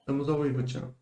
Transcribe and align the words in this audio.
Estamos 0.00 0.28
ao 0.28 0.42
vivo, 0.42 0.62
Tiago. 0.64 0.94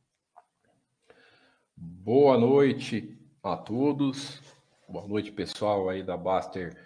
Boa 1.76 2.38
noite 2.38 3.18
a 3.42 3.56
todos. 3.56 4.40
Boa 4.88 5.08
noite, 5.08 5.32
pessoal 5.32 5.88
aí 5.88 6.02
da 6.02 6.16
Baster 6.16 6.76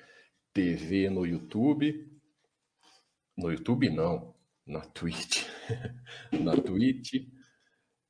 TV 0.53 1.11
no 1.11 1.27
YouTube. 1.27 2.09
No 3.37 3.51
YouTube 3.51 3.91
não, 3.91 4.35
na 4.65 4.81
Twitch. 4.81 5.45
na 6.33 6.57
Twitch. 6.57 7.29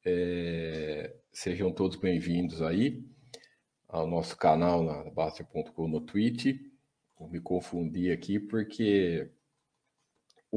É... 0.04 1.16
Sejam 1.32 1.72
todos 1.72 1.96
bem-vindos 1.96 2.62
aí 2.62 3.04
ao 3.88 4.06
nosso 4.06 4.36
canal 4.36 4.84
na 4.84 5.10
Baster.com 5.10 5.88
no 5.88 6.00
Twitch. 6.00 6.60
Vou 7.18 7.28
me 7.28 7.40
confundir 7.40 8.12
aqui 8.12 8.38
porque 8.38 9.32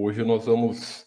hoje 0.02 0.24
nós 0.24 0.46
vamos 0.46 1.06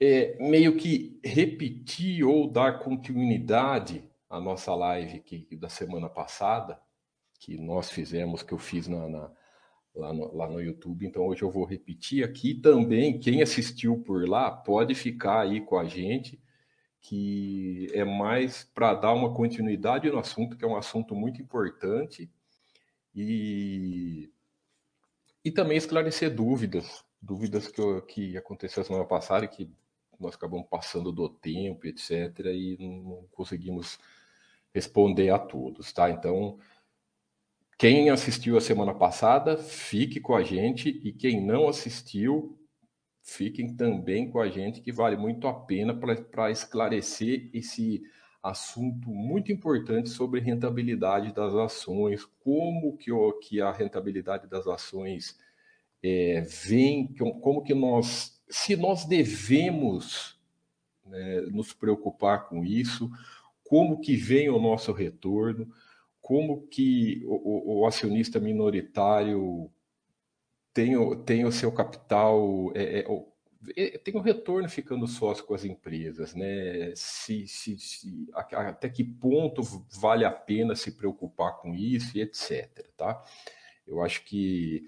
é, 0.00 0.36
meio 0.40 0.76
que 0.76 1.20
repetir 1.24 2.24
ou 2.24 2.50
dar 2.50 2.78
continuidade 2.78 4.04
à 4.30 4.40
nossa 4.40 4.74
live 4.74 5.20
que, 5.20 5.56
da 5.56 5.68
semana 5.68 6.08
passada, 6.08 6.80
que 7.40 7.56
nós 7.56 7.90
fizemos, 7.90 8.42
que 8.42 8.52
eu 8.52 8.58
fiz 8.58 8.86
na, 8.86 9.08
na 9.08 9.30
lá, 9.94 10.12
no, 10.12 10.34
lá 10.34 10.48
no 10.48 10.60
YouTube. 10.60 11.06
Então 11.06 11.26
hoje 11.26 11.42
eu 11.42 11.50
vou 11.50 11.64
repetir 11.64 12.24
aqui 12.24 12.54
também. 12.54 13.18
Quem 13.18 13.42
assistiu 13.42 13.98
por 13.98 14.28
lá 14.28 14.50
pode 14.50 14.94
ficar 14.94 15.40
aí 15.40 15.60
com 15.60 15.78
a 15.78 15.84
gente, 15.84 16.40
que 17.00 17.88
é 17.92 18.04
mais 18.04 18.64
para 18.64 18.94
dar 18.94 19.12
uma 19.12 19.34
continuidade 19.34 20.10
no 20.10 20.18
assunto, 20.18 20.56
que 20.56 20.64
é 20.64 20.68
um 20.68 20.76
assunto 20.76 21.14
muito 21.14 21.42
importante. 21.42 22.30
E, 23.14 24.30
e 25.44 25.50
também 25.50 25.76
esclarecer 25.76 26.32
dúvidas, 26.32 27.04
dúvidas 27.20 27.68
que, 27.68 27.80
eu, 27.80 28.02
que 28.02 28.36
aconteceu 28.36 28.84
semana 28.84 29.04
passada 29.04 29.44
e 29.44 29.48
que 29.48 29.70
nós 30.18 30.34
acabamos 30.34 30.66
passando 30.68 31.12
do 31.12 31.28
tempo, 31.28 31.86
etc., 31.86 32.46
e 32.46 32.76
não 32.80 33.26
conseguimos 33.30 33.98
responder 34.74 35.30
a 35.30 35.38
todos, 35.38 35.92
tá? 35.92 36.10
Então, 36.10 36.58
quem 37.78 38.10
assistiu 38.10 38.56
a 38.56 38.60
semana 38.60 38.92
passada, 38.92 39.56
fique 39.56 40.20
com 40.20 40.34
a 40.34 40.42
gente, 40.42 40.88
e 40.88 41.12
quem 41.12 41.40
não 41.40 41.68
assistiu, 41.68 42.58
fiquem 43.22 43.76
também 43.76 44.28
com 44.28 44.40
a 44.40 44.48
gente, 44.48 44.80
que 44.80 44.90
vale 44.90 45.16
muito 45.16 45.46
a 45.46 45.54
pena 45.54 45.94
para 45.94 46.50
esclarecer 46.50 47.48
esse 47.52 48.02
assunto 48.42 49.08
muito 49.10 49.52
importante 49.52 50.08
sobre 50.08 50.40
rentabilidade 50.40 51.32
das 51.32 51.54
ações, 51.54 52.24
como 52.40 52.96
que, 52.96 53.10
que 53.42 53.60
a 53.60 53.70
rentabilidade 53.70 54.48
das 54.48 54.66
ações 54.66 55.38
é, 56.02 56.40
vem, 56.40 57.14
como 57.40 57.62
que 57.62 57.74
nós 57.74 58.38
se 58.50 58.76
nós 58.76 59.04
devemos 59.04 60.38
né, 61.04 61.42
nos 61.50 61.72
preocupar 61.72 62.48
com 62.48 62.64
isso, 62.64 63.10
como 63.64 64.00
que 64.00 64.16
vem 64.16 64.48
o 64.48 64.58
nosso 64.58 64.92
retorno, 64.92 65.70
como 66.20 66.66
que 66.66 67.22
o, 67.26 67.78
o, 67.78 67.80
o 67.80 67.86
acionista 67.86 68.40
minoritário 68.40 69.70
tem 70.72 70.96
o, 70.96 71.16
tem 71.16 71.44
o 71.44 71.52
seu 71.52 71.72
capital, 71.72 72.72
é, 72.74 73.00
é, 73.00 73.06
é, 73.76 73.98
tem 73.98 74.14
o 74.16 74.20
retorno 74.20 74.68
ficando 74.68 75.06
sócio 75.06 75.44
com 75.44 75.54
as 75.54 75.64
empresas, 75.64 76.34
né? 76.34 76.92
Se, 76.94 77.46
se, 77.46 77.78
se, 77.78 78.28
até 78.32 78.88
que 78.88 79.04
ponto 79.04 79.62
vale 80.00 80.24
a 80.24 80.30
pena 80.30 80.74
se 80.74 80.92
preocupar 80.92 81.58
com 81.58 81.74
isso 81.74 82.16
e 82.16 82.22
etc. 82.22 82.88
Tá? 82.96 83.22
Eu 83.86 84.02
acho 84.02 84.24
que 84.24 84.84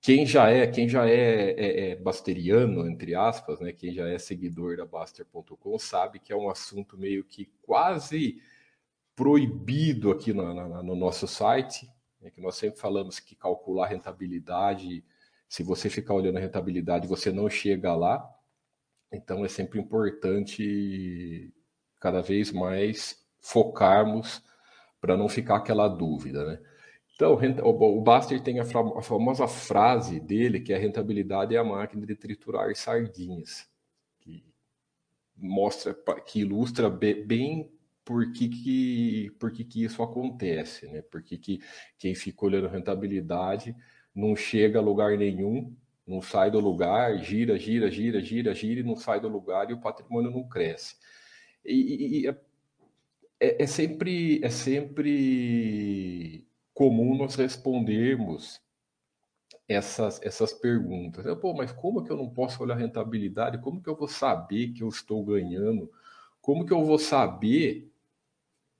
quem 0.00 0.24
já 0.24 0.48
é, 0.50 0.66
quem 0.66 0.88
já 0.88 1.08
é, 1.08 1.50
é, 1.50 1.90
é, 1.90 1.96
basteriano, 1.96 2.88
entre 2.88 3.14
aspas, 3.14 3.60
né, 3.60 3.72
quem 3.72 3.92
já 3.92 4.08
é 4.08 4.18
seguidor 4.18 4.76
da 4.76 4.86
Baster.com, 4.86 5.78
sabe 5.78 6.18
que 6.20 6.32
é 6.32 6.36
um 6.36 6.48
assunto 6.48 6.96
meio 6.96 7.24
que 7.24 7.46
quase 7.62 8.40
proibido 9.16 10.10
aqui 10.10 10.32
no, 10.32 10.54
no, 10.54 10.82
no 10.82 10.96
nosso 10.96 11.26
site, 11.26 11.90
né, 12.20 12.30
que 12.30 12.40
nós 12.40 12.54
sempre 12.54 12.78
falamos 12.78 13.18
que 13.18 13.34
calcular 13.34 13.88
rentabilidade, 13.88 15.04
se 15.48 15.62
você 15.62 15.90
ficar 15.90 16.14
olhando 16.14 16.36
a 16.36 16.40
rentabilidade, 16.40 17.08
você 17.08 17.32
não 17.32 17.48
chega 17.48 17.94
lá. 17.94 18.28
Então 19.10 19.44
é 19.44 19.48
sempre 19.48 19.80
importante 19.80 21.52
cada 21.98 22.20
vez 22.20 22.52
mais 22.52 23.26
focarmos 23.40 24.42
para 25.00 25.16
não 25.16 25.28
ficar 25.28 25.56
aquela 25.56 25.88
dúvida, 25.88 26.44
né? 26.44 26.60
Então, 27.18 27.34
o 27.34 28.00
Baster 28.00 28.40
tem 28.40 28.60
a 28.60 28.64
famosa 28.64 29.48
frase 29.48 30.20
dele, 30.20 30.60
que 30.60 30.72
é 30.72 30.76
a 30.76 30.78
rentabilidade 30.78 31.52
é 31.52 31.58
a 31.58 31.64
máquina 31.64 32.06
de 32.06 32.14
triturar 32.14 32.72
sardinhas, 32.76 33.68
que 34.20 34.44
mostra, 35.36 35.92
que 36.24 36.42
ilustra 36.42 36.88
bem 36.88 37.72
por 38.04 38.30
que, 38.30 38.48
que, 38.48 39.30
por 39.36 39.50
que, 39.50 39.64
que 39.64 39.82
isso 39.82 40.00
acontece, 40.00 40.86
né? 40.86 41.02
Por 41.02 41.20
que, 41.20 41.36
que 41.36 41.60
quem 41.98 42.14
fica 42.14 42.46
olhando 42.46 42.68
rentabilidade 42.68 43.74
não 44.14 44.36
chega 44.36 44.78
a 44.78 44.82
lugar 44.82 45.18
nenhum, 45.18 45.76
não 46.06 46.22
sai 46.22 46.52
do 46.52 46.60
lugar, 46.60 47.18
gira, 47.18 47.58
gira, 47.58 47.90
gira, 47.90 48.20
gira, 48.20 48.54
gira 48.54 48.78
e 48.78 48.84
não 48.84 48.94
sai 48.94 49.20
do 49.20 49.28
lugar 49.28 49.68
e 49.68 49.72
o 49.72 49.80
patrimônio 49.80 50.30
não 50.30 50.48
cresce. 50.48 50.94
E, 51.64 52.20
e 52.22 52.28
é, 52.28 52.40
é, 53.40 53.64
é 53.64 53.66
sempre, 53.66 54.40
é 54.40 54.50
sempre 54.50 56.47
comum 56.78 57.16
nós 57.16 57.34
respondermos 57.34 58.62
essas, 59.66 60.22
essas 60.22 60.52
perguntas. 60.52 61.26
Pô, 61.40 61.52
mas 61.52 61.72
como 61.72 62.04
que 62.04 62.12
eu 62.12 62.16
não 62.16 62.30
posso 62.30 62.62
olhar 62.62 62.76
rentabilidade? 62.76 63.58
Como 63.58 63.82
que 63.82 63.88
eu 63.88 63.96
vou 63.96 64.06
saber 64.06 64.68
que 64.68 64.84
eu 64.84 64.88
estou 64.88 65.24
ganhando? 65.24 65.90
Como 66.40 66.64
que 66.64 66.72
eu 66.72 66.84
vou 66.84 66.96
saber 66.96 67.90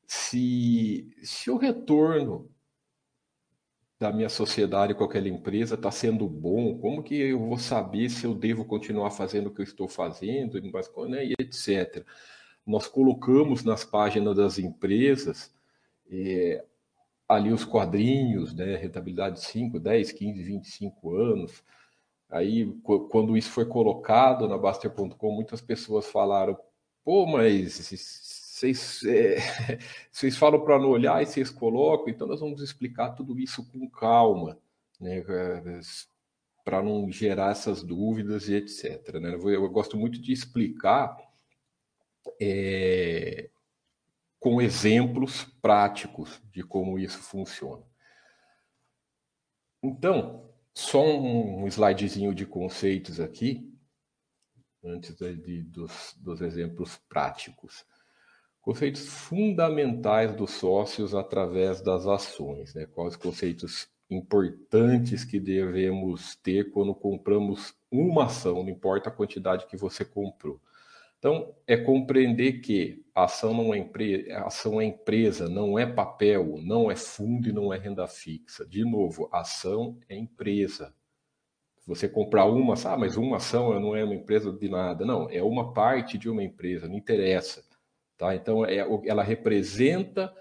se, 0.07 1.13
se 1.25 1.51
o 1.51 1.57
retorno 1.57 2.49
da 3.99 4.13
minha 4.13 4.29
sociedade 4.29 4.95
com 4.95 5.03
aquela 5.03 5.29
empresa 5.29 5.75
está 5.75 5.91
sendo 5.91 6.29
bom? 6.29 6.79
Como 6.79 7.03
que 7.03 7.17
eu 7.17 7.41
vou 7.41 7.59
saber 7.59 8.09
se 8.11 8.25
eu 8.25 8.33
devo 8.33 8.65
continuar 8.65 9.11
fazendo 9.11 9.49
o 9.49 9.51
que 9.53 9.61
eu 9.61 9.65
estou 9.65 9.89
fazendo, 9.89 10.55
né, 11.09 11.27
e 11.27 11.35
etc. 11.41 12.07
Nós 12.65 12.87
colocamos 12.87 13.65
nas 13.65 13.85
páginas 13.85 14.37
das 14.37 14.57
empresas 14.57 15.53
é, 16.09 16.65
ali 17.29 17.53
os 17.53 17.65
quadrinhos, 17.65 18.55
né, 18.55 18.77
rentabilidade 18.77 19.41
5, 19.41 19.79
10, 19.79 20.13
15, 20.13 20.43
25 20.43 21.15
anos. 21.15 21.63
Aí, 22.31 22.73
quando 23.11 23.37
isso 23.37 23.51
foi 23.51 23.67
colocado 23.67 24.49
na 24.49 24.57
Baster.com, 24.57 25.33
muitas 25.33 25.61
pessoas 25.61 26.07
falaram: 26.07 26.59
pô, 27.05 27.27
mas 27.27 27.91
vocês, 28.59 29.03
é, 29.05 29.37
vocês 30.11 30.37
falam 30.37 30.65
para 30.65 30.79
não 30.79 30.89
olhar 30.91 31.23
e 31.23 31.27
vocês 31.27 31.51
colocam, 31.51 32.09
então 32.09 32.27
nós 32.27 32.41
vamos 32.41 32.63
explicar 32.63 33.11
tudo 33.11 33.39
isso 33.39 33.67
com 33.71 33.89
calma, 33.89 34.59
né, 35.01 35.23
para 36.65 36.83
não 36.83 37.11
gerar 37.11 37.53
essas 37.53 37.83
dúvidas 37.83 38.49
e 38.49 38.55
etc. 38.55 39.15
Né? 39.21 39.35
Eu, 39.35 39.51
eu 39.51 39.69
gosto 39.71 39.97
muito 39.97 40.21
de 40.21 40.33
explicar 40.33 41.17
é, 42.41 43.49
com 44.39 44.61
exemplos 44.61 45.45
práticos 45.61 46.41
de 46.53 46.63
como 46.63 46.99
isso 46.99 47.19
funciona. 47.19 47.85
Então, 49.83 50.49
só 50.75 51.03
um 51.03 51.67
slidezinho 51.67 52.35
de 52.35 52.47
conceitos 52.47 53.21
aqui, 53.21 53.73
antes 54.85 55.15
de, 55.15 55.63
dos, 55.65 56.15
dos 56.19 56.41
exemplos 56.41 56.97
práticos. 57.09 57.85
Conceitos 58.61 59.09
fundamentais 59.09 60.35
dos 60.35 60.51
sócios 60.53 61.15
através 61.15 61.81
das 61.81 62.07
ações. 62.07 62.75
Né? 62.75 62.87
Quais 62.87 63.17
conceitos 63.17 63.89
importantes 64.11 65.25
que 65.25 65.39
devemos 65.39 66.35
ter 66.37 66.71
quando 66.71 66.95
compramos 66.95 67.75
uma 67.91 68.25
ação, 68.25 68.63
não 68.63 68.71
importa 68.71 69.09
a 69.09 69.13
quantidade 69.13 69.67
que 69.67 69.77
você 69.77 70.05
comprou. 70.05 70.61
Então, 71.19 71.55
é 71.67 71.77
compreender 71.77 72.61
que 72.61 73.05
a 73.15 73.25
ação, 73.25 73.53
não 73.53 73.75
é 73.75 73.79
empre... 73.79 74.31
ação 74.33 74.81
é 74.81 74.85
empresa, 74.85 75.49
não 75.49 75.77
é 75.77 75.85
papel, 75.85 76.59
não 76.63 76.91
é 76.91 76.95
fundo 76.95 77.49
e 77.49 77.53
não 77.53 77.75
é 77.75 77.79
renda 77.79 78.07
fixa. 78.07 78.65
De 78.65 78.85
novo, 78.85 79.29
ação 79.33 79.99
é 80.09 80.17
empresa. 80.17 80.95
Você 81.85 82.09
comprar 82.09 82.45
uma, 82.45 82.75
ah, 82.85 82.97
mas 82.97 83.17
uma 83.17 83.39
ação 83.39 83.81
não 83.81 83.97
é 83.97 84.05
uma 84.05 84.15
empresa 84.15 84.53
de 84.53 84.69
nada. 84.69 85.05
Não, 85.05 85.29
é 85.31 85.43
uma 85.43 85.73
parte 85.73 86.17
de 86.17 86.29
uma 86.29 86.45
empresa, 86.45 86.87
não 86.87 86.97
interessa. 86.97 87.65
Tá? 88.17 88.37
Então, 88.37 88.65
é, 88.65 88.87
ela 89.05 89.23
representa 89.25 90.33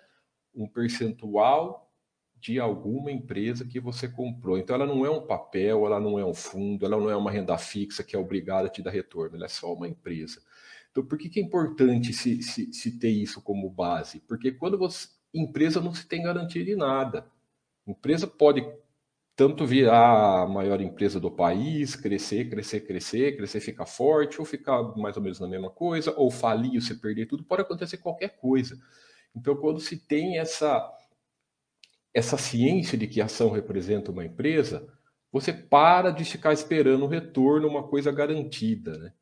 um 0.54 0.68
percentual 0.68 1.92
de 2.40 2.60
alguma 2.60 3.12
empresa 3.12 3.66
que 3.66 3.80
você 3.80 4.08
comprou. 4.08 4.58
Então, 4.58 4.76
ela 4.76 4.86
não 4.86 5.04
é 5.06 5.10
um 5.10 5.26
papel, 5.26 5.86
ela 5.88 6.00
não 6.00 6.20
é 6.20 6.26
um 6.26 6.34
fundo, 6.34 6.86
ela 6.86 6.98
não 6.98 7.10
é 7.10 7.16
uma 7.16 7.32
renda 7.32 7.58
fixa 7.58 8.04
que 8.04 8.16
é 8.16 8.20
obrigada 8.20 8.68
a 8.68 8.70
te 8.70 8.84
dar 8.84 8.92
retorno, 8.92 9.36
ela 9.36 9.46
é 9.46 9.50
só 9.50 9.74
uma 9.74 9.88
empresa. 9.88 10.42
Então, 10.98 11.06
por 11.06 11.16
que, 11.16 11.30
que 11.30 11.40
é 11.40 11.44
importante 11.44 12.12
se, 12.12 12.42
se, 12.42 12.74
se, 12.74 12.98
ter 12.98 13.12
isso 13.12 13.40
como 13.40 13.70
base? 13.70 14.20
Porque 14.22 14.52
quando 14.52 14.80
você. 14.80 15.08
Empresa 15.32 15.80
não 15.80 15.94
se 15.94 16.08
tem 16.08 16.24
garantia 16.24 16.66
de 16.66 16.76
nada. 16.76 17.28
Empresa 17.86 18.26
pode 18.26 18.68
tanto 19.36 19.64
virar 19.64 20.42
a 20.42 20.48
maior 20.48 20.82
empresa 20.82 21.20
do 21.20 21.30
país, 21.30 21.96
crescer, 21.96 22.50
crescer, 22.50 22.80
crescer, 22.88 23.38
crescer, 23.38 23.60
ficar 23.60 23.86
forte, 23.86 24.40
ou 24.40 24.46
ficar 24.46 24.82
mais 24.98 25.16
ou 25.16 25.22
menos 25.22 25.40
na 25.40 25.48
mesma 25.48 25.70
coisa, 25.70 26.12
ou 26.18 26.32
falir, 26.32 26.74
ou 26.74 26.82
você 26.82 26.96
perder 26.96 27.28
tudo, 27.28 27.44
pode 27.44 27.62
acontecer 27.62 27.98
qualquer 27.98 28.30
coisa. 28.30 28.76
Então, 29.36 29.56
quando 29.56 29.80
se 29.80 29.98
tem 29.98 30.40
essa, 30.40 30.92
essa 32.12 32.38
ciência 32.38 32.98
de 32.98 33.06
que 33.06 33.22
ação 33.22 33.52
representa 33.52 34.12
uma 34.12 34.26
empresa, 34.26 34.92
você 35.32 35.54
para 35.54 36.10
de 36.10 36.26
ficar 36.26 36.54
esperando 36.54 37.04
o 37.06 37.08
retorno, 37.08 37.68
uma 37.68 37.88
coisa 37.88 38.12
garantida. 38.12 38.98
Né? 38.98 39.14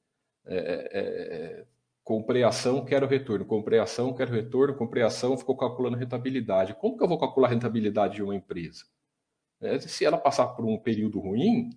É, 0.47 0.57
é, 0.57 1.61
é, 1.61 1.65
comprei 2.03 2.43
ação, 2.43 2.85
quero 2.85 3.07
retorno. 3.07 3.45
Comprei 3.45 3.79
ação, 3.79 4.13
quero 4.13 4.31
retorno. 4.31 4.75
Comprei 4.75 5.03
ação, 5.03 5.37
ficou 5.37 5.57
calculando 5.57 5.97
rentabilidade. 5.97 6.75
Como 6.75 6.97
que 6.97 7.03
eu 7.03 7.07
vou 7.07 7.19
calcular 7.19 7.47
a 7.47 7.51
rentabilidade 7.51 8.15
de 8.15 8.23
uma 8.23 8.35
empresa? 8.35 8.85
É, 9.61 9.79
se 9.79 10.05
ela 10.05 10.17
passar 10.17 10.47
por 10.49 10.65
um 10.65 10.77
período 10.77 11.19
ruim, 11.19 11.69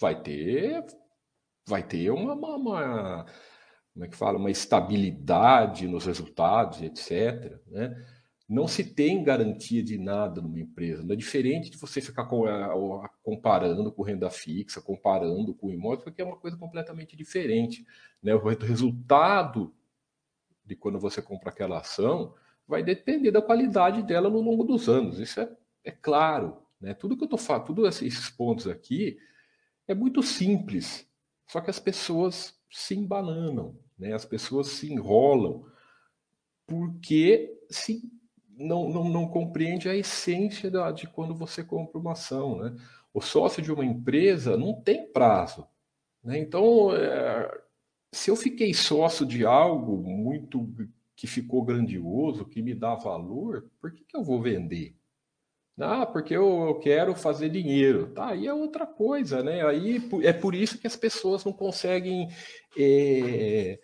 vai 0.00 0.20
ter, 0.20 0.84
vai 1.66 1.82
ter 1.82 2.10
uma, 2.10 2.34
uma, 2.34 2.56
uma 2.56 3.26
como 3.92 4.04
é 4.04 4.08
que 4.08 4.16
fala, 4.16 4.38
uma 4.38 4.50
estabilidade 4.50 5.86
nos 5.86 6.06
resultados, 6.06 6.80
etc. 6.82 7.60
Né? 7.66 7.94
Não 8.52 8.68
se 8.68 8.84
tem 8.84 9.24
garantia 9.24 9.82
de 9.82 9.96
nada 9.96 10.42
numa 10.42 10.60
empresa. 10.60 11.02
Não 11.02 11.14
é 11.14 11.16
diferente 11.16 11.70
de 11.70 11.78
você 11.78 12.02
ficar 12.02 12.24
eh, 12.24 13.08
comparando 13.22 13.90
com 13.90 14.02
renda 14.02 14.28
fixa, 14.28 14.78
comparando 14.78 15.54
com 15.54 15.70
imóvel, 15.70 16.04
porque 16.04 16.20
é 16.20 16.24
uma 16.24 16.36
coisa 16.36 16.54
completamente 16.54 17.16
diferente. 17.16 17.86
Né? 18.22 18.34
O 18.34 18.46
resultado 18.46 19.74
de 20.66 20.76
quando 20.76 21.00
você 21.00 21.22
compra 21.22 21.48
aquela 21.48 21.78
ação 21.78 22.34
vai 22.68 22.82
depender 22.82 23.30
da 23.30 23.40
qualidade 23.40 24.02
dela 24.02 24.28
no 24.28 24.42
longo 24.42 24.64
dos 24.64 24.86
anos. 24.86 25.18
Isso 25.18 25.40
é, 25.40 25.50
é 25.82 25.90
claro. 25.90 26.58
Né? 26.78 26.92
Tudo 26.92 27.16
que 27.16 27.22
eu 27.22 27.26
estou 27.26 27.38
falando, 27.38 27.68
todos 27.68 28.02
esses 28.02 28.28
pontos 28.28 28.66
aqui, 28.66 29.16
é 29.88 29.94
muito 29.94 30.22
simples. 30.22 31.08
Só 31.46 31.58
que 31.58 31.70
as 31.70 31.78
pessoas 31.78 32.54
se 32.70 32.94
embananam, 32.94 33.78
né? 33.98 34.12
as 34.12 34.26
pessoas 34.26 34.66
se 34.68 34.92
enrolam, 34.92 35.64
porque 36.66 37.58
se 37.70 38.12
não, 38.56 38.88
não, 38.88 39.04
não 39.08 39.28
compreende 39.28 39.88
a 39.88 39.94
essência 39.94 40.70
da, 40.70 40.90
de 40.90 41.06
quando 41.06 41.34
você 41.34 41.62
compra 41.62 41.98
uma 41.98 42.12
ação. 42.12 42.58
Né? 42.58 42.76
O 43.12 43.20
sócio 43.20 43.62
de 43.62 43.72
uma 43.72 43.84
empresa 43.84 44.56
não 44.56 44.74
tem 44.74 45.10
prazo. 45.10 45.66
Né? 46.22 46.38
Então, 46.38 46.94
é, 46.94 47.50
se 48.12 48.30
eu 48.30 48.36
fiquei 48.36 48.72
sócio 48.74 49.26
de 49.26 49.44
algo 49.44 49.96
muito 49.96 50.68
que 51.16 51.26
ficou 51.26 51.64
grandioso, 51.64 52.44
que 52.44 52.62
me 52.62 52.74
dá 52.74 52.94
valor, 52.94 53.70
por 53.80 53.92
que, 53.92 54.04
que 54.04 54.16
eu 54.16 54.24
vou 54.24 54.40
vender? 54.40 54.96
Ah, 55.78 56.04
porque 56.04 56.34
eu, 56.36 56.66
eu 56.66 56.78
quero 56.78 57.14
fazer 57.14 57.48
dinheiro. 57.48 58.08
Tá, 58.08 58.28
aí 58.28 58.46
é 58.46 58.52
outra 58.52 58.86
coisa, 58.86 59.42
né? 59.42 59.66
Aí 59.66 60.00
é 60.22 60.32
por 60.32 60.54
isso 60.54 60.78
que 60.78 60.86
as 60.86 60.96
pessoas 60.96 61.44
não 61.44 61.52
conseguem 61.52 62.28
é, 62.76 63.80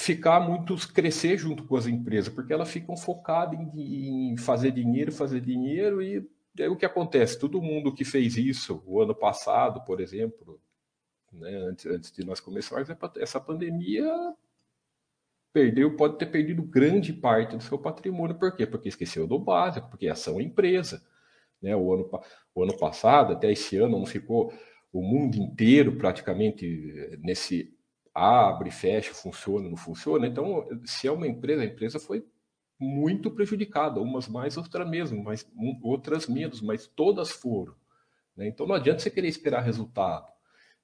ficar 0.00 0.40
muito, 0.40 0.74
crescer 0.92 1.36
junto 1.36 1.64
com 1.64 1.76
as 1.76 1.86
empresas, 1.86 2.32
porque 2.32 2.52
elas 2.52 2.70
ficam 2.70 2.96
focadas 2.96 3.58
em, 3.58 4.32
em 4.32 4.36
fazer 4.36 4.70
dinheiro, 4.70 5.12
fazer 5.12 5.40
dinheiro, 5.40 6.02
e 6.02 6.26
é 6.58 6.68
o 6.68 6.76
que 6.76 6.86
acontece. 6.86 7.38
Todo 7.38 7.60
mundo 7.60 7.94
que 7.94 8.04
fez 8.04 8.36
isso 8.36 8.82
o 8.86 9.02
ano 9.02 9.14
passado, 9.14 9.84
por 9.84 10.00
exemplo, 10.00 10.58
né, 11.30 11.54
antes, 11.68 11.84
antes 11.84 12.10
de 12.10 12.24
nós 12.24 12.40
começarmos, 12.40 12.88
essa 13.18 13.38
pandemia 13.38 14.10
perdeu, 15.52 15.94
pode 15.96 16.16
ter 16.16 16.26
perdido 16.26 16.62
grande 16.62 17.12
parte 17.12 17.56
do 17.56 17.62
seu 17.62 17.78
patrimônio. 17.78 18.38
Por 18.38 18.56
quê? 18.56 18.66
Porque 18.66 18.88
esqueceu 18.88 19.26
do 19.26 19.38
básico, 19.38 19.90
porque 19.90 20.08
ação 20.08 20.40
é 20.40 20.42
empresa. 20.42 21.04
Né? 21.60 21.76
O, 21.76 21.92
ano, 21.92 22.10
o 22.54 22.62
ano 22.62 22.76
passado, 22.78 23.34
até 23.34 23.52
esse 23.52 23.76
ano, 23.76 23.98
não 23.98 24.06
ficou 24.06 24.52
o 24.90 25.02
mundo 25.02 25.36
inteiro 25.36 25.96
praticamente 25.96 27.18
nesse 27.22 27.78
abre, 28.20 28.70
fecha, 28.70 29.14
funciona, 29.14 29.68
não 29.68 29.76
funciona. 29.76 30.26
Então, 30.26 30.66
se 30.84 31.08
é 31.08 31.12
uma 31.12 31.26
empresa, 31.26 31.62
a 31.62 31.66
empresa 31.66 31.98
foi 31.98 32.24
muito 32.78 33.30
prejudicada, 33.30 34.00
umas 34.00 34.28
mais, 34.28 34.56
outras 34.56 34.88
mesmo, 34.88 35.22
mas 35.22 35.50
outras 35.82 36.26
menos, 36.26 36.60
mas 36.60 36.86
todas 36.86 37.30
foram. 37.30 37.74
Né? 38.36 38.48
Então, 38.48 38.66
não 38.66 38.74
adianta 38.74 39.00
você 39.00 39.10
querer 39.10 39.28
esperar 39.28 39.62
resultado. 39.62 40.26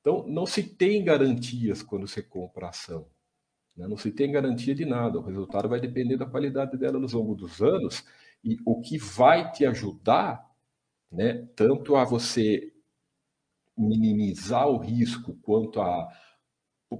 Então, 0.01 0.27
não 0.27 0.47
se 0.47 0.63
tem 0.63 1.05
garantias 1.05 1.83
quando 1.83 2.07
você 2.07 2.23
compra 2.23 2.69
ação. 2.69 3.07
Né? 3.77 3.87
Não 3.87 3.97
se 3.97 4.11
tem 4.11 4.33
garantia 4.33 4.75
de 4.75 4.87
nada. 4.87 5.19
O 5.19 5.23
resultado 5.23 5.69
vai 5.69 5.81
depender 5.81 6.17
da 6.17 6.27
qualidade 6.27 6.77
dela 6.79 6.99
no 6.99 7.07
longo 7.07 7.35
dos 7.35 7.61
anos 7.61 8.05
e 8.43 8.57
o 8.65 8.81
que 8.81 8.97
vai 8.97 9.51
te 9.51 9.67
ajudar, 9.67 10.49
né, 11.11 11.47
tanto 11.57 11.97
a 11.97 12.05
você 12.05 12.73
minimizar 13.77 14.69
o 14.69 14.79
risco 14.79 15.35
quanto 15.43 15.81
a, 15.81 16.09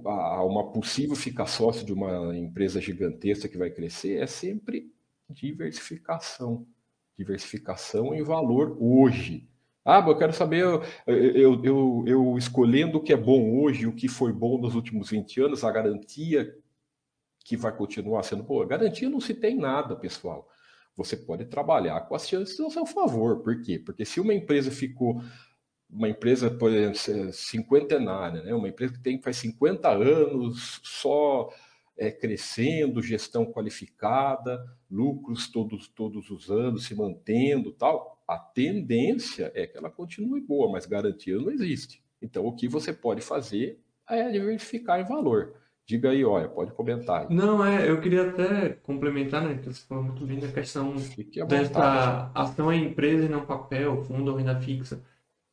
a 0.05 0.43
uma 0.43 0.71
possível 0.71 1.15
ficar 1.15 1.45
sócio 1.45 1.85
de 1.85 1.93
uma 1.93 2.35
empresa 2.37 2.81
gigantesca 2.81 3.47
que 3.47 3.57
vai 3.57 3.69
crescer, 3.69 4.21
é 4.21 4.27
sempre 4.27 4.91
diversificação. 5.29 6.65
Diversificação 7.17 8.13
em 8.13 8.23
valor 8.23 8.77
hoje. 8.79 9.49
Ah, 9.83 10.01
mas 10.01 10.09
eu 10.09 10.17
quero 10.17 10.33
saber, 10.33 10.63
eu, 10.63 10.83
eu, 11.07 11.63
eu, 11.63 12.03
eu 12.05 12.37
escolhendo 12.37 12.97
o 12.97 13.01
que 13.01 13.13
é 13.13 13.17
bom 13.17 13.59
hoje, 13.61 13.87
o 13.87 13.95
que 13.95 14.07
foi 14.07 14.33
bom 14.33 14.59
nos 14.59 14.75
últimos 14.75 15.09
20 15.09 15.41
anos, 15.41 15.63
a 15.63 15.71
garantia 15.71 16.53
que 17.45 17.55
vai 17.55 17.75
continuar 17.75 18.23
sendo 18.23 18.43
boa? 18.43 18.67
Garantia 18.67 19.09
não 19.09 19.21
se 19.21 19.33
tem 19.33 19.55
nada, 19.55 19.95
pessoal. 19.95 20.47
Você 20.97 21.15
pode 21.15 21.45
trabalhar 21.45 22.01
com 22.01 22.15
as 22.15 22.27
chances 22.27 22.59
ao 22.59 22.69
seu 22.69 22.85
favor. 22.85 23.41
Por 23.41 23.61
quê? 23.61 23.79
Porque 23.79 24.03
se 24.03 24.19
uma 24.19 24.33
empresa 24.33 24.69
ficou 24.69 25.21
uma 25.89 26.09
empresa, 26.09 26.49
por 26.51 26.71
exemplo, 26.71 27.33
cinquentenária, 27.33 28.43
né? 28.43 28.53
uma 28.53 28.67
empresa 28.67 28.93
que 28.93 28.99
tem 28.99 29.21
faz 29.21 29.37
50 29.37 29.89
anos 29.89 30.81
só 30.83 31.49
é, 31.97 32.11
crescendo, 32.11 33.01
gestão 33.01 33.45
qualificada, 33.45 34.63
lucros 34.89 35.47
todos, 35.47 35.87
todos 35.87 36.29
os 36.29 36.51
anos 36.51 36.85
se 36.85 36.95
mantendo 36.95 37.71
tal, 37.71 38.21
a 38.27 38.37
tendência 38.37 39.51
é 39.55 39.65
que 39.65 39.77
ela 39.77 39.89
continue 39.89 40.41
boa, 40.41 40.71
mas 40.71 40.85
garantia 40.85 41.37
não 41.37 41.49
existe. 41.49 42.03
Então, 42.21 42.45
o 42.45 42.53
que 42.53 42.67
você 42.67 42.91
pode 42.91 43.21
fazer 43.21 43.79
é 44.09 44.29
diversificar 44.29 44.99
em 44.99 45.05
valor. 45.05 45.55
Diga 45.85 46.09
aí, 46.09 46.25
olha, 46.25 46.49
pode 46.49 46.71
comentar. 46.73 47.29
Não, 47.29 47.63
é, 47.65 47.89
eu 47.89 48.01
queria 48.01 48.29
até 48.29 48.69
complementar, 48.69 49.41
né, 49.41 49.55
que 49.55 49.65
você 49.71 49.81
falou 49.87 50.03
muito 50.03 50.25
bem 50.25 50.37
da 50.37 50.49
questão 50.49 50.95
dessa 51.47 52.29
ação 52.35 52.73
em 52.73 52.87
empresa 52.87 53.23
e 53.23 53.29
não 53.29 53.45
papel, 53.45 54.03
fundo 54.03 54.31
ou 54.31 54.37
renda 54.37 54.59
fixa. 54.59 55.01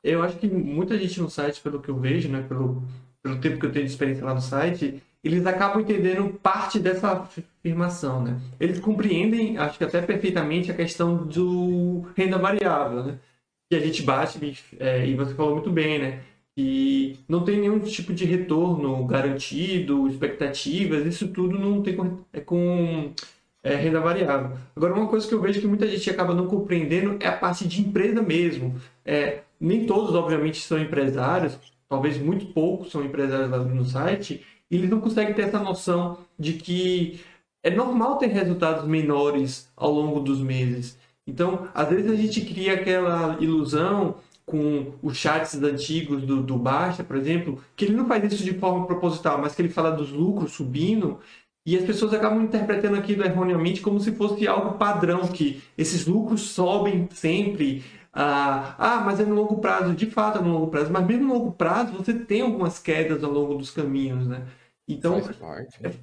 Eu 0.04 0.22
acho 0.22 0.36
que 0.36 0.46
muita 0.46 0.98
gente 0.98 1.20
no 1.20 1.30
site, 1.30 1.60
pelo 1.60 1.80
que 1.80 1.88
eu 1.88 1.98
vejo, 1.98 2.28
né, 2.28 2.44
pelo, 2.46 2.82
pelo 3.22 3.40
tempo 3.40 3.58
que 3.58 3.66
eu 3.66 3.72
tenho 3.72 3.86
de 3.86 3.90
experiência 3.90 4.24
lá 4.24 4.34
no 4.34 4.40
site, 4.40 5.02
eles 5.22 5.46
acabam 5.46 5.80
entendendo 5.80 6.38
parte 6.42 6.78
dessa 6.78 7.10
afirmação, 7.12 8.22
né? 8.22 8.38
Eles 8.60 8.78
compreendem, 8.78 9.56
acho 9.56 9.78
que 9.78 9.84
até 9.84 10.02
perfeitamente, 10.02 10.70
a 10.70 10.74
questão 10.74 11.26
do 11.26 12.06
renda 12.14 12.36
variável, 12.36 13.04
né? 13.04 13.18
Que 13.70 13.76
a 13.76 13.80
gente 13.80 14.02
bate, 14.02 14.62
é, 14.78 15.06
e 15.06 15.14
você 15.14 15.34
falou 15.34 15.54
muito 15.54 15.70
bem, 15.70 15.98
né? 15.98 16.20
e 16.56 17.18
não 17.28 17.44
tem 17.44 17.58
nenhum 17.58 17.80
tipo 17.80 18.12
de 18.12 18.24
retorno 18.24 19.04
garantido, 19.06 20.08
expectativas, 20.08 21.04
isso 21.04 21.28
tudo 21.28 21.58
não 21.58 21.82
tem 21.82 21.96
com, 21.96 22.18
é 22.32 22.40
com 22.40 23.12
é, 23.62 23.74
renda 23.74 24.00
variável. 24.00 24.56
Agora, 24.76 24.94
uma 24.94 25.08
coisa 25.08 25.26
que 25.26 25.34
eu 25.34 25.40
vejo 25.40 25.60
que 25.60 25.66
muita 25.66 25.88
gente 25.88 26.08
acaba 26.08 26.34
não 26.34 26.46
compreendendo 26.46 27.16
é 27.20 27.26
a 27.26 27.36
parte 27.36 27.66
de 27.66 27.80
empresa 27.80 28.22
mesmo. 28.22 28.76
É, 29.04 29.40
nem 29.60 29.86
todos, 29.86 30.14
obviamente, 30.14 30.60
são 30.60 30.78
empresários, 30.78 31.58
talvez 31.88 32.18
muito 32.18 32.46
poucos 32.46 32.90
são 32.90 33.04
empresários 33.04 33.50
lá 33.50 33.58
no 33.58 33.84
site, 33.84 34.44
e 34.70 34.76
eles 34.76 34.90
não 34.90 35.00
conseguem 35.00 35.34
ter 35.34 35.42
essa 35.42 35.58
noção 35.58 36.18
de 36.38 36.54
que 36.54 37.20
é 37.62 37.70
normal 37.70 38.18
ter 38.18 38.26
resultados 38.26 38.86
menores 38.86 39.70
ao 39.76 39.90
longo 39.90 40.20
dos 40.20 40.40
meses. 40.40 40.98
Então, 41.26 41.68
às 41.74 41.88
vezes 41.88 42.10
a 42.10 42.16
gente 42.16 42.42
cria 42.42 42.74
aquela 42.74 43.36
ilusão 43.40 44.16
com 44.44 44.92
os 45.02 45.16
chats 45.16 45.54
antigos 45.62 46.22
do, 46.22 46.42
do 46.42 46.58
Baixa, 46.58 47.02
por 47.02 47.16
exemplo, 47.16 47.62
que 47.74 47.86
ele 47.86 47.96
não 47.96 48.06
faz 48.06 48.30
isso 48.30 48.44
de 48.44 48.52
forma 48.54 48.86
proposital, 48.86 49.40
mas 49.40 49.54
que 49.54 49.62
ele 49.62 49.70
fala 49.70 49.90
dos 49.90 50.10
lucros 50.10 50.52
subindo, 50.52 51.18
e 51.66 51.78
as 51.78 51.84
pessoas 51.84 52.12
acabam 52.12 52.42
interpretando 52.42 52.96
aquilo 52.96 53.24
erroneamente 53.24 53.80
como 53.80 53.98
se 53.98 54.12
fosse 54.12 54.46
algo 54.46 54.76
padrão, 54.76 55.26
que 55.28 55.62
esses 55.78 56.06
lucros 56.06 56.42
sobem 56.42 57.08
sempre. 57.10 57.82
Ah, 58.14 58.76
ah, 58.78 59.00
mas 59.00 59.18
é 59.18 59.24
no 59.24 59.34
longo 59.34 59.58
prazo. 59.58 59.92
De 59.94 60.06
fato 60.06 60.38
é 60.38 60.42
no 60.42 60.52
longo 60.52 60.68
prazo, 60.68 60.92
mas 60.92 61.04
mesmo 61.04 61.26
no 61.26 61.34
longo 61.34 61.52
prazo 61.52 61.92
você 61.92 62.14
tem 62.14 62.42
algumas 62.42 62.78
quedas 62.78 63.24
ao 63.24 63.32
longo 63.32 63.56
dos 63.56 63.70
caminhos, 63.70 64.26
né? 64.26 64.46
Então, 64.86 65.20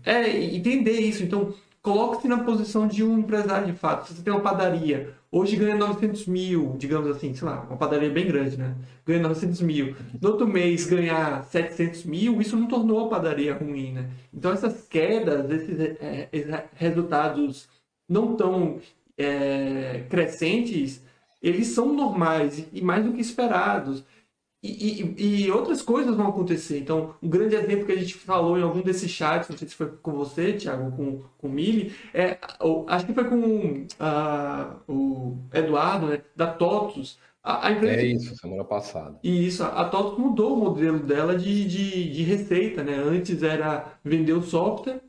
é, 0.06 0.12
é 0.12 0.56
entender 0.56 1.00
isso. 1.00 1.24
Então, 1.24 1.54
coloque-se 1.82 2.28
na 2.28 2.44
posição 2.44 2.88
de 2.88 3.04
um 3.04 3.20
empresário 3.20 3.68
de 3.68 3.74
fato. 3.74 4.08
Se 4.08 4.16
você 4.16 4.24
tem 4.24 4.34
uma 4.34 4.42
padaria, 4.42 5.14
hoje 5.32 5.56
ganha 5.56 5.76
900 5.76 6.28
mil, 6.28 6.76
digamos 6.78 7.10
assim, 7.10 7.34
sei 7.34 7.48
lá, 7.48 7.62
uma 7.62 7.78
padaria 7.78 8.10
bem 8.10 8.28
grande, 8.28 8.58
né? 8.58 8.76
Ganha 9.06 9.22
900 9.22 9.62
mil. 9.62 9.96
No 10.20 10.30
outro 10.30 10.48
mês 10.48 10.86
ganhar 10.86 11.44
700 11.46 12.04
mil, 12.06 12.42
isso 12.42 12.58
não 12.58 12.68
tornou 12.68 13.06
a 13.06 13.10
padaria 13.10 13.54
ruim, 13.54 13.94
né? 13.94 14.10
Então 14.34 14.52
essas 14.52 14.86
quedas, 14.88 15.50
esses 15.50 15.80
é, 15.80 16.28
resultados 16.76 17.70
não 18.10 18.36
tão 18.36 18.80
é, 19.18 20.06
crescentes, 20.10 21.02
eles 21.42 21.68
são 21.68 21.94
normais 21.94 22.68
e 22.72 22.82
mais 22.82 23.04
do 23.04 23.14
que 23.14 23.22
esperados. 23.22 24.04
E, 24.64 25.02
e, 25.18 25.46
e, 25.46 25.52
outras 25.52 25.82
coisas 25.82 26.16
vão 26.16 26.28
acontecer. 26.28 26.78
Então, 26.78 27.16
um 27.22 27.28
grande 27.28 27.56
exemplo 27.56 27.84
que 27.84 27.92
a 27.92 27.98
gente 27.98 28.14
falou 28.14 28.60
em 28.60 28.62
algum 28.62 28.82
desses 28.82 29.10
chats, 29.10 29.50
não 29.50 29.58
sei 29.58 29.68
se 29.68 29.74
foi 29.74 29.88
com 29.88 30.12
você, 30.12 30.54
Thiago, 30.54 30.96
com, 30.96 31.24
com 31.40 31.48
o 31.48 31.52
Mili, 31.52 31.96
é, 32.14 32.38
acho 32.88 33.08
que 33.08 33.14
foi 33.14 33.24
com 33.24 33.38
uh, 33.40 34.80
o 34.88 35.40
Eduardo, 35.52 36.08
né, 36.08 36.22
da 36.36 36.46
TOTUS. 36.46 37.18
A, 37.44 37.70
a 37.70 37.72
empresa... 37.72 38.02
É 38.02 38.06
isso, 38.06 38.36
semana 38.36 38.64
passada. 38.64 39.20
E 39.24 39.48
isso, 39.48 39.64
a 39.64 39.84
TOTUS 39.86 40.20
mudou 40.20 40.54
o 40.54 40.60
modelo 40.60 41.00
dela 41.00 41.36
de, 41.36 41.66
de, 41.66 42.12
de 42.12 42.22
receita, 42.22 42.84
né? 42.84 42.94
Antes 42.94 43.42
era 43.42 43.98
vender 44.04 44.34
o 44.34 44.44
software 44.44 45.02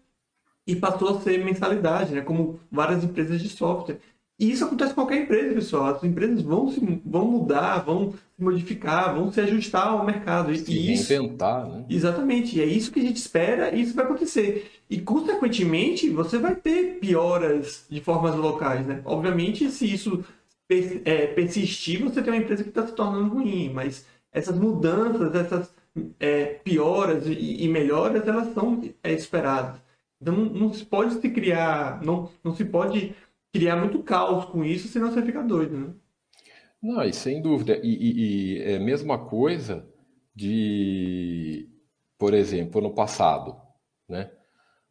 e 0.67 0.77
passou 0.77 1.11
a 1.11 1.21
ser 1.21 1.45
mensalidade, 1.45 2.15
né? 2.15 2.23
Como 2.23 2.59
várias 2.71 3.05
empresas 3.05 3.43
de 3.43 3.49
software. 3.49 3.99
E 4.43 4.51
isso 4.51 4.65
acontece 4.65 4.93
com 4.93 5.03
qualquer 5.03 5.23
empresa, 5.23 5.55
pessoal. 5.55 5.95
As 5.95 6.03
empresas 6.03 6.43
vão, 6.43 6.69
se, 6.69 7.01
vão 7.07 7.27
mudar, 7.27 7.79
vão 7.85 8.11
se 8.11 8.43
modificar, 8.43 9.15
vão 9.15 9.31
se 9.31 9.41
ajustar 9.41 9.87
ao 9.87 10.05
mercado. 10.05 10.53
Se 10.53 10.69
e 10.69 10.81
reinventar, 10.81 11.65
isso, 11.65 11.77
né? 11.77 11.85
Exatamente. 11.89 12.59
E 12.59 12.61
é 12.61 12.65
isso 12.65 12.91
que 12.91 12.99
a 12.99 13.03
gente 13.05 13.19
espera 13.19 13.73
e 13.73 13.83
isso 13.83 13.95
vai 13.95 14.05
acontecer. 14.05 14.69
E, 14.91 14.99
consequentemente, 14.99 16.11
você 16.11 16.39
vai 16.39 16.57
ter 16.57 16.99
pioras 16.99 17.87
de 17.89 18.01
formas 18.01 18.35
locais, 18.35 18.85
né? 18.85 19.01
Obviamente, 19.05 19.71
se 19.71 19.87
isso 19.87 20.25
é, 21.05 21.29
persistir, 21.29 22.03
você 22.03 22.21
tem 22.21 22.33
uma 22.33 22.43
empresa 22.43 22.65
que 22.65 22.71
está 22.71 22.85
se 22.85 22.95
tornando 22.95 23.33
ruim. 23.35 23.71
Mas 23.73 24.07
essas 24.33 24.59
mudanças, 24.59 25.33
essas 25.37 25.71
é, 26.19 26.47
pioras 26.65 27.29
e, 27.29 27.63
e, 27.63 27.69
melhoras, 27.69 28.27
elas 28.27 28.53
são 28.55 28.83
é, 29.05 29.13
esperadas. 29.13 29.81
Então, 30.21 30.35
não, 30.35 30.45
não 30.47 30.73
se 30.73 30.85
pode 30.85 31.21
se 31.21 31.31
criar, 31.31 32.01
não, 32.03 32.29
não 32.43 32.53
se 32.53 32.65
pode 32.65 33.15
criar 33.53 33.77
muito 33.77 34.03
caos 34.03 34.47
com 34.47 34.65
isso, 34.65 34.89
senão 34.89 35.13
você 35.13 35.23
fica 35.23 35.43
doido, 35.43 35.77
né? 35.79 35.95
Não, 36.83 37.05
e 37.05 37.13
sem 37.13 37.41
dúvida. 37.41 37.79
E, 37.83 37.89
e, 37.89 38.57
e 38.57 38.63
é 38.63 38.77
a 38.77 38.81
mesma 38.81 39.19
coisa 39.27 39.87
de, 40.35 41.69
por 42.19 42.35
exemplo, 42.35 42.81
ano 42.81 42.95
passado, 42.95 43.57
né? 44.09 44.33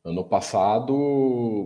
Ano 0.04 0.24
passado, 0.24 0.94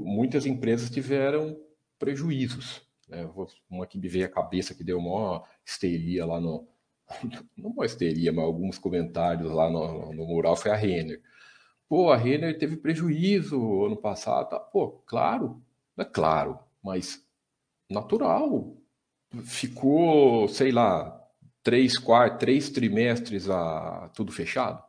muitas 0.06 0.46
empresas 0.46 0.90
tiveram 0.90 1.58
prejuízos. 2.00 2.82
Né? 3.08 3.30
Uma 3.70 3.86
que 3.86 3.98
me 3.98 4.08
veio 4.08 4.26
à 4.26 4.30
cabeça 4.30 4.74
que 4.74 4.84
deu 4.84 4.98
uma 4.98 5.44
histeria 5.66 6.26
lá 6.26 6.40
no. 6.40 6.68
Não 7.56 7.70
uma 7.70 7.86
histeria, 7.86 8.34
mas 8.34 8.44
alguns 8.44 8.78
comentários 8.80 9.52
lá 9.52 9.70
no, 9.70 10.12
no 10.12 10.26
mural 10.26 10.56
foi 10.56 10.72
a 10.72 10.76
Renner. 10.76 11.22
Pô, 11.88 12.10
a 12.12 12.18
Renner 12.18 12.58
teve 12.58 12.78
prejuízo 12.78 13.86
ano 13.86 13.96
passado. 13.96 14.50
Tá? 14.50 14.60
Pô, 14.60 15.04
claro, 15.06 15.62
é 15.98 16.04
claro 16.04 16.65
mas 16.86 17.26
natural. 17.90 18.78
Ficou, 19.44 20.48
sei 20.48 20.72
lá, 20.72 21.20
três, 21.64 21.98
quatro, 21.98 22.38
três 22.38 22.70
trimestres 22.70 23.50
a 23.50 24.10
tudo 24.16 24.32
fechado, 24.32 24.82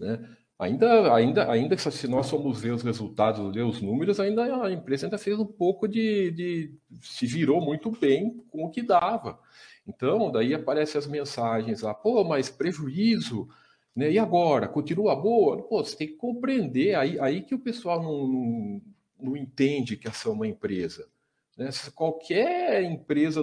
né? 0.00 0.36
Ainda, 0.56 1.12
ainda, 1.12 1.50
ainda 1.50 1.76
se 1.76 2.06
nós 2.06 2.30
formos 2.30 2.60
ver 2.60 2.70
os 2.70 2.82
resultados, 2.82 3.52
ler 3.54 3.64
os 3.64 3.82
números, 3.82 4.20
ainda 4.20 4.64
a 4.64 4.70
empresa 4.72 5.06
ainda 5.06 5.18
fez 5.18 5.36
um 5.38 5.44
pouco 5.44 5.88
de, 5.88 6.30
de 6.30 6.74
se 7.02 7.26
virou 7.26 7.60
muito 7.60 7.90
bem 7.90 8.38
com 8.50 8.64
o 8.64 8.70
que 8.70 8.80
dava. 8.80 9.40
Então, 9.86 10.30
daí 10.30 10.54
aparecem 10.54 10.98
as 10.98 11.08
mensagens 11.08 11.82
lá, 11.82 11.92
pô, 11.92 12.22
mas 12.22 12.48
prejuízo, 12.48 13.48
né? 13.94 14.12
E 14.12 14.18
agora? 14.18 14.68
Continua 14.68 15.16
boa? 15.16 15.60
Pô, 15.64 15.84
você 15.84 15.96
tem 15.96 16.06
que 16.08 16.14
compreender, 16.16 16.94
aí, 16.94 17.18
aí 17.18 17.42
que 17.42 17.54
o 17.54 17.58
pessoal 17.58 18.00
não, 18.00 18.26
não, 18.26 18.82
não 19.20 19.36
entende 19.36 19.96
que 19.96 20.06
essa 20.08 20.28
é 20.28 20.32
uma 20.32 20.46
empresa. 20.46 21.08
Né? 21.56 21.70
Qualquer 21.94 22.82
empresa 22.82 23.42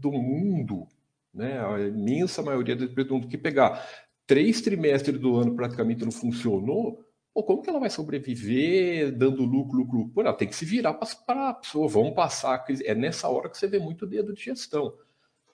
do 0.00 0.12
mundo, 0.12 0.86
né? 1.32 1.60
a 1.64 1.80
imensa 1.80 2.42
maioria 2.42 2.74
das 2.74 2.90
empresas 2.90 3.08
do 3.08 3.14
mundo, 3.14 3.28
que 3.28 3.38
pegar 3.38 3.86
três 4.26 4.60
trimestres 4.60 5.18
do 5.18 5.36
ano 5.36 5.54
praticamente 5.54 6.04
não 6.04 6.12
funcionou, 6.12 7.04
pô, 7.34 7.42
como 7.42 7.62
que 7.62 7.68
ela 7.68 7.80
vai 7.80 7.90
sobreviver 7.90 9.12
dando 9.16 9.44
lucro, 9.44 9.78
lucro, 9.78 9.98
lucro? 9.98 10.14
Pô, 10.14 10.20
ela 10.22 10.32
tem 10.32 10.48
que 10.48 10.56
se 10.56 10.64
virar 10.64 10.94
para 10.94 11.50
a 11.50 11.54
pessoa, 11.54 11.88
vamos 11.88 12.14
passar 12.14 12.54
a 12.54 12.58
crise. 12.58 12.86
É 12.86 12.94
nessa 12.94 13.28
hora 13.28 13.48
que 13.48 13.58
você 13.58 13.66
vê 13.66 13.78
muito 13.78 14.06
dedo 14.06 14.32
de 14.32 14.42
gestão. 14.42 14.94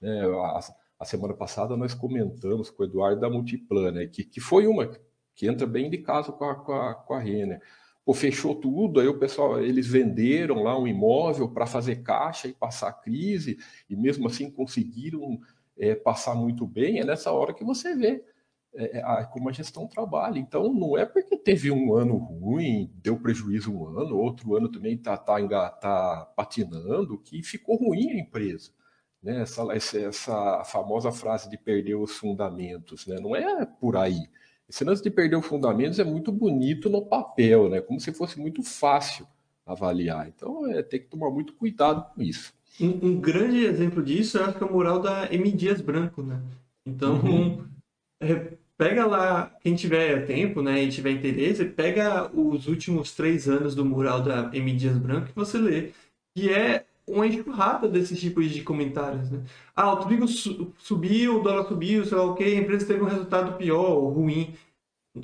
Né? 0.01 0.21
A, 0.27 0.61
a, 1.01 1.05
semana 1.05 1.35
passada 1.35 1.77
nós 1.77 1.95
comentamos 1.95 2.71
com 2.71 2.83
o 2.83 2.87
Eduardo 2.87 3.21
da 3.21 3.31
Multiplan, 3.31 3.93
né? 3.93 4.07
que, 4.07 4.25
que 4.25 4.41
foi 4.41 4.67
uma 4.67 4.91
que 5.35 5.47
entra 5.47 5.67
bem 5.67 5.91
de 5.91 5.99
caso 5.99 6.33
com 6.33 6.45
a, 6.45 6.55
com 6.55 6.73
a, 6.73 6.95
com 6.95 7.15
a 7.15 7.19
Renner 7.19 7.61
pô, 8.07 8.15
fechou 8.15 8.55
tudo, 8.55 9.01
aí 9.01 9.09
o 9.09 9.19
pessoal, 9.19 9.61
eles 9.61 9.89
venderam 9.89 10.63
lá 10.63 10.79
um 10.79 10.87
imóvel 10.87 11.49
para 11.51 11.67
fazer 11.67 12.05
caixa 12.05 12.47
e 12.47 12.53
passar 12.53 12.93
crise, 12.93 13.59
e 13.91 13.97
mesmo 13.97 14.29
assim 14.29 14.49
conseguiram 14.49 15.41
é, 15.77 15.97
passar 15.97 16.37
muito 16.37 16.65
bem, 16.65 17.01
é 17.01 17.05
nessa 17.05 17.33
hora 17.33 17.53
que 17.53 17.65
você 17.65 17.97
vê 17.97 18.25
é, 18.75 19.03
a, 19.03 19.25
como 19.25 19.49
a 19.49 19.53
gestão 19.53 19.89
trabalha. 19.89 20.39
Então, 20.39 20.73
não 20.73 20.97
é 20.97 21.05
porque 21.05 21.37
teve 21.37 21.69
um 21.73 21.95
ano 21.95 22.17
ruim, 22.17 22.93
deu 23.03 23.19
prejuízo 23.19 23.75
um 23.75 23.99
ano, 23.99 24.17
outro 24.17 24.55
ano 24.55 24.69
também 24.69 24.95
está 24.95 25.17
tá, 25.17 25.41
tá 25.71 26.33
patinando, 26.37 27.19
que 27.19 27.43
ficou 27.43 27.77
ruim 27.77 28.11
a 28.11 28.21
empresa. 28.21 28.71
Né? 29.21 29.43
Essa, 29.43 29.63
essa, 29.73 29.99
essa 29.99 30.65
famosa 30.65 31.11
frase 31.11 31.51
de 31.51 31.59
perder 31.59 31.97
os 31.97 32.13
fundamentos, 32.13 33.05
né? 33.05 33.17
não 33.19 33.35
é 33.35 33.67
por 33.67 33.97
aí. 33.97 34.29
Esse 34.69 34.85
lance 34.85 35.03
de 35.03 35.11
perder 35.11 35.37
os 35.37 35.47
fundamentos 35.47 35.99
é 35.99 36.05
muito 36.05 36.33
bonito 36.33 36.91
no 36.91 37.05
papel, 37.07 37.69
né? 37.69 37.81
Como 37.81 38.01
se 38.01 38.13
fosse 38.13 38.39
muito 38.41 38.63
fácil 38.63 39.27
avaliar. 39.65 40.29
Então, 40.29 40.67
é 40.71 40.83
ter 40.83 41.01
que 41.01 41.09
tomar 41.09 41.31
muito 41.31 41.53
cuidado 41.55 42.05
com 42.15 42.23
isso. 42.23 42.53
Um, 42.81 43.07
um 43.07 43.21
grande 43.21 43.65
exemplo 43.65 44.03
disso, 44.03 44.39
eu 44.39 44.45
acho 44.45 44.59
que 44.59 44.63
é 44.63 44.67
o 44.67 44.73
mural 44.73 45.01
da 45.01 45.33
M. 45.33 45.51
Dias 45.53 45.81
Branco, 45.81 46.23
né? 46.23 46.41
Então, 46.85 47.21
uhum. 47.21 47.65
é, 48.21 48.53
pega 48.77 49.07
lá, 49.07 49.57
quem 49.61 49.75
tiver 49.75 50.27
tempo, 50.27 50.63
né, 50.63 50.83
e 50.83 50.89
tiver 50.89 51.11
interesse, 51.11 51.65
pega 51.65 52.31
os 52.33 52.69
últimos 52.69 53.13
três 53.13 53.49
anos 53.49 53.75
do 53.75 53.85
mural 53.85 54.23
da 54.23 54.51
M. 54.53 54.73
Dias 54.75 54.99
Branco 54.99 55.29
que 55.29 55.35
você 55.35 55.59
lê, 55.59 55.93
que 56.35 56.53
é 56.53 56.85
uma 57.07 57.27
enxurrada 57.27 57.89
desses 57.89 58.19
tipos 58.21 58.51
de 58.51 58.63
comentários, 58.63 59.31
né? 59.31 59.43
Ah, 59.75 59.93
o 59.93 60.05
trigo 60.05 60.27
su 60.29 60.73
subiu, 60.79 61.41
o 61.41 61.43
dólar 61.43 61.67
subiu, 61.69 62.05
sei 62.05 62.17
lá 62.17 62.25
o 62.25 62.35
que, 62.35 62.45
a 62.45 62.61
empresa 62.61 62.87
teve 62.87 63.03
um 63.03 63.07
resultado 63.07 63.57
pior 63.57 63.91
ou 63.91 64.09
ruim. 64.11 64.55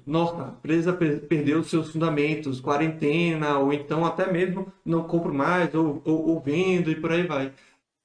Nossa, 0.06 0.44
a 0.46 0.48
empresa 0.50 0.92
per 0.92 1.20
perdeu 1.28 1.62
seus 1.64 1.90
fundamentos, 1.92 2.60
quarentena, 2.60 3.58
ou 3.58 3.72
então 3.72 4.04
até 4.06 4.30
mesmo 4.32 4.72
não 4.84 5.04
compro 5.04 5.34
mais, 5.34 5.74
ou, 5.74 6.00
ou, 6.04 6.28
ou 6.30 6.40
vendo 6.40 6.90
e 6.90 7.00
por 7.00 7.12
aí 7.12 7.26
vai. 7.26 7.52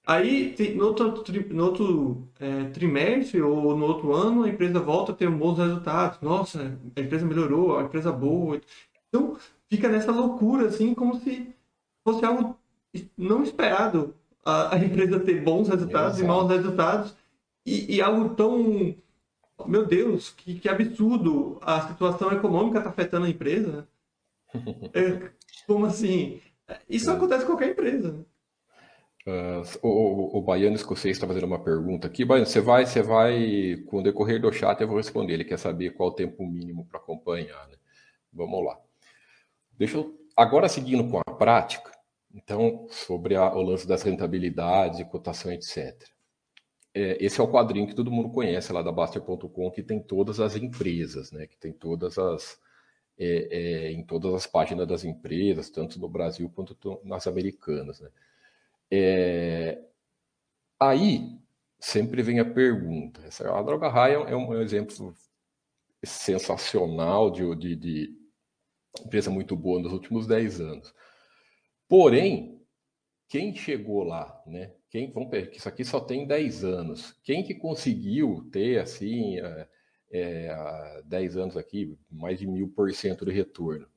Aí, 0.06 0.56
no 0.76 0.86
outro, 0.86 1.24
no 1.54 1.66
outro 1.66 2.30
é, 2.40 2.66
trimestre 2.70 3.42
ou 3.42 3.76
no 3.78 3.86
outro 3.86 4.14
ano, 4.14 4.44
a 4.44 4.50
empresa 4.50 4.80
volta 4.80 5.12
a 5.12 5.16
ter 5.16 5.30
bons 5.30 5.58
resultados. 5.58 6.22
Nossa, 6.22 6.80
a 6.96 7.02
empresa 7.02 7.26
melhorou, 7.26 7.78
a 7.78 7.84
empresa 7.84 8.12
boa. 8.12 8.62
Então, 9.10 9.38
fica 9.70 9.90
nessa 9.90 10.12
loucura, 10.12 10.68
assim, 10.68 10.94
como 10.94 11.20
se 11.20 11.54
fosse 12.06 12.24
algo 12.26 12.57
não 13.18 13.44
esperado 13.44 14.16
a, 14.44 14.76
a 14.76 14.80
empresa 14.80 15.20
ter 15.20 15.44
bons 15.44 15.68
resultados 15.68 16.18
Exato. 16.18 16.24
e 16.24 16.28
maus 16.28 16.50
resultados 16.50 17.16
e, 17.66 17.96
e, 17.96 18.02
algo 18.02 18.36
tão 18.36 18.96
meu 19.66 19.86
Deus 19.86 20.30
que, 20.30 20.60
que 20.60 20.70
absurdo 20.70 21.58
a 21.62 21.82
situação 21.88 22.32
econômica 22.32 22.78
está 22.78 22.90
afetando 22.90 23.26
a 23.26 23.30
empresa 23.30 23.88
é, 24.94 25.30
como 25.66 25.86
assim 25.86 26.40
isso 26.90 27.10
é. 27.10 27.14
acontece 27.14 27.46
com 27.46 27.52
qualquer 27.52 27.72
empresa 27.72 28.12
né? 28.12 28.24
Uh, 29.28 29.62
o, 29.82 29.90
o, 29.90 30.38
o, 30.38 30.42
baiano 30.42 30.78
escocês 30.78 31.18
está 31.18 31.28
fazendo 31.28 31.48
uma 31.48 31.60
pergunta 31.60 32.08
aqui. 32.08 32.24
Baiano, 32.24 32.46
você 32.46 32.62
vai, 32.62 32.86
você 32.86 33.02
vai, 33.02 33.76
com 33.88 33.98
o 33.98 34.02
decorrer 34.02 34.40
do 34.40 34.54
chat, 34.54 34.80
eu 34.80 34.88
vou 34.88 34.96
responder. 34.96 35.34
Ele 35.34 35.44
quer 35.44 35.60
saber 35.60 35.90
qual 35.90 36.08
o 36.08 36.14
tempo 36.14 36.48
mínimo 36.48 36.86
para 36.86 36.98
acompanhar. 36.98 37.68
Né? 37.68 37.76
Vamos 38.32 38.64
lá. 38.64 38.80
Deixa 39.78 39.98
eu, 39.98 40.18
agora 40.36 40.70
seguindo 40.70 41.10
com 41.10 41.20
a 41.20 41.34
prática, 41.34 41.92
então, 42.38 42.88
sobre 42.92 43.36
a, 43.36 43.52
o 43.54 43.62
lance 43.62 43.88
das 43.88 44.04
rentabilidades, 44.04 45.04
cotação, 45.10 45.52
etc. 45.52 46.08
É, 46.94 47.18
esse 47.24 47.40
é 47.42 47.44
o 47.44 47.52
quadrinho 47.52 47.88
que 47.88 47.96
todo 47.96 48.12
mundo 48.12 48.30
conhece 48.30 48.72
lá 48.72 48.82
da 48.84 48.92
Baster.com, 48.92 49.72
que 49.72 49.82
tem 49.84 50.00
todas 50.00 50.40
as 50.40 50.56
empresas, 50.56 51.32
né? 51.32 51.48
Que 51.48 51.58
tem 51.58 51.74
todas 51.74 52.18
as 52.18 52.60
é, 53.18 53.88
é, 53.88 53.92
em 53.92 54.04
todas 54.06 54.34
as 54.34 54.46
páginas 54.46 54.88
das 54.88 55.04
empresas, 55.04 55.70
tanto 55.72 56.00
no 56.00 56.08
Brasil 56.08 56.50
quanto 56.54 56.78
nas 57.04 57.26
americanas, 57.26 58.00
né? 58.00 58.10
É, 58.92 59.82
aí 60.80 61.40
sempre 61.80 62.22
vem 62.22 62.40
a 62.40 62.46
pergunta. 62.46 63.22
Essa, 63.26 63.52
a 63.52 63.62
droga 63.64 63.90
raia 63.90 64.16
é 64.18 64.36
um, 64.36 64.54
é 64.54 64.58
um 64.58 64.62
exemplo 64.62 65.16
sensacional 66.04 67.32
de, 67.32 67.56
de, 67.56 67.76
de 67.76 68.18
empresa 69.04 69.32
muito 69.32 69.56
boa 69.56 69.82
nos 69.82 69.92
últimos 69.92 70.28
10 70.28 70.62
anos. 70.62 70.94
Porém, 71.88 72.62
quem 73.28 73.54
chegou 73.56 74.04
lá, 74.04 74.42
né? 74.46 74.74
Quem, 74.90 75.12
vamos 75.12 75.30
ver, 75.30 75.52
isso 75.54 75.68
aqui 75.68 75.84
só 75.84 76.00
tem 76.00 76.26
10 76.26 76.64
anos. 76.64 77.12
Quem 77.24 77.44
que 77.44 77.54
conseguiu 77.54 78.48
ter, 78.52 78.80
assim, 78.80 79.38
é, 79.40 79.68
é, 80.12 81.02
10 81.06 81.38
anos 81.38 81.58
aqui, 81.58 81.98
mais 82.10 82.40
de 82.40 82.48
mil 82.48 82.70
por 82.70 82.92
cento 82.94 83.26
de 83.26 83.32
retorno? 83.32 83.88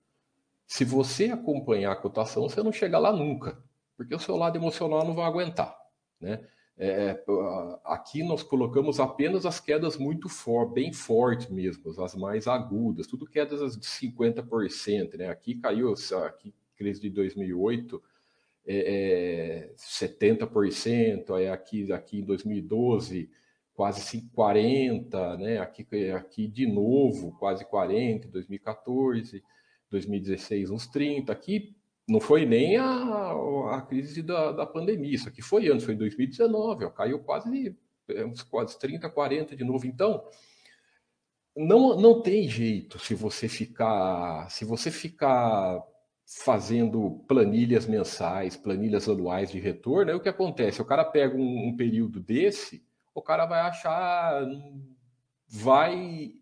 Se 0.66 0.84
você 0.84 1.26
acompanhar 1.26 1.92
a 1.92 1.96
cotação, 1.96 2.48
você 2.48 2.62
não 2.62 2.72
chega 2.72 2.98
lá 2.98 3.12
nunca, 3.12 3.62
porque 3.96 4.14
o 4.14 4.18
seu 4.18 4.36
lado 4.36 4.56
emocional 4.56 5.04
não 5.04 5.14
vai 5.14 5.26
aguentar. 5.26 5.76
né? 6.20 6.46
É, 6.76 6.88
é 6.88 7.24
aqui 7.84 8.22
nós 8.22 8.42
colocamos 8.42 8.98
apenas 8.98 9.44
as 9.44 9.60
quedas 9.60 9.96
muito 9.96 10.28
for, 10.28 10.72
bem 10.72 10.92
fortes 10.92 11.48
mesmo, 11.50 11.90
as 12.02 12.14
mais 12.14 12.46
agudas, 12.46 13.06
tudo 13.06 13.26
quedas 13.26 13.76
de 13.76 13.86
50%, 13.86 15.16
né? 15.16 15.28
Aqui 15.28 15.56
caiu, 15.56 15.92
aqui 16.26 16.54
crise 16.80 16.98
de 16.98 17.10
2008, 17.10 18.02
é, 18.66 19.68
é 19.68 19.74
70%, 19.76 21.36
aí 21.36 21.48
aqui, 21.48 21.92
aqui 21.92 22.20
em 22.20 22.24
2012 22.24 23.28
quase 23.74 24.22
40, 24.34 25.36
né? 25.36 25.58
Aqui, 25.58 25.86
aqui 26.10 26.48
de 26.48 26.66
novo 26.66 27.36
quase 27.38 27.66
40, 27.66 28.28
2014, 28.28 29.42
2016 29.90 30.70
uns 30.70 30.86
30, 30.86 31.30
aqui 31.30 31.76
não 32.08 32.18
foi 32.18 32.46
nem 32.46 32.78
a, 32.78 33.32
a 33.72 33.82
crise 33.82 34.22
da, 34.22 34.52
da 34.52 34.66
pandemia, 34.66 35.14
isso 35.14 35.28
aqui 35.28 35.42
foi 35.42 35.68
antes, 35.68 35.84
foi 35.84 35.94
em 35.94 35.98
2019, 35.98 36.86
ó, 36.86 36.90
caiu 36.90 37.18
quase 37.20 37.76
é, 38.08 38.24
uns 38.24 38.42
quase 38.42 38.78
30, 38.78 39.08
40 39.08 39.54
de 39.54 39.64
novo. 39.64 39.86
Então, 39.86 40.24
não, 41.54 42.00
não 42.00 42.22
tem 42.22 42.48
jeito 42.48 42.98
se 42.98 43.14
você 43.14 43.48
ficar 43.48 44.48
se 44.48 44.64
você 44.64 44.90
ficar 44.90 45.82
fazendo 46.30 47.24
planilhas 47.26 47.86
mensais, 47.86 48.56
planilhas 48.56 49.08
anuais 49.08 49.50
de 49.50 49.58
retorno, 49.58 50.10
aí 50.10 50.16
o 50.16 50.20
que 50.20 50.28
acontece? 50.28 50.80
O 50.80 50.84
cara 50.84 51.04
pega 51.04 51.36
um, 51.36 51.68
um 51.68 51.76
período 51.76 52.20
desse, 52.20 52.86
o 53.12 53.20
cara 53.20 53.46
vai 53.46 53.60
achar, 53.60 54.46
vai 55.48 56.32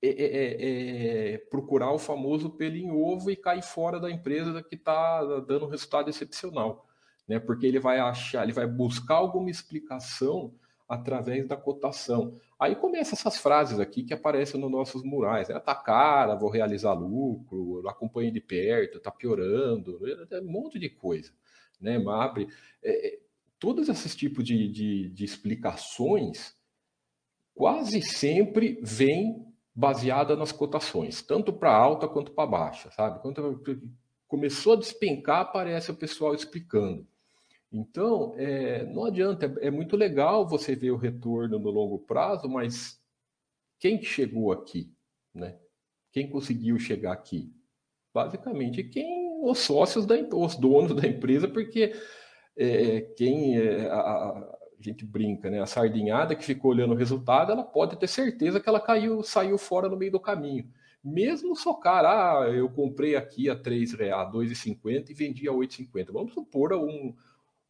é, 0.00 0.08
é, 0.08 0.26
é, 0.26 1.34
é, 1.34 1.38
procurar 1.38 1.92
o 1.92 1.98
famoso 1.98 2.50
pelo 2.50 2.76
em 2.76 2.90
ovo 2.90 3.30
e 3.30 3.36
cair 3.36 3.62
fora 3.62 3.98
da 3.98 4.10
empresa 4.10 4.62
que 4.62 4.76
está 4.76 5.24
dando 5.40 5.66
um 5.66 5.70
resultado 5.70 6.08
excepcional, 6.08 6.86
né? 7.28 7.40
Porque 7.40 7.66
ele 7.66 7.80
vai 7.80 7.98
achar, 7.98 8.44
ele 8.44 8.52
vai 8.52 8.66
buscar 8.66 9.16
alguma 9.16 9.50
explicação 9.50 10.54
através 10.90 11.46
da 11.46 11.56
cotação. 11.56 12.36
Aí 12.58 12.74
começa 12.74 13.14
essas 13.14 13.38
frases 13.38 13.78
aqui 13.78 14.02
que 14.02 14.12
aparecem 14.12 14.60
nos 14.60 14.70
nossos 14.70 15.04
murais. 15.04 15.48
Né? 15.48 15.56
Tá 15.60 15.72
cara, 15.72 16.34
vou 16.34 16.50
realizar 16.50 16.94
lucro, 16.94 17.88
acompanhe 17.88 18.32
de 18.32 18.40
perto, 18.40 18.98
tá 18.98 19.08
piorando, 19.08 20.00
é 20.28 20.40
um 20.40 20.50
monte 20.50 20.80
de 20.80 20.90
coisa. 20.90 21.32
Né? 21.80 22.02
Abre, 22.08 22.48
é, 22.82 23.06
é, 23.06 23.20
todos 23.56 23.88
esses 23.88 24.16
tipos 24.16 24.42
de, 24.42 24.68
de, 24.68 25.08
de 25.10 25.24
explicações 25.24 26.56
quase 27.54 28.02
sempre 28.02 28.80
vêm 28.82 29.46
baseada 29.72 30.34
nas 30.34 30.50
cotações, 30.50 31.22
tanto 31.22 31.52
para 31.52 31.72
alta 31.72 32.08
quanto 32.08 32.32
para 32.32 32.50
baixa, 32.50 32.90
sabe? 32.90 33.22
Quando 33.22 33.62
começou 34.26 34.72
a 34.72 34.76
despencar, 34.76 35.42
aparece 35.42 35.92
o 35.92 35.96
pessoal 35.96 36.34
explicando. 36.34 37.06
Então, 37.72 38.34
é, 38.36 38.84
não 38.86 39.04
adianta, 39.04 39.46
é, 39.60 39.68
é, 39.68 39.70
muito 39.70 39.96
legal 39.96 40.46
você 40.46 40.74
ver 40.74 40.90
o 40.90 40.96
retorno 40.96 41.58
no 41.58 41.70
longo 41.70 42.00
prazo, 42.00 42.48
mas 42.48 43.00
quem 43.78 44.02
chegou 44.02 44.50
aqui, 44.50 44.92
né? 45.32 45.56
Quem 46.12 46.28
conseguiu 46.28 46.78
chegar 46.78 47.12
aqui? 47.12 47.54
Basicamente, 48.12 48.82
quem 48.82 49.40
os 49.42 49.58
sócios 49.58 50.04
da 50.04 50.16
os 50.34 50.56
donos 50.56 50.94
da 50.94 51.06
empresa, 51.06 51.46
porque 51.46 51.92
é, 52.56 53.02
quem 53.16 53.56
é, 53.56 53.86
a, 53.88 54.00
a, 54.00 54.58
gente 54.80 55.04
brinca, 55.04 55.48
né? 55.48 55.60
A 55.60 55.66
sardinhada 55.66 56.34
que 56.34 56.44
ficou 56.44 56.72
olhando 56.72 56.92
o 56.92 56.96
resultado, 56.96 57.52
ela 57.52 57.62
pode 57.62 57.96
ter 57.98 58.08
certeza 58.08 58.58
que 58.58 58.68
ela 58.68 58.80
caiu, 58.80 59.22
saiu 59.22 59.56
fora 59.56 59.88
no 59.88 59.96
meio 59.96 60.12
do 60.12 60.20
caminho. 60.20 60.68
Mesmo 61.02 61.56
só, 61.56 61.74
cara, 61.74 62.42
ah, 62.42 62.48
eu 62.50 62.68
comprei 62.68 63.16
aqui 63.16 63.48
a 63.48 63.56
3 63.56 63.94
reais, 63.94 64.32
2,50 64.32 65.10
e 65.10 65.14
vendi 65.14 65.48
a 65.48 65.52
8,50. 65.52 66.12
Vamos 66.12 66.34
supor 66.34 66.72
um, 66.74 67.14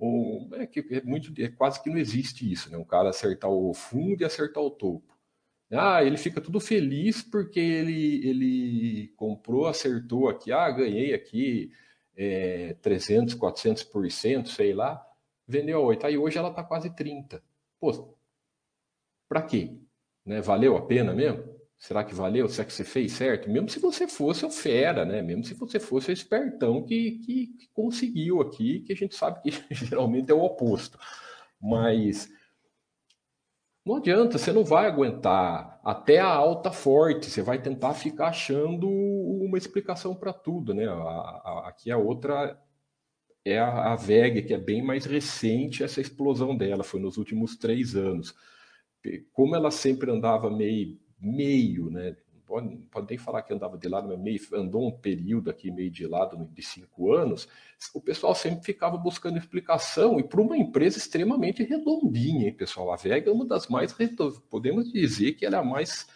um, 0.00 0.48
é 0.54 0.66
que 0.66 0.80
é 0.90 1.02
muito 1.02 1.32
é 1.40 1.48
quase 1.48 1.82
que 1.82 1.90
não 1.90 1.98
existe 1.98 2.50
isso, 2.50 2.70
né? 2.70 2.78
Um 2.78 2.84
cara 2.84 3.10
acertar 3.10 3.50
o 3.50 3.74
fundo 3.74 4.22
e 4.22 4.24
acertar 4.24 4.62
o 4.62 4.70
topo. 4.70 5.16
Ah, 5.72 6.02
ele 6.02 6.16
fica 6.16 6.40
tudo 6.40 6.58
feliz 6.58 7.22
porque 7.22 7.60
ele, 7.60 8.28
ele 8.28 9.08
comprou, 9.16 9.66
acertou 9.66 10.28
aqui, 10.28 10.50
ah, 10.50 10.70
ganhei 10.70 11.14
aqui 11.14 11.70
é, 12.16 12.74
300, 12.82 13.34
400%, 13.36 14.46
sei 14.48 14.74
lá, 14.74 15.04
vendeu 15.46 15.78
a 15.78 15.82
8. 15.82 16.06
Aí 16.06 16.18
hoje 16.18 16.38
ela 16.38 16.50
está 16.50 16.64
quase 16.64 16.94
30. 16.94 17.42
Pô, 17.78 18.16
para 19.28 19.42
quê? 19.42 19.78
Né? 20.24 20.40
Valeu 20.40 20.76
a 20.76 20.84
pena 20.86 21.14
mesmo? 21.14 21.49
Será 21.80 22.04
que 22.04 22.14
valeu? 22.14 22.46
Será 22.46 22.66
que 22.66 22.74
você 22.74 22.84
fez 22.84 23.12
certo? 23.12 23.48
Mesmo 23.48 23.70
se 23.70 23.80
você 23.80 24.06
fosse 24.06 24.44
o 24.44 24.50
fera, 24.50 25.02
né? 25.06 25.22
Mesmo 25.22 25.42
se 25.44 25.54
você 25.54 25.80
fosse 25.80 26.10
o 26.10 26.12
espertão 26.12 26.84
que, 26.84 27.12
que, 27.24 27.46
que 27.46 27.68
conseguiu 27.72 28.42
aqui, 28.42 28.80
que 28.80 28.92
a 28.92 28.96
gente 28.96 29.14
sabe 29.16 29.40
que 29.40 29.50
geralmente 29.74 30.30
é 30.30 30.34
o 30.34 30.44
oposto. 30.44 30.98
Mas 31.58 32.30
não 33.84 33.96
adianta, 33.96 34.36
você 34.36 34.52
não 34.52 34.62
vai 34.62 34.86
aguentar 34.86 35.80
até 35.82 36.18
a 36.18 36.26
alta 36.28 36.70
forte, 36.70 37.30
você 37.30 37.40
vai 37.40 37.60
tentar 37.62 37.94
ficar 37.94 38.28
achando 38.28 38.86
uma 38.86 39.56
explicação 39.56 40.14
para 40.14 40.34
tudo, 40.34 40.74
né? 40.74 40.86
A, 40.86 40.92
a, 40.92 41.68
aqui 41.68 41.90
a 41.90 41.96
outra 41.96 42.62
é 43.42 43.58
a, 43.58 43.94
a 43.94 43.96
VEG, 43.96 44.42
que 44.42 44.52
é 44.52 44.58
bem 44.58 44.82
mais 44.82 45.06
recente 45.06 45.82
essa 45.82 46.00
explosão 46.00 46.54
dela, 46.54 46.84
foi 46.84 47.00
nos 47.00 47.16
últimos 47.16 47.56
três 47.56 47.96
anos. 47.96 48.34
Como 49.32 49.56
ela 49.56 49.70
sempre 49.70 50.10
andava 50.10 50.50
meio 50.50 50.98
meio, 51.20 51.90
né? 51.90 52.16
Pode, 52.46 52.76
pode 52.90 53.06
nem 53.08 53.16
falar 53.18 53.42
que 53.42 53.52
andava 53.54 53.78
de 53.78 53.88
lado, 53.88 54.08
mas 54.08 54.18
meio, 54.18 54.40
andou 54.54 54.88
um 54.88 54.90
período 54.90 55.50
aqui 55.50 55.70
meio 55.70 55.90
de 55.90 56.04
lado 56.04 56.36
de 56.52 56.62
cinco 56.62 57.12
anos, 57.12 57.46
o 57.94 58.00
pessoal 58.00 58.34
sempre 58.34 58.64
ficava 58.64 58.96
buscando 58.96 59.38
explicação, 59.38 60.18
e 60.18 60.24
para 60.24 60.40
uma 60.40 60.56
empresa 60.56 60.98
extremamente 60.98 61.62
redondinha, 61.62 62.48
hein, 62.48 62.54
pessoal? 62.54 62.92
A 62.92 62.96
Vega 62.96 63.30
é 63.30 63.32
uma 63.32 63.46
das 63.46 63.68
mais, 63.68 63.94
podemos 64.50 64.90
dizer 64.92 65.34
que 65.34 65.46
ela 65.46 65.58
é 65.58 65.60
a 65.60 65.64
mais, 65.64 66.08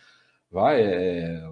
vai, 0.50 0.82
é, 0.82 1.48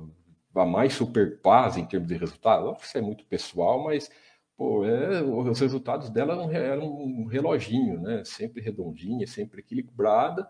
a 0.52 0.66
mais 0.66 0.94
super 0.94 1.40
paz 1.40 1.76
em 1.76 1.86
termos 1.86 2.08
de 2.08 2.16
resultado. 2.16 2.76
Isso 2.82 2.98
é 2.98 3.00
muito 3.00 3.24
pessoal, 3.26 3.84
mas 3.84 4.10
pô, 4.56 4.84
é, 4.84 5.22
os 5.22 5.60
resultados 5.60 6.10
dela 6.10 6.52
eram 6.52 6.92
um 6.92 7.24
reloginho, 7.26 8.00
né? 8.00 8.24
Sempre 8.24 8.60
redondinha, 8.60 9.28
sempre 9.28 9.60
equilibrada 9.60 10.48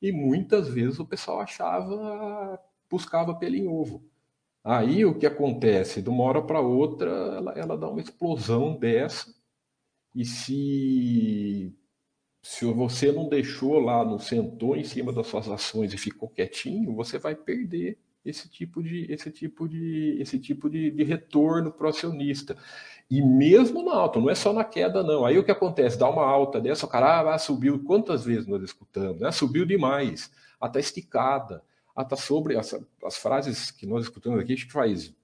e 0.00 0.12
muitas 0.12 0.68
vezes 0.68 0.98
o 0.98 1.06
pessoal 1.06 1.40
achava, 1.40 2.60
buscava 2.90 3.34
pelo 3.34 3.56
em 3.56 3.66
ovo. 3.66 4.04
Aí 4.64 5.04
o 5.04 5.18
que 5.18 5.26
acontece? 5.26 6.02
De 6.02 6.08
uma 6.08 6.24
hora 6.24 6.42
para 6.42 6.60
outra, 6.60 7.10
ela, 7.10 7.52
ela 7.52 7.78
dá 7.78 7.88
uma 7.88 8.00
explosão 8.00 8.76
dessa, 8.78 9.34
e 10.14 10.24
se, 10.24 11.74
se 12.42 12.64
você 12.64 13.12
não 13.12 13.28
deixou 13.28 13.78
lá, 13.78 14.04
não 14.04 14.18
sentou 14.18 14.76
em 14.76 14.84
cima 14.84 15.12
das 15.12 15.26
suas 15.26 15.48
ações 15.48 15.92
e 15.92 15.98
ficou 15.98 16.28
quietinho, 16.28 16.94
você 16.94 17.18
vai 17.18 17.34
perder 17.34 17.98
esse 18.24 18.48
tipo 18.48 18.82
de, 18.82 19.06
esse 19.10 19.30
tipo 19.30 19.68
de, 19.68 20.16
esse 20.20 20.38
tipo 20.38 20.68
de, 20.68 20.90
de 20.90 21.04
retorno 21.04 21.72
para 21.72 21.86
o 21.86 21.90
acionista. 21.90 22.56
E 23.10 23.22
mesmo 23.22 23.82
na 23.82 23.94
alta, 23.94 24.20
não 24.20 24.28
é 24.28 24.34
só 24.34 24.52
na 24.52 24.64
queda, 24.64 25.02
não. 25.02 25.24
Aí 25.24 25.38
o 25.38 25.44
que 25.44 25.50
acontece? 25.50 25.98
Dá 25.98 26.08
uma 26.08 26.24
alta 26.24 26.60
dessa, 26.60 26.84
o 26.84 26.88
cara 26.88 27.34
ah, 27.34 27.38
subiu. 27.38 27.82
Quantas 27.82 28.24
vezes 28.24 28.46
nós 28.46 28.62
escutamos? 28.62 29.20
Né? 29.20 29.30
Subiu 29.32 29.64
demais, 29.64 30.30
até 30.60 30.78
esticada, 30.78 31.62
até 31.96 32.16
sobre 32.16 32.56
as, 32.58 32.74
as 33.02 33.16
frases 33.16 33.70
que 33.70 33.86
nós 33.86 34.04
escutamos 34.04 34.38
aqui, 34.38 34.52
acho 34.52 34.66
que 34.66 34.72
faz 34.72 35.14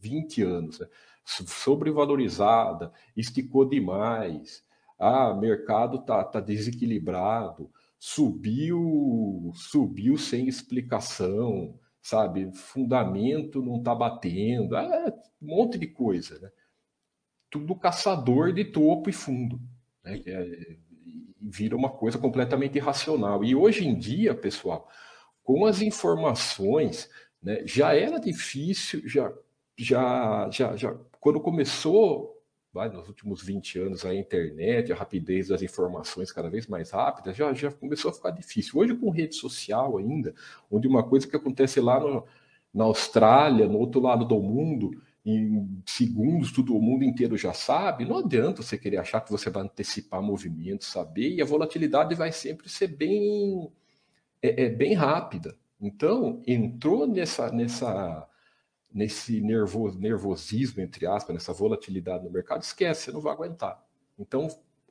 20 0.00 0.42
anos, 0.42 0.78
né? 0.78 0.86
sobrevalorizada, 1.24 2.92
esticou 3.16 3.64
demais, 3.68 4.62
ah, 4.98 5.34
mercado 5.34 5.98
tá, 5.98 6.22
tá 6.22 6.38
desequilibrado, 6.38 7.70
subiu, 7.98 9.50
subiu 9.54 10.16
sem 10.16 10.46
explicação, 10.46 11.78
sabe? 12.00 12.52
Fundamento 12.52 13.62
não 13.62 13.82
tá 13.82 13.94
batendo, 13.94 14.76
ah, 14.76 15.12
um 15.42 15.46
monte 15.46 15.78
de 15.78 15.86
coisa, 15.86 16.38
né? 16.38 16.50
Tudo 17.54 17.76
caçador 17.76 18.52
de 18.52 18.64
topo 18.64 19.08
e 19.08 19.12
fundo. 19.12 19.60
Né? 20.02 20.20
É, 20.26 20.76
vira 21.40 21.76
uma 21.76 21.88
coisa 21.88 22.18
completamente 22.18 22.74
irracional. 22.78 23.44
E 23.44 23.54
hoje 23.54 23.86
em 23.86 23.96
dia, 23.96 24.34
pessoal, 24.34 24.88
com 25.44 25.64
as 25.64 25.80
informações, 25.80 27.08
né, 27.40 27.62
já 27.64 27.94
era 27.94 28.18
difícil, 28.18 29.08
já, 29.08 29.32
já, 29.78 30.50
já, 30.50 30.74
já 30.74 30.96
quando 31.20 31.40
começou, 31.40 32.42
vai, 32.72 32.88
nos 32.88 33.06
últimos 33.06 33.40
20 33.40 33.78
anos, 33.78 34.04
a 34.04 34.12
internet, 34.12 34.92
a 34.92 34.96
rapidez 34.96 35.46
das 35.46 35.62
informações 35.62 36.32
cada 36.32 36.50
vez 36.50 36.66
mais 36.66 36.90
rápida, 36.90 37.32
já, 37.32 37.52
já 37.52 37.70
começou 37.70 38.10
a 38.10 38.14
ficar 38.14 38.32
difícil. 38.32 38.80
Hoje, 38.80 38.96
com 38.96 39.10
rede 39.10 39.36
social 39.36 39.96
ainda, 39.96 40.34
onde 40.68 40.88
uma 40.88 41.04
coisa 41.04 41.28
que 41.28 41.36
acontece 41.36 41.80
lá 41.80 42.00
no, 42.00 42.26
na 42.74 42.82
Austrália, 42.82 43.68
no 43.68 43.78
outro 43.78 44.00
lado 44.00 44.24
do 44.24 44.40
mundo, 44.40 45.00
em 45.24 45.82
segundos, 45.86 46.52
todo 46.52 46.76
o 46.76 46.82
mundo 46.82 47.02
inteiro 47.02 47.36
já 47.36 47.54
sabe, 47.54 48.04
não 48.04 48.18
adianta 48.18 48.62
você 48.62 48.76
querer 48.76 48.98
achar 48.98 49.22
que 49.22 49.30
você 49.30 49.48
vai 49.48 49.62
antecipar 49.62 50.20
movimentos, 50.20 50.86
saber, 50.88 51.34
e 51.34 51.40
a 51.40 51.46
volatilidade 51.46 52.14
vai 52.14 52.30
sempre 52.30 52.68
ser 52.68 52.88
bem, 52.88 53.72
é, 54.42 54.64
é 54.64 54.68
bem 54.68 54.92
rápida. 54.92 55.56
Então, 55.80 56.42
entrou 56.46 57.06
nessa, 57.06 57.50
nessa, 57.50 58.28
nesse 58.92 59.40
nervoso, 59.40 59.98
nervosismo, 59.98 60.82
entre 60.82 61.06
aspas, 61.06 61.34
nessa 61.34 61.52
volatilidade 61.52 62.24
no 62.24 62.30
mercado, 62.30 62.62
esquece, 62.62 63.04
você 63.04 63.12
não 63.12 63.20
vai 63.20 63.32
aguentar. 63.32 63.82
Então, 64.18 64.46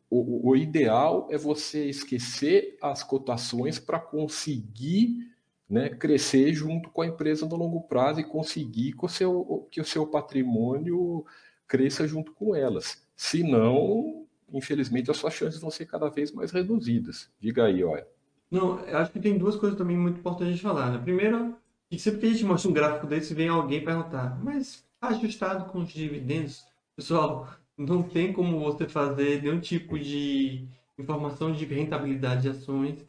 o, 0.10 0.50
o 0.50 0.56
ideal 0.56 1.28
é 1.32 1.38
você 1.38 1.86
esquecer 1.86 2.78
as 2.82 3.04
cotações 3.04 3.78
para 3.78 4.00
conseguir 4.00 5.33
né, 5.73 5.89
crescer 5.89 6.53
junto 6.53 6.88
com 6.91 7.01
a 7.01 7.07
empresa 7.07 7.47
no 7.47 7.55
longo 7.55 7.81
prazo 7.81 8.19
e 8.19 8.23
conseguir 8.23 8.93
que 8.93 9.03
o 9.03 9.09
seu, 9.09 9.67
que 9.71 9.81
o 9.81 9.86
seu 9.86 10.05
patrimônio 10.05 11.25
cresça 11.67 12.07
junto 12.07 12.31
com 12.31 12.55
elas. 12.55 13.03
Senão, 13.15 14.27
infelizmente, 14.53 15.09
as 15.09 15.17
suas 15.17 15.33
chances 15.33 15.59
vão 15.59 15.71
ser 15.71 15.88
cada 15.88 16.09
vez 16.09 16.31
mais 16.31 16.51
reduzidas. 16.51 17.31
Diga 17.39 17.65
aí, 17.65 17.83
olha. 17.83 18.07
Não, 18.51 18.79
eu 18.81 18.99
acho 18.99 19.12
que 19.12 19.19
tem 19.19 19.36
duas 19.36 19.55
coisas 19.55 19.75
também 19.75 19.97
muito 19.97 20.19
importantes 20.19 20.55
de 20.55 20.62
falar. 20.62 20.91
Né? 20.91 20.99
Primeiro, 21.03 21.55
que 21.89 21.97
sempre 21.97 22.19
que 22.19 22.27
a 22.27 22.29
gente 22.29 22.45
mostra 22.45 22.69
um 22.69 22.73
gráfico 22.73 23.07
desse, 23.07 23.33
vem 23.33 23.47
alguém 23.47 23.83
perguntar, 23.83 24.39
mas 24.43 24.86
ajustado 25.01 25.71
com 25.71 25.79
os 25.79 25.91
dividendos? 25.91 26.63
Pessoal, 26.95 27.49
não 27.75 28.03
tem 28.03 28.31
como 28.31 28.59
você 28.59 28.88
fazer 28.88 29.41
nenhum 29.41 29.59
tipo 29.59 29.97
de 29.97 30.67
informação 30.99 31.51
de 31.51 31.65
rentabilidade 31.65 32.43
de 32.43 32.49
ações 32.49 33.03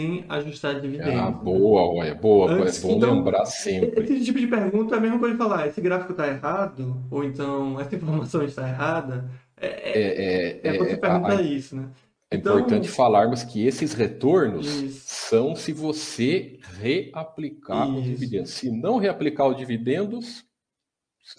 sem 0.00 0.24
ajustar 0.28 0.80
dividendos. 0.80 1.14
Ah, 1.14 1.30
boa, 1.30 1.82
olha, 1.82 2.14
boa, 2.14 2.50
Antes, 2.50 2.78
é 2.82 2.86
bom 2.86 2.96
então, 2.96 3.14
lembrar 3.14 3.44
sempre. 3.44 4.02
Esse 4.02 4.24
tipo 4.24 4.38
de 4.38 4.46
pergunta 4.46 4.94
é 4.94 4.98
a 4.98 5.00
mesma 5.00 5.18
coisa 5.18 5.34
de 5.34 5.38
falar, 5.38 5.66
esse 5.66 5.80
gráfico 5.80 6.12
está 6.12 6.26
errado, 6.26 6.96
ou 7.10 7.22
então 7.22 7.78
essa 7.78 7.94
informação 7.96 8.42
está 8.42 8.66
errada. 8.66 9.30
É, 9.60 9.66
é, 9.66 10.60
é, 10.62 10.74
é 10.74 10.78
você 10.78 10.92
é, 10.92 10.96
perguntar 10.96 11.38
a, 11.38 11.42
isso, 11.42 11.76
né? 11.76 11.90
É 12.30 12.36
então, 12.36 12.58
importante 12.58 12.88
falarmos 12.88 13.42
que 13.42 13.66
esses 13.66 13.92
retornos 13.92 14.82
isso. 14.82 15.02
são 15.04 15.54
se 15.54 15.72
você 15.72 16.58
reaplicar 16.78 17.88
isso. 17.88 17.98
os 17.98 18.04
dividendos. 18.04 18.50
Se 18.50 18.70
não 18.70 18.98
reaplicar 18.98 19.48
os 19.48 19.56
dividendos, 19.56 20.44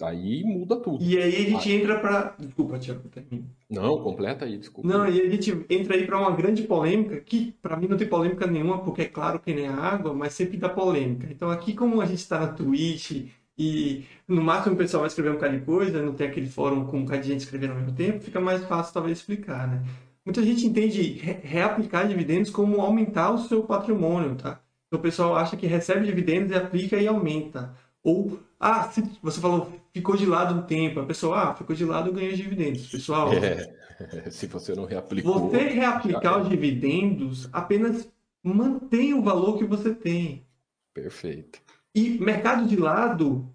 Aí 0.00 0.42
muda 0.44 0.76
tudo. 0.76 1.02
E 1.02 1.18
aí 1.18 1.46
a 1.46 1.50
gente 1.50 1.70
ah. 1.70 1.74
entra 1.74 2.00
para. 2.00 2.34
Desculpa, 2.38 2.78
Tiago, 2.78 3.08
termina. 3.08 3.44
Não, 3.68 4.00
completa 4.00 4.44
aí, 4.44 4.56
desculpa. 4.56 4.88
Não, 4.88 5.06
e 5.06 5.20
a 5.20 5.28
gente 5.28 5.64
entra 5.68 5.94
aí 5.94 6.06
para 6.06 6.18
uma 6.18 6.30
grande 6.30 6.62
polêmica, 6.62 7.20
que 7.20 7.52
para 7.60 7.76
mim 7.76 7.88
não 7.88 7.96
tem 7.96 8.08
polêmica 8.08 8.46
nenhuma, 8.46 8.78
porque 8.78 9.02
é 9.02 9.08
claro 9.08 9.38
que 9.38 9.52
nem 9.52 9.66
a 9.66 9.76
água, 9.76 10.14
mas 10.14 10.32
sempre 10.32 10.56
dá 10.56 10.68
polêmica. 10.68 11.28
Então 11.30 11.50
aqui, 11.50 11.74
como 11.74 12.00
a 12.00 12.06
gente 12.06 12.20
está 12.20 12.40
na 12.40 12.48
Twitch 12.48 13.26
e 13.58 14.04
no 14.26 14.40
máximo 14.42 14.74
o 14.74 14.78
pessoal 14.78 15.02
vai 15.02 15.08
escrever 15.08 15.30
um 15.30 15.34
bocado 15.34 15.58
de 15.58 15.64
coisa, 15.64 16.02
não 16.02 16.14
tem 16.14 16.26
aquele 16.26 16.48
fórum 16.48 16.86
com 16.86 16.98
um 16.98 17.04
bocado 17.04 17.22
de 17.22 17.28
gente 17.28 17.40
escrevendo 17.40 17.72
ao 17.72 17.78
mesmo 17.78 17.92
tempo, 17.92 18.20
fica 18.20 18.40
mais 18.40 18.64
fácil 18.64 18.94
talvez 18.94 19.18
explicar, 19.18 19.68
né? 19.68 19.82
Muita 20.24 20.42
gente 20.42 20.64
entende 20.66 21.02
re 21.02 21.38
reaplicar 21.42 22.06
dividendos 22.06 22.50
como 22.50 22.80
aumentar 22.80 23.32
o 23.32 23.38
seu 23.38 23.64
patrimônio, 23.64 24.36
tá? 24.36 24.60
Então 24.86 24.98
o 25.00 25.02
pessoal 25.02 25.36
acha 25.36 25.56
que 25.56 25.66
recebe 25.66 26.06
dividendos 26.06 26.52
e 26.52 26.54
aplica 26.54 26.96
e 26.96 27.08
aumenta. 27.08 27.74
Ou, 28.02 28.38
ah, 28.64 28.88
você 29.20 29.40
falou, 29.40 29.72
ficou 29.92 30.16
de 30.16 30.24
lado 30.24 30.54
um 30.54 30.62
tempo. 30.62 31.00
A 31.00 31.04
pessoa, 31.04 31.50
ah, 31.50 31.54
ficou 31.54 31.74
de 31.74 31.84
lado 31.84 32.12
ganhou 32.12 32.32
dividendos. 32.32 32.86
Pessoal, 32.88 33.32
é, 33.32 33.74
se 34.30 34.46
você 34.46 34.72
não 34.72 34.84
reaplicou. 34.84 35.50
Você 35.50 35.64
reaplicar 35.64 36.40
os 36.40 36.48
dividendos 36.48 37.48
apenas 37.52 38.08
mantém 38.40 39.14
o 39.14 39.22
valor 39.22 39.58
que 39.58 39.64
você 39.64 39.92
tem. 39.92 40.46
Perfeito. 40.94 41.60
E 41.92 42.10
mercado 42.20 42.68
de 42.68 42.76
lado 42.76 43.52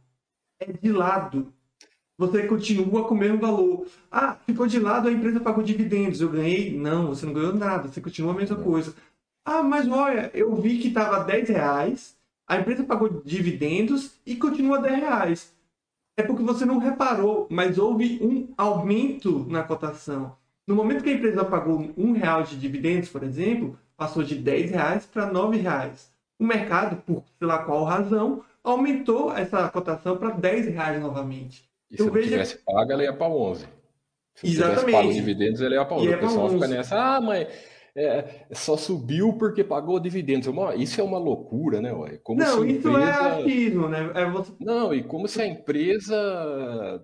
é 0.60 0.74
de 0.74 0.92
lado. 0.92 1.54
Você 2.18 2.46
continua 2.46 3.08
com 3.08 3.16
o 3.16 3.18
mesmo 3.18 3.40
valor. 3.40 3.88
Ah, 4.12 4.36
ficou 4.46 4.68
de 4.68 4.78
lado, 4.78 5.08
a 5.08 5.12
empresa 5.12 5.40
pagou 5.40 5.64
dividendos. 5.64 6.20
Eu 6.20 6.30
ganhei? 6.30 6.78
Não, 6.78 7.08
você 7.08 7.26
não 7.26 7.32
ganhou 7.32 7.56
nada. 7.56 7.88
Você 7.88 8.02
continua 8.02 8.34
a 8.34 8.36
mesma 8.36 8.58
coisa. 8.58 8.94
Ah, 9.46 9.64
mas 9.64 9.88
olha, 9.88 10.30
eu 10.34 10.54
vi 10.58 10.80
que 10.80 10.90
estava 10.90 11.24
10 11.24 11.48
reais 11.48 12.17
a 12.48 12.58
empresa 12.58 12.84
pagou 12.84 13.22
dividendos 13.26 14.14
e 14.26 14.36
continua 14.36 14.82
10 14.82 15.00
reais. 15.00 15.54
É 16.16 16.24
porque 16.24 16.42
você 16.42 16.66
não 16.66 16.78
reparou, 16.78 17.46
mas 17.50 17.78
houve 17.78 18.20
um 18.22 18.54
aumento 18.58 19.46
na 19.50 19.64
cotação. 19.64 20.36
No 20.66 20.76
momento 20.76 21.04
que 21.04 21.10
a 21.10 21.14
empresa 21.14 21.44
pagou 21.44 21.94
um 21.98 22.14
real 22.14 22.44
de 22.44 22.58
dividendos, 22.58 23.10
por 23.10 23.22
exemplo, 23.24 23.78
passou 23.96 24.24
de 24.24 24.36
10 24.36 24.72
reais 24.72 25.06
para 25.06 25.26
9 25.26 25.58
reais. 25.58 26.12
O 26.40 26.46
mercado, 26.46 26.98
por 27.04 27.24
sei 27.38 27.48
lá 27.48 27.60
qual 27.60 27.84
razão, 27.84 28.44
aumentou 28.64 29.36
essa 29.36 29.68
cotação 29.70 30.18
para 30.18 30.32
10 30.32 30.68
reais 30.68 31.02
novamente. 31.02 31.68
E 31.92 31.96
então, 31.96 32.08
se 32.08 32.14
não 32.14 32.22
tivesse 32.22 32.58
pago, 32.60 32.92
ela 32.92 33.04
ia 33.04 33.14
para 33.14 33.28
11. 33.28 33.66
Se 34.36 34.48
Exatamente. 34.48 34.80
tivesse 34.80 34.98
pago 34.98 35.14
dividendos, 35.14 35.62
ela 35.62 35.76
ia 35.76 35.86
para 35.86 35.98
11. 35.98 36.14
o 36.14 36.20
pessoal 36.20 36.50
fica 36.50 36.68
nessa, 36.68 36.96
ah, 36.96 37.22
mas 37.22 37.48
é, 37.98 38.46
só 38.52 38.78
subiu 38.78 39.34
porque 39.34 39.64
pagou 39.64 40.00
dividendos. 40.00 40.48
É 40.48 40.76
isso 40.76 41.02
é 41.02 41.04
uma 41.04 41.18
loucura, 41.18 41.82
né? 41.82 41.90
Como 42.24 42.40
não, 42.40 42.64
isso 42.64 42.96
é 42.96 43.04
achismo, 43.04 43.90
né? 43.90 44.12
É 44.14 44.30
você... 44.30 44.52
Não, 44.60 44.94
e 44.94 45.04
como 45.04 45.28
se 45.28 45.42
a 45.42 45.48
empresa 45.48 46.16
é, 46.16 47.00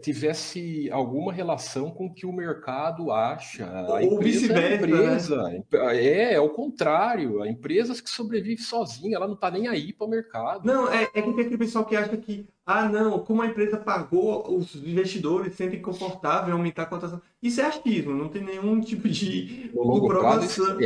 tivesse 0.00 0.90
alguma 0.90 1.32
relação 1.32 1.90
com 1.90 2.06
o 2.06 2.14
que 2.14 2.24
o 2.24 2.32
mercado 2.32 3.12
acha. 3.12 3.66
A 3.66 4.00
Ou 4.00 4.18
vice-versa. 4.18 5.34
É, 5.34 5.36
né? 5.38 5.62
é, 5.96 6.34
é 6.34 6.40
o 6.40 6.48
contrário. 6.48 7.42
A 7.42 7.48
empresa 7.48 7.92
que 8.02 8.08
sobrevive 8.08 8.62
sozinha, 8.62 9.16
ela 9.16 9.26
não 9.26 9.34
está 9.34 9.50
nem 9.50 9.68
aí 9.68 9.92
para 9.92 10.06
o 10.06 10.10
mercado. 10.10 10.64
Não, 10.64 10.90
é, 10.90 11.02
é 11.02 11.22
que 11.22 11.32
tem 11.32 11.40
aquele 11.40 11.58
pessoal 11.58 11.84
que 11.84 11.94
acha 11.94 12.16
que, 12.16 12.48
ah, 12.64 12.88
não, 12.88 13.18
como 13.18 13.42
a 13.42 13.46
empresa 13.46 13.76
pagou, 13.76 14.56
os 14.56 14.74
investidores 14.74 15.54
sentem 15.54 15.82
confortável 15.82 16.54
aumentar 16.54 16.84
a 16.84 16.86
cotação. 16.86 17.20
Isso 17.42 17.60
é 17.60 17.64
achismo, 17.64 18.14
não 18.14 18.28
tem 18.28 18.42
nenhum 18.42 18.80
tipo 18.80 19.08
de 19.08 19.70
comprovação. 19.74 20.78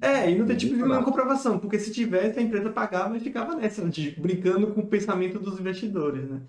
é, 0.00 0.30
e 0.30 0.38
não 0.38 0.46
tem 0.46 0.56
tipo 0.56 0.74
de 0.74 0.82
nenhuma 0.82 1.02
comprovação, 1.02 1.58
porque 1.58 1.78
se 1.78 1.92
tivesse, 1.92 2.38
a 2.38 2.42
empresa 2.42 2.70
pagava 2.70 3.16
e 3.16 3.20
ficava 3.20 3.54
nessa, 3.54 3.88
de, 3.88 4.10
brincando 4.10 4.68
com 4.68 4.82
o 4.82 4.86
pensamento 4.86 5.38
dos 5.38 5.58
investidores, 5.58 6.28
né? 6.28 6.42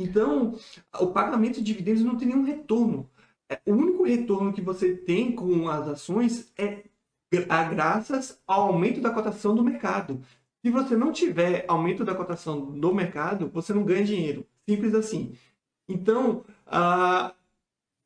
Então, 0.00 0.58
o 0.98 1.08
pagamento 1.08 1.56
de 1.56 1.62
dividendos 1.62 2.02
não 2.02 2.16
tem 2.16 2.28
nenhum 2.28 2.42
retorno. 2.42 3.08
É, 3.50 3.60
o 3.66 3.72
único 3.72 4.02
retorno 4.02 4.52
que 4.52 4.62
você 4.62 4.96
tem 4.96 5.32
com 5.32 5.68
as 5.68 5.86
ações 5.86 6.50
é 6.56 6.84
graças 7.70 8.40
ao 8.46 8.68
aumento 8.68 9.00
da 9.00 9.10
cotação 9.10 9.54
do 9.54 9.62
mercado. 9.62 10.22
Se 10.64 10.70
você 10.70 10.96
não 10.96 11.12
tiver 11.12 11.64
aumento 11.68 12.04
da 12.04 12.14
cotação 12.14 12.72
do 12.72 12.94
mercado, 12.94 13.50
você 13.52 13.74
não 13.74 13.84
ganha 13.84 14.04
dinheiro. 14.04 14.46
Simples 14.68 14.94
assim. 14.94 15.34
Então, 15.88 16.44
uh, 16.66 17.32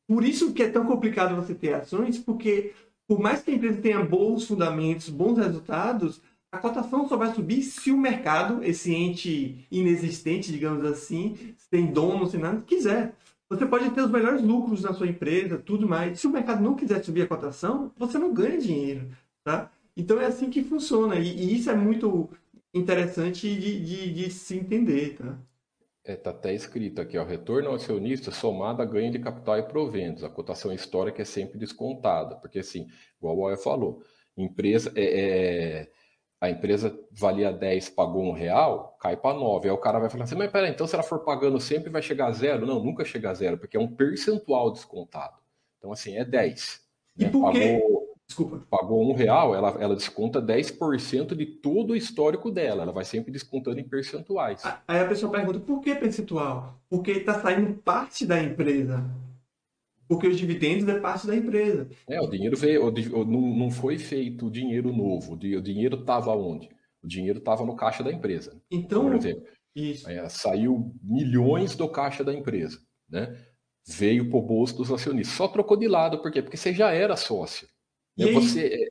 por 0.07 0.23
isso 0.23 0.53
que 0.53 0.63
é 0.63 0.69
tão 0.69 0.85
complicado 0.85 1.35
você 1.35 1.55
ter 1.55 1.73
ações, 1.73 2.19
porque 2.19 2.73
por 3.07 3.19
mais 3.19 3.41
que 3.41 3.51
a 3.51 3.53
empresa 3.53 3.81
tenha 3.81 4.03
bons 4.03 4.47
fundamentos, 4.47 5.09
bons 5.09 5.37
resultados, 5.37 6.21
a 6.55 6.57
cotação 6.57 7.07
só 7.07 7.17
vai 7.17 7.33
subir 7.33 7.61
se 7.61 7.91
o 7.91 7.97
mercado, 7.97 8.63
esse 8.63 8.93
ente 8.93 9.67
inexistente, 9.69 10.51
digamos 10.51 10.85
assim, 10.85 11.53
sem 11.57 11.87
dono, 11.87 12.25
sem 12.27 12.39
nada, 12.39 12.61
quiser. 12.61 13.13
Você 13.49 13.65
pode 13.65 13.89
ter 13.91 14.01
os 14.01 14.09
melhores 14.09 14.41
lucros 14.41 14.83
na 14.83 14.93
sua 14.93 15.07
empresa, 15.07 15.57
tudo 15.57 15.87
mais. 15.87 16.19
Se 16.19 16.27
o 16.27 16.31
mercado 16.31 16.63
não 16.63 16.75
quiser 16.75 17.03
subir 17.03 17.23
a 17.23 17.27
cotação, 17.27 17.91
você 17.97 18.17
não 18.17 18.33
ganha 18.33 18.57
dinheiro, 18.57 19.09
tá? 19.43 19.69
Então 19.97 20.19
é 20.19 20.25
assim 20.25 20.49
que 20.49 20.63
funciona. 20.63 21.15
E, 21.15 21.27
e 21.27 21.55
isso 21.57 21.69
é 21.69 21.75
muito 21.75 22.29
interessante 22.73 23.53
de, 23.53 23.83
de, 23.83 24.13
de, 24.13 24.31
se 24.31 24.57
entender, 24.57 25.17
tá? 25.17 25.37
É, 26.05 26.15
tá 26.15 26.29
até 26.29 26.53
escrito 26.53 27.01
aqui, 27.01 27.17
ó, 27.17 27.25
retorno 27.25 27.69
ao 27.69 27.75
acionista 27.75 28.31
somado 28.31 28.81
a 28.81 28.85
ganho 28.85 29.11
de 29.11 29.19
capital 29.19 29.57
e 29.59 29.63
proventos. 29.63 30.23
A 30.23 30.29
cotação 30.29 30.71
histórica 30.71 31.21
é 31.21 31.25
sempre 31.25 31.59
descontada, 31.59 32.35
porque 32.37 32.59
assim, 32.59 32.87
igual 33.17 33.37
o 33.37 33.41
Oya 33.41 33.57
falou, 33.57 34.01
empresa 34.37 34.91
é, 34.95 35.03
é 35.83 35.91
a 36.45 36.49
empresa 36.49 36.97
valia 37.11 37.51
10, 37.51 37.89
pagou 37.89 38.23
um 38.23 38.31
real, 38.31 38.97
cai 38.99 39.15
para 39.15 39.37
9. 39.37 39.67
Aí 39.67 39.73
o 39.73 39.77
cara 39.77 39.99
vai 39.99 40.09
falar 40.09 40.23
assim, 40.23 40.35
mas 40.35 40.51
peraí, 40.51 40.71
então 40.71 40.87
se 40.87 40.95
ela 40.95 41.03
for 41.03 41.19
pagando 41.19 41.59
sempre 41.59 41.89
vai 41.89 42.01
chegar 42.01 42.27
a 42.27 42.31
zero? 42.31 42.65
Não, 42.65 42.83
nunca 42.83 43.03
chega 43.05 43.29
a 43.29 43.33
zero, 43.33 43.57
porque 43.57 43.77
é 43.77 43.79
um 43.79 43.87
percentual 43.87 44.71
descontado. 44.71 45.35
Então, 45.77 45.91
assim, 45.91 46.17
é 46.17 46.25
10. 46.25 46.81
E 47.17 47.23
né? 47.25 47.29
por 47.29 47.51
quê? 47.51 47.79
Pagou, 47.79 48.15
Desculpa. 48.27 48.63
Pagou 48.69 49.07
um 49.07 49.13
real, 49.13 49.53
ela, 49.53 49.77
ela 49.79 49.95
desconta 49.95 50.41
10% 50.41 51.35
de 51.35 51.45
todo 51.45 51.91
o 51.91 51.95
histórico 51.95 52.49
dela. 52.49 52.81
Ela 52.81 52.91
vai 52.91 53.05
sempre 53.05 53.31
descontando 53.31 53.79
em 53.79 53.83
percentuais. 53.83 54.63
Aí 54.87 54.99
a 54.99 55.07
pessoa 55.07 55.31
pergunta, 55.31 55.59
por 55.59 55.79
que 55.79 55.93
percentual? 55.93 56.79
Porque 56.89 57.11
está 57.11 57.39
saindo 57.39 57.73
parte 57.83 58.25
da 58.25 58.41
empresa. 58.41 59.05
Porque 60.07 60.27
os 60.27 60.37
dividendos 60.37 60.87
é 60.87 60.99
parte 60.99 61.25
da 61.25 61.35
empresa. 61.35 61.89
É, 62.07 62.21
o 62.21 62.27
dinheiro 62.27 62.55
veio, 62.55 62.85
o, 62.85 63.25
não, 63.25 63.71
foi 63.71 63.97
feito 63.97 64.51
dinheiro 64.51 64.93
novo. 64.93 65.33
O 65.33 65.37
dinheiro 65.37 65.99
estava 65.99 66.35
onde? 66.35 66.69
O 67.01 67.07
dinheiro 67.07 67.39
estava 67.39 67.65
no 67.65 67.75
caixa 67.75 68.03
da 68.03 68.11
empresa. 68.11 68.61
Então, 68.69 69.03
por 69.03 69.15
exemplo. 69.15 69.43
É, 70.07 70.29
saiu 70.29 70.95
milhões 71.03 71.75
do 71.75 71.89
caixa 71.89 72.23
da 72.23 72.33
empresa, 72.33 72.79
né? 73.09 73.37
Veio 73.85 74.29
para 74.29 74.39
o 74.39 74.41
bolso 74.41 74.77
dos 74.77 74.91
acionistas. 74.91 75.35
Só 75.35 75.47
trocou 75.47 75.75
de 75.75 75.87
lado, 75.87 76.21
por 76.21 76.31
quê? 76.31 76.41
Porque 76.41 76.55
você 76.55 76.73
já 76.73 76.91
era 76.91 77.17
sócio. 77.17 77.67
E 78.17 78.31
você, 78.31 78.67
é, 78.67 78.87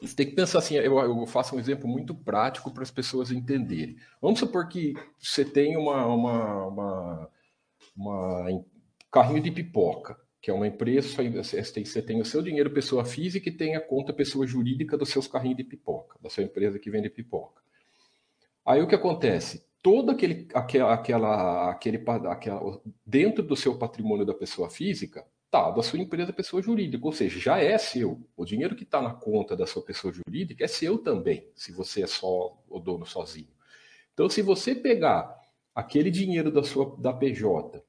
você 0.00 0.14
tem 0.14 0.26
que 0.26 0.36
pensar 0.36 0.60
assim, 0.60 0.76
eu, 0.76 0.96
eu 0.98 1.26
faço 1.26 1.56
um 1.56 1.58
exemplo 1.58 1.88
muito 1.88 2.14
prático 2.14 2.70
para 2.70 2.84
as 2.84 2.90
pessoas 2.90 3.32
entenderem. 3.32 3.96
Vamos 4.22 4.38
supor 4.38 4.68
que 4.68 4.94
você 5.18 5.44
tem 5.44 5.76
uma, 5.76 6.06
uma, 6.06 6.66
uma, 6.66 7.30
uma 7.96 8.64
carrinho 9.10 9.42
de 9.42 9.50
pipoca 9.50 10.16
que 10.40 10.50
é 10.50 10.54
uma 10.54 10.66
empresa, 10.66 11.08
você 11.34 12.02
tem 12.02 12.20
o 12.20 12.24
seu 12.24 12.42
dinheiro 12.42 12.70
pessoa 12.70 13.04
física 13.04 13.48
e 13.48 13.52
tem 13.52 13.74
a 13.74 13.80
conta 13.80 14.12
pessoa 14.12 14.46
jurídica 14.46 14.96
dos 14.96 15.08
seus 15.08 15.26
carrinhos 15.26 15.56
de 15.56 15.64
pipoca, 15.64 16.18
da 16.22 16.30
sua 16.30 16.44
empresa 16.44 16.78
que 16.78 16.90
vende 16.90 17.10
pipoca. 17.10 17.62
Aí 18.64 18.80
o 18.82 18.86
que 18.86 18.94
acontece? 18.94 19.66
Todo 19.82 20.10
aquele, 20.10 20.48
aquela, 20.52 20.94
aquela, 20.94 21.70
aquele, 21.70 22.04
aquela, 22.28 22.80
dentro 23.04 23.42
do 23.42 23.56
seu 23.56 23.78
patrimônio 23.78 24.26
da 24.26 24.34
pessoa 24.34 24.68
física, 24.68 25.24
da 25.50 25.82
sua 25.82 25.98
empresa 25.98 26.32
pessoa 26.32 26.60
jurídica, 26.60 27.04
ou 27.04 27.12
seja, 27.12 27.38
já 27.38 27.58
é 27.58 27.78
seu. 27.78 28.20
O 28.36 28.44
dinheiro 28.44 28.76
que 28.76 28.82
está 28.82 29.00
na 29.00 29.14
conta 29.14 29.56
da 29.56 29.66
sua 29.66 29.82
pessoa 29.82 30.12
jurídica 30.12 30.64
é 30.64 30.68
seu 30.68 30.98
também, 30.98 31.48
se 31.54 31.72
você 31.72 32.02
é 32.02 32.06
só 32.06 32.58
o 32.68 32.78
dono 32.78 33.06
sozinho. 33.06 33.48
Então, 34.12 34.28
se 34.28 34.42
você 34.42 34.74
pegar 34.74 35.34
aquele 35.74 36.10
dinheiro 36.10 36.50
da 36.50 36.62
sua 36.62 36.96
da 36.98 37.12
PJ, 37.12 37.82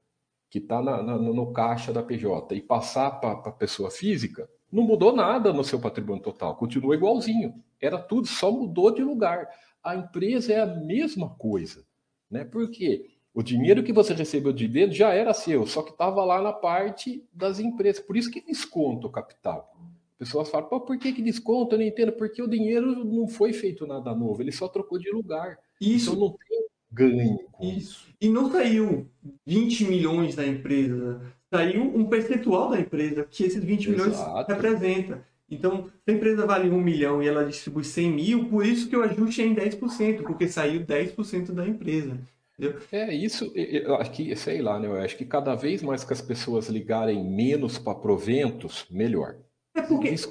que 0.49 0.59
está 0.59 0.81
no 0.81 1.51
caixa 1.51 1.91
da 1.91 2.01
PJ, 2.01 2.55
e 2.55 2.61
passar 2.61 3.11
para 3.19 3.31
a 3.31 3.51
pessoa 3.51 3.91
física, 3.91 4.49
não 4.71 4.83
mudou 4.83 5.15
nada 5.15 5.53
no 5.53 5.63
seu 5.63 5.79
patrimônio 5.79 6.23
total, 6.23 6.55
continua 6.55 6.95
igualzinho. 6.95 7.53
Era 7.81 7.97
tudo, 7.97 8.27
só 8.27 8.51
mudou 8.51 8.91
de 8.91 9.03
lugar. 9.03 9.47
A 9.83 9.95
empresa 9.95 10.53
é 10.53 10.59
a 10.59 10.65
mesma 10.65 11.29
coisa. 11.29 11.85
Né? 12.29 12.43
Por 12.43 12.69
quê? 12.69 13.09
O 13.33 13.43
dinheiro 13.43 13.83
que 13.83 13.93
você 13.93 14.13
recebeu 14.13 14.51
de 14.51 14.67
dentro 14.67 14.95
já 14.95 15.13
era 15.13 15.33
seu, 15.33 15.67
só 15.67 15.83
que 15.83 15.91
estava 15.91 16.23
lá 16.25 16.41
na 16.41 16.51
parte 16.51 17.23
das 17.31 17.59
empresas. 17.59 18.03
Por 18.03 18.17
isso 18.17 18.31
que 18.31 18.41
desconta 18.41 19.07
o 19.07 19.11
capital. 19.11 19.73
Pessoas 20.17 20.49
falam, 20.49 20.67
por 20.67 20.97
que, 20.97 21.13
que 21.13 21.21
desconta? 21.21 21.75
Eu 21.75 21.79
não 21.79 21.85
entendo. 21.85 22.11
Porque 22.13 22.41
o 22.41 22.47
dinheiro 22.47 23.05
não 23.05 23.27
foi 23.27 23.53
feito 23.53 23.85
nada 23.85 24.15
novo, 24.15 24.41
ele 24.41 24.51
só 24.51 24.67
trocou 24.67 24.97
de 24.97 25.11
lugar. 25.11 25.59
Isso. 25.79 26.09
Então 26.09 26.19
não 26.19 26.35
tem 26.35 26.66
ganho. 26.97 27.39
Isso. 27.61 28.07
E 28.19 28.27
não 28.27 28.51
saiu 28.51 29.07
20 29.45 29.85
milhões 29.85 30.35
da 30.35 30.45
empresa, 30.45 31.21
saiu 31.53 31.83
um 31.83 32.05
percentual 32.05 32.69
da 32.71 32.79
empresa 32.79 33.27
que 33.29 33.43
esses 33.43 33.63
20 33.63 33.91
milhões 33.91 34.13
Exato. 34.13 34.51
representa. 34.51 35.25
Então, 35.49 35.85
se 36.03 36.11
a 36.11 36.13
empresa 36.13 36.45
vale 36.45 36.69
1 36.69 36.81
milhão 36.81 37.23
e 37.23 37.27
ela 37.27 37.45
distribui 37.45 37.83
100 37.83 38.11
mil, 38.11 38.45
por 38.49 38.65
isso 38.65 38.89
que 38.89 38.97
o 38.97 39.03
ajuste 39.03 39.41
é 39.41 39.45
em 39.45 39.55
10%, 39.55 40.23
porque 40.23 40.47
saiu 40.47 40.81
10% 40.81 41.53
da 41.53 41.65
empresa. 41.65 42.17
Entendeu? 42.59 42.81
É 42.91 43.13
isso, 43.13 43.51
eu 43.55 43.95
acho 43.95 44.11
que, 44.11 44.35
sei 44.35 44.61
lá, 44.61 44.79
né? 44.79 44.87
Eu 44.87 44.97
acho 44.97 45.15
que 45.15 45.23
cada 45.23 45.55
vez 45.55 45.83
mais 45.83 46.03
que 46.03 46.11
as 46.11 46.21
pessoas 46.21 46.67
ligarem 46.67 47.23
menos 47.23 47.77
para 47.77 47.95
proventos, 47.95 48.85
melhor. 48.89 49.37
É 49.75 49.81
porque. 49.83 50.09
Isso, 50.09 50.29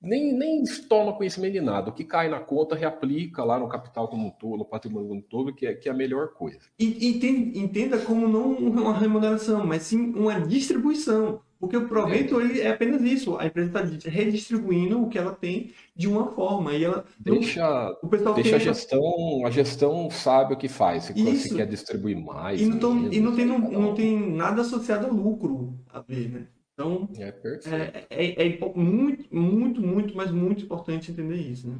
nem, 0.00 0.32
nem 0.32 0.64
toma 0.88 1.12
conhecimento 1.12 1.52
de 1.52 1.60
nada. 1.60 1.90
O 1.90 1.92
que 1.92 2.04
cai 2.04 2.28
na 2.28 2.40
conta 2.40 2.74
reaplica 2.74 3.44
lá 3.44 3.58
no 3.58 3.68
capital 3.68 4.08
como 4.08 4.26
um 4.26 4.30
todo, 4.30 4.58
no 4.58 4.64
patrimônio 4.64 5.08
como 5.08 5.20
um 5.20 5.22
todo, 5.22 5.54
que 5.54 5.66
é, 5.66 5.74
que 5.74 5.88
é 5.88 5.92
a 5.92 5.94
melhor 5.94 6.34
coisa. 6.34 6.58
E, 6.78 7.18
entenda 7.54 7.98
como 7.98 8.28
não 8.28 8.52
uma 8.52 8.96
remuneração, 8.96 9.66
mas 9.66 9.82
sim 9.82 10.12
uma 10.14 10.40
distribuição. 10.40 11.40
Porque 11.60 11.76
o 11.76 11.88
provento 11.88 12.40
é. 12.40 12.44
Ele 12.44 12.60
é 12.60 12.70
apenas 12.70 13.02
isso. 13.02 13.36
A 13.36 13.46
empresa 13.46 13.68
está 13.68 14.08
redistribuindo 14.08 15.02
o 15.02 15.08
que 15.08 15.18
ela 15.18 15.32
tem 15.32 15.72
de 15.94 16.06
uma 16.06 16.30
forma. 16.30 16.72
E 16.72 16.84
ela 16.84 17.04
deixa, 17.18 17.90
o 18.00 18.08
pessoal 18.08 18.34
deixa 18.34 18.56
a 18.56 18.58
gestão, 18.60 19.44
a 19.44 19.50
gestão 19.50 20.08
sabe 20.08 20.54
o 20.54 20.56
que 20.56 20.68
faz, 20.68 21.04
se, 21.04 21.36
se 21.36 21.56
quer 21.56 21.66
distribuir 21.66 22.16
mais. 22.16 22.60
E 22.60 22.66
não, 22.66 22.94
mesmo, 22.94 23.12
e 23.12 23.20
não 23.20 23.34
tem, 23.34 23.44
não, 23.44 23.58
não 23.58 23.94
tem 23.94 24.34
nada 24.34 24.60
associado 24.60 25.08
a 25.08 25.10
lucro 25.10 25.76
a 25.92 26.00
ver, 26.00 26.28
né? 26.30 26.46
Então, 26.78 27.08
é, 27.18 28.06
é, 28.08 28.44
é, 28.44 28.46
é, 28.46 28.58
muito, 28.76 29.34
muito, 29.34 29.82
muito, 29.82 30.16
mas 30.16 30.30
muito 30.30 30.64
importante 30.64 31.10
entender 31.10 31.34
isso, 31.34 31.68
né? 31.68 31.76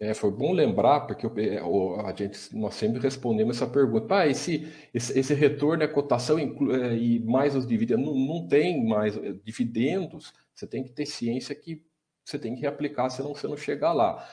É, 0.00 0.12
foi 0.12 0.32
bom 0.32 0.52
lembrar, 0.52 1.02
porque 1.02 1.26
é, 1.40 1.60
a 1.60 2.12
gente, 2.16 2.56
nós 2.56 2.74
sempre 2.74 3.00
respondemos 3.00 3.56
essa 3.56 3.70
pergunta. 3.70 4.12
Ah, 4.12 4.26
esse, 4.26 4.66
esse, 4.92 5.16
esse 5.16 5.34
retorno 5.34 5.84
é 5.84 5.86
cotação 5.86 6.36
é, 6.36 6.96
e 6.96 7.20
mais 7.20 7.54
os 7.54 7.64
dividendos. 7.64 8.06
Não, 8.06 8.14
não 8.14 8.48
tem 8.48 8.84
mais 8.84 9.16
é, 9.16 9.34
dividendos, 9.44 10.32
você 10.52 10.66
tem 10.66 10.82
que 10.82 10.90
ter 10.90 11.06
ciência 11.06 11.54
que 11.54 11.84
você 12.24 12.36
tem 12.36 12.56
que 12.56 12.62
reaplicar, 12.62 13.08
senão 13.08 13.34
você 13.34 13.46
não 13.46 13.56
chegar 13.56 13.92
lá. 13.92 14.26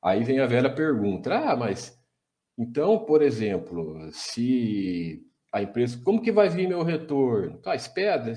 Aí 0.00 0.22
vem 0.22 0.38
a 0.38 0.46
velha 0.46 0.72
pergunta: 0.72 1.34
ah, 1.34 1.56
mas 1.56 1.98
então, 2.56 3.04
por 3.04 3.22
exemplo, 3.22 4.08
se 4.12 5.26
a 5.52 5.62
empresa, 5.62 6.00
como 6.04 6.22
que 6.22 6.30
vai 6.30 6.48
vir 6.48 6.68
meu 6.68 6.84
retorno? 6.84 7.60
Ah, 7.64 7.74
espera, 7.74 8.32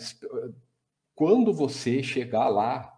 quando 1.18 1.52
você 1.52 2.04
chegar 2.04 2.48
lá, 2.48 2.96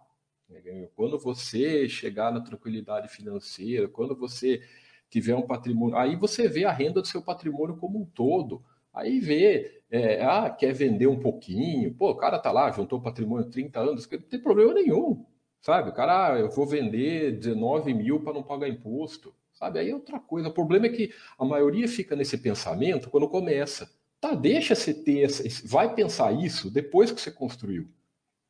quando 0.94 1.18
você 1.18 1.88
chegar 1.88 2.30
na 2.30 2.42
tranquilidade 2.42 3.08
financeira, 3.08 3.88
quando 3.88 4.14
você 4.14 4.60
tiver 5.08 5.34
um 5.34 5.46
patrimônio, 5.46 5.96
aí 5.96 6.16
você 6.16 6.46
vê 6.46 6.66
a 6.66 6.70
renda 6.70 7.00
do 7.00 7.06
seu 7.06 7.22
patrimônio 7.22 7.78
como 7.78 7.98
um 7.98 8.04
todo. 8.04 8.62
Aí 8.92 9.20
vê, 9.20 9.82
é, 9.90 10.22
ah, 10.22 10.50
quer 10.50 10.74
vender 10.74 11.06
um 11.06 11.18
pouquinho, 11.18 11.94
pô, 11.94 12.10
o 12.10 12.14
cara 12.14 12.38
tá 12.38 12.52
lá, 12.52 12.70
juntou 12.70 13.00
patrimônio 13.00 13.48
30 13.48 13.80
anos, 13.80 14.06
não 14.10 14.20
tem 14.20 14.38
problema 14.38 14.74
nenhum, 14.74 15.24
sabe? 15.62 15.88
O 15.88 15.94
cara, 15.94 16.34
ah, 16.34 16.38
eu 16.38 16.50
vou 16.50 16.66
vender 16.66 17.38
19 17.38 17.94
mil 17.94 18.20
para 18.20 18.34
não 18.34 18.42
pagar 18.42 18.68
imposto, 18.68 19.34
sabe? 19.54 19.78
Aí 19.78 19.88
é 19.88 19.94
outra 19.94 20.20
coisa. 20.20 20.48
O 20.48 20.52
problema 20.52 20.84
é 20.84 20.90
que 20.90 21.10
a 21.38 21.44
maioria 21.46 21.88
fica 21.88 22.14
nesse 22.14 22.36
pensamento 22.36 23.08
quando 23.08 23.26
começa. 23.30 23.90
Tá, 24.20 24.34
deixa 24.34 24.74
você 24.74 24.92
ter, 24.92 25.22
essa, 25.22 25.42
vai 25.66 25.94
pensar 25.94 26.32
isso 26.32 26.70
depois 26.70 27.10
que 27.10 27.18
você 27.18 27.30
construiu 27.30 27.88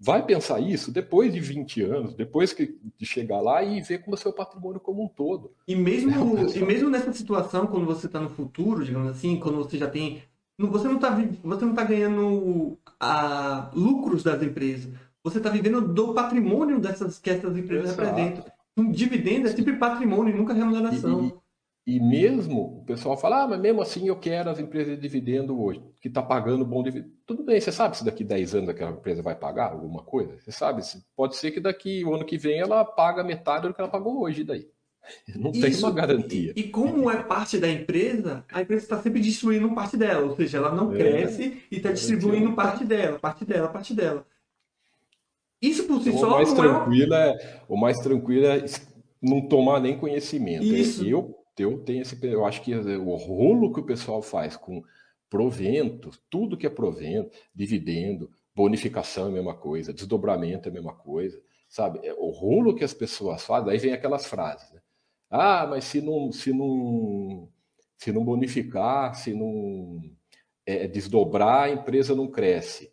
vai 0.00 0.24
pensar 0.24 0.58
isso 0.60 0.90
depois 0.90 1.30
de 1.32 1.38
20 1.38 1.82
anos, 1.82 2.14
depois 2.14 2.54
que, 2.54 2.78
de 2.96 3.04
chegar 3.04 3.40
lá 3.42 3.62
e 3.62 3.82
ver 3.82 3.98
como 3.98 4.16
é 4.16 4.18
o 4.18 4.20
seu 4.20 4.32
patrimônio 4.32 4.80
como 4.80 5.04
um 5.04 5.08
todo. 5.08 5.52
E 5.68 5.76
mesmo, 5.76 6.38
é 6.38 6.56
e 6.56 6.64
mesmo 6.64 6.88
nessa 6.88 7.12
situação, 7.12 7.66
quando 7.66 7.84
você 7.84 8.06
está 8.06 8.18
no 8.18 8.30
futuro, 8.30 8.82
digamos 8.82 9.10
assim, 9.10 9.38
quando 9.38 9.58
você 9.58 9.76
já 9.76 9.88
tem. 9.88 10.22
Você 10.58 10.88
não 10.88 10.96
está 10.96 11.10
você 11.42 11.64
não 11.64 11.74
tá 11.74 11.84
ganhando 11.84 12.78
a, 12.98 13.70
lucros 13.74 14.22
das 14.22 14.42
empresas. 14.42 14.92
Você 15.22 15.38
está 15.38 15.50
vivendo 15.50 15.80
do 15.82 16.14
patrimônio 16.14 16.80
dessas, 16.80 17.18
que 17.18 17.30
essas 17.30 17.56
empresas 17.56 17.90
Exato. 17.90 18.02
representam. 18.02 18.44
Um 18.76 18.90
dividendo 18.90 19.48
é 19.48 19.50
sempre 19.50 19.76
patrimônio, 19.76 20.36
nunca 20.36 20.54
remuneração. 20.54 21.40
E, 21.86 21.98
mesmo 21.98 22.80
o 22.82 22.84
pessoal 22.84 23.16
fala, 23.16 23.42
ah, 23.42 23.48
mas 23.48 23.60
mesmo 23.60 23.80
assim 23.80 24.06
eu 24.06 24.16
quero 24.16 24.50
as 24.50 24.60
empresas 24.60 24.94
de 24.94 25.00
dividendo 25.00 25.60
hoje, 25.60 25.82
que 26.00 26.08
está 26.08 26.22
pagando 26.22 26.64
bom 26.64 26.82
dividendo. 26.82 27.12
Tudo 27.26 27.42
bem, 27.42 27.60
você 27.60 27.72
sabe 27.72 27.96
se 27.96 28.04
daqui 28.04 28.22
10 28.22 28.54
anos 28.54 28.68
aquela 28.68 28.92
empresa 28.92 29.22
vai 29.22 29.34
pagar 29.34 29.72
alguma 29.72 30.02
coisa? 30.02 30.38
Você 30.38 30.52
sabe? 30.52 30.82
Pode 31.16 31.36
ser 31.36 31.50
que 31.50 31.58
daqui 31.58 32.04
o 32.04 32.14
ano 32.14 32.24
que 32.24 32.36
vem 32.36 32.60
ela 32.60 32.84
paga 32.84 33.24
metade 33.24 33.66
do 33.66 33.74
que 33.74 33.80
ela 33.80 33.90
pagou 33.90 34.20
hoje 34.22 34.44
daí. 34.44 34.68
Não 35.34 35.50
Isso, 35.50 35.60
tem 35.62 35.74
uma 35.76 35.90
garantia. 35.90 36.52
E, 36.54 36.60
e, 36.60 36.68
como 36.68 37.10
é 37.10 37.22
parte 37.22 37.58
da 37.58 37.68
empresa, 37.68 38.44
a 38.52 38.60
empresa 38.60 38.84
está 38.84 39.02
sempre 39.02 39.20
distribuindo 39.20 39.74
parte 39.74 39.96
dela, 39.96 40.26
ou 40.26 40.36
seja, 40.36 40.58
ela 40.58 40.74
não 40.74 40.92
é, 40.92 40.98
cresce 40.98 41.62
e 41.70 41.76
está 41.76 41.90
distribuindo 41.90 42.52
parte 42.52 42.84
dela, 42.84 43.18
parte 43.18 43.44
dela, 43.44 43.68
parte 43.68 43.94
dela. 43.94 44.26
Isso 45.60 45.84
por 45.84 46.02
si 46.02 46.10
então, 46.10 46.20
só. 46.20 46.28
O 46.28 46.30
mais, 46.32 46.52
tranquilo 46.52 47.14
é... 47.14 47.30
é, 47.30 47.62
o 47.68 47.76
mais 47.76 47.98
tranquilo 48.00 48.46
é 48.46 48.64
não 49.20 49.40
tomar 49.48 49.80
nem 49.80 49.98
conhecimento. 49.98 50.64
Isso. 50.64 51.04
Eu 51.04 51.39
eu 51.58 51.78
tenho 51.78 52.02
esse, 52.02 52.18
eu 52.26 52.44
acho 52.44 52.62
que 52.62 52.74
o 52.74 53.14
rolo 53.14 53.72
que 53.72 53.80
o 53.80 53.86
pessoal 53.86 54.22
faz 54.22 54.56
com 54.56 54.82
provento, 55.28 56.10
tudo 56.28 56.56
que 56.56 56.66
é 56.66 56.70
provento, 56.70 57.36
dividendo, 57.54 58.30
bonificação 58.54 59.26
é 59.26 59.28
a 59.28 59.32
mesma 59.32 59.54
coisa, 59.54 59.92
desdobramento 59.92 60.68
é 60.68 60.70
a 60.70 60.74
mesma 60.74 60.94
coisa, 60.94 61.40
sabe? 61.68 62.00
É, 62.06 62.12
o 62.14 62.30
rolo 62.30 62.74
que 62.74 62.84
as 62.84 62.92
pessoas 62.92 63.42
fazem, 63.44 63.70
aí 63.70 63.78
vem 63.78 63.92
aquelas 63.92 64.26
frases, 64.26 64.72
né? 64.72 64.80
Ah, 65.30 65.66
mas 65.68 65.84
se 65.84 66.00
não, 66.00 66.32
se 66.32 66.52
não, 66.52 67.48
se 67.96 68.10
não 68.10 68.24
bonificar, 68.24 69.14
se 69.14 69.32
não 69.32 70.02
é, 70.66 70.88
desdobrar, 70.88 71.64
a 71.64 71.70
empresa 71.70 72.16
não 72.16 72.28
cresce. 72.28 72.92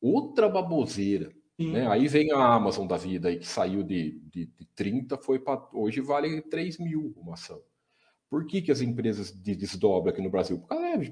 Outra 0.00 0.48
baboseira. 0.48 1.32
Né? 1.58 1.86
Aí 1.88 2.08
vem 2.08 2.32
a 2.32 2.54
Amazon 2.54 2.86
da 2.86 2.96
vida 2.96 3.28
aí, 3.28 3.38
que 3.38 3.46
saiu 3.46 3.82
de, 3.82 4.20
de, 4.30 4.46
de 4.46 4.66
30, 4.74 5.18
foi 5.18 5.38
para. 5.38 5.68
Hoje 5.72 6.00
vale 6.00 6.40
3 6.42 6.78
mil 6.78 7.12
uma 7.16 7.34
ação. 7.34 7.60
Por 8.32 8.46
que, 8.46 8.62
que 8.62 8.72
as 8.72 8.80
empresas 8.80 9.30
desdobram 9.30 10.10
aqui 10.10 10.22
no 10.22 10.30
Brasil? 10.30 10.64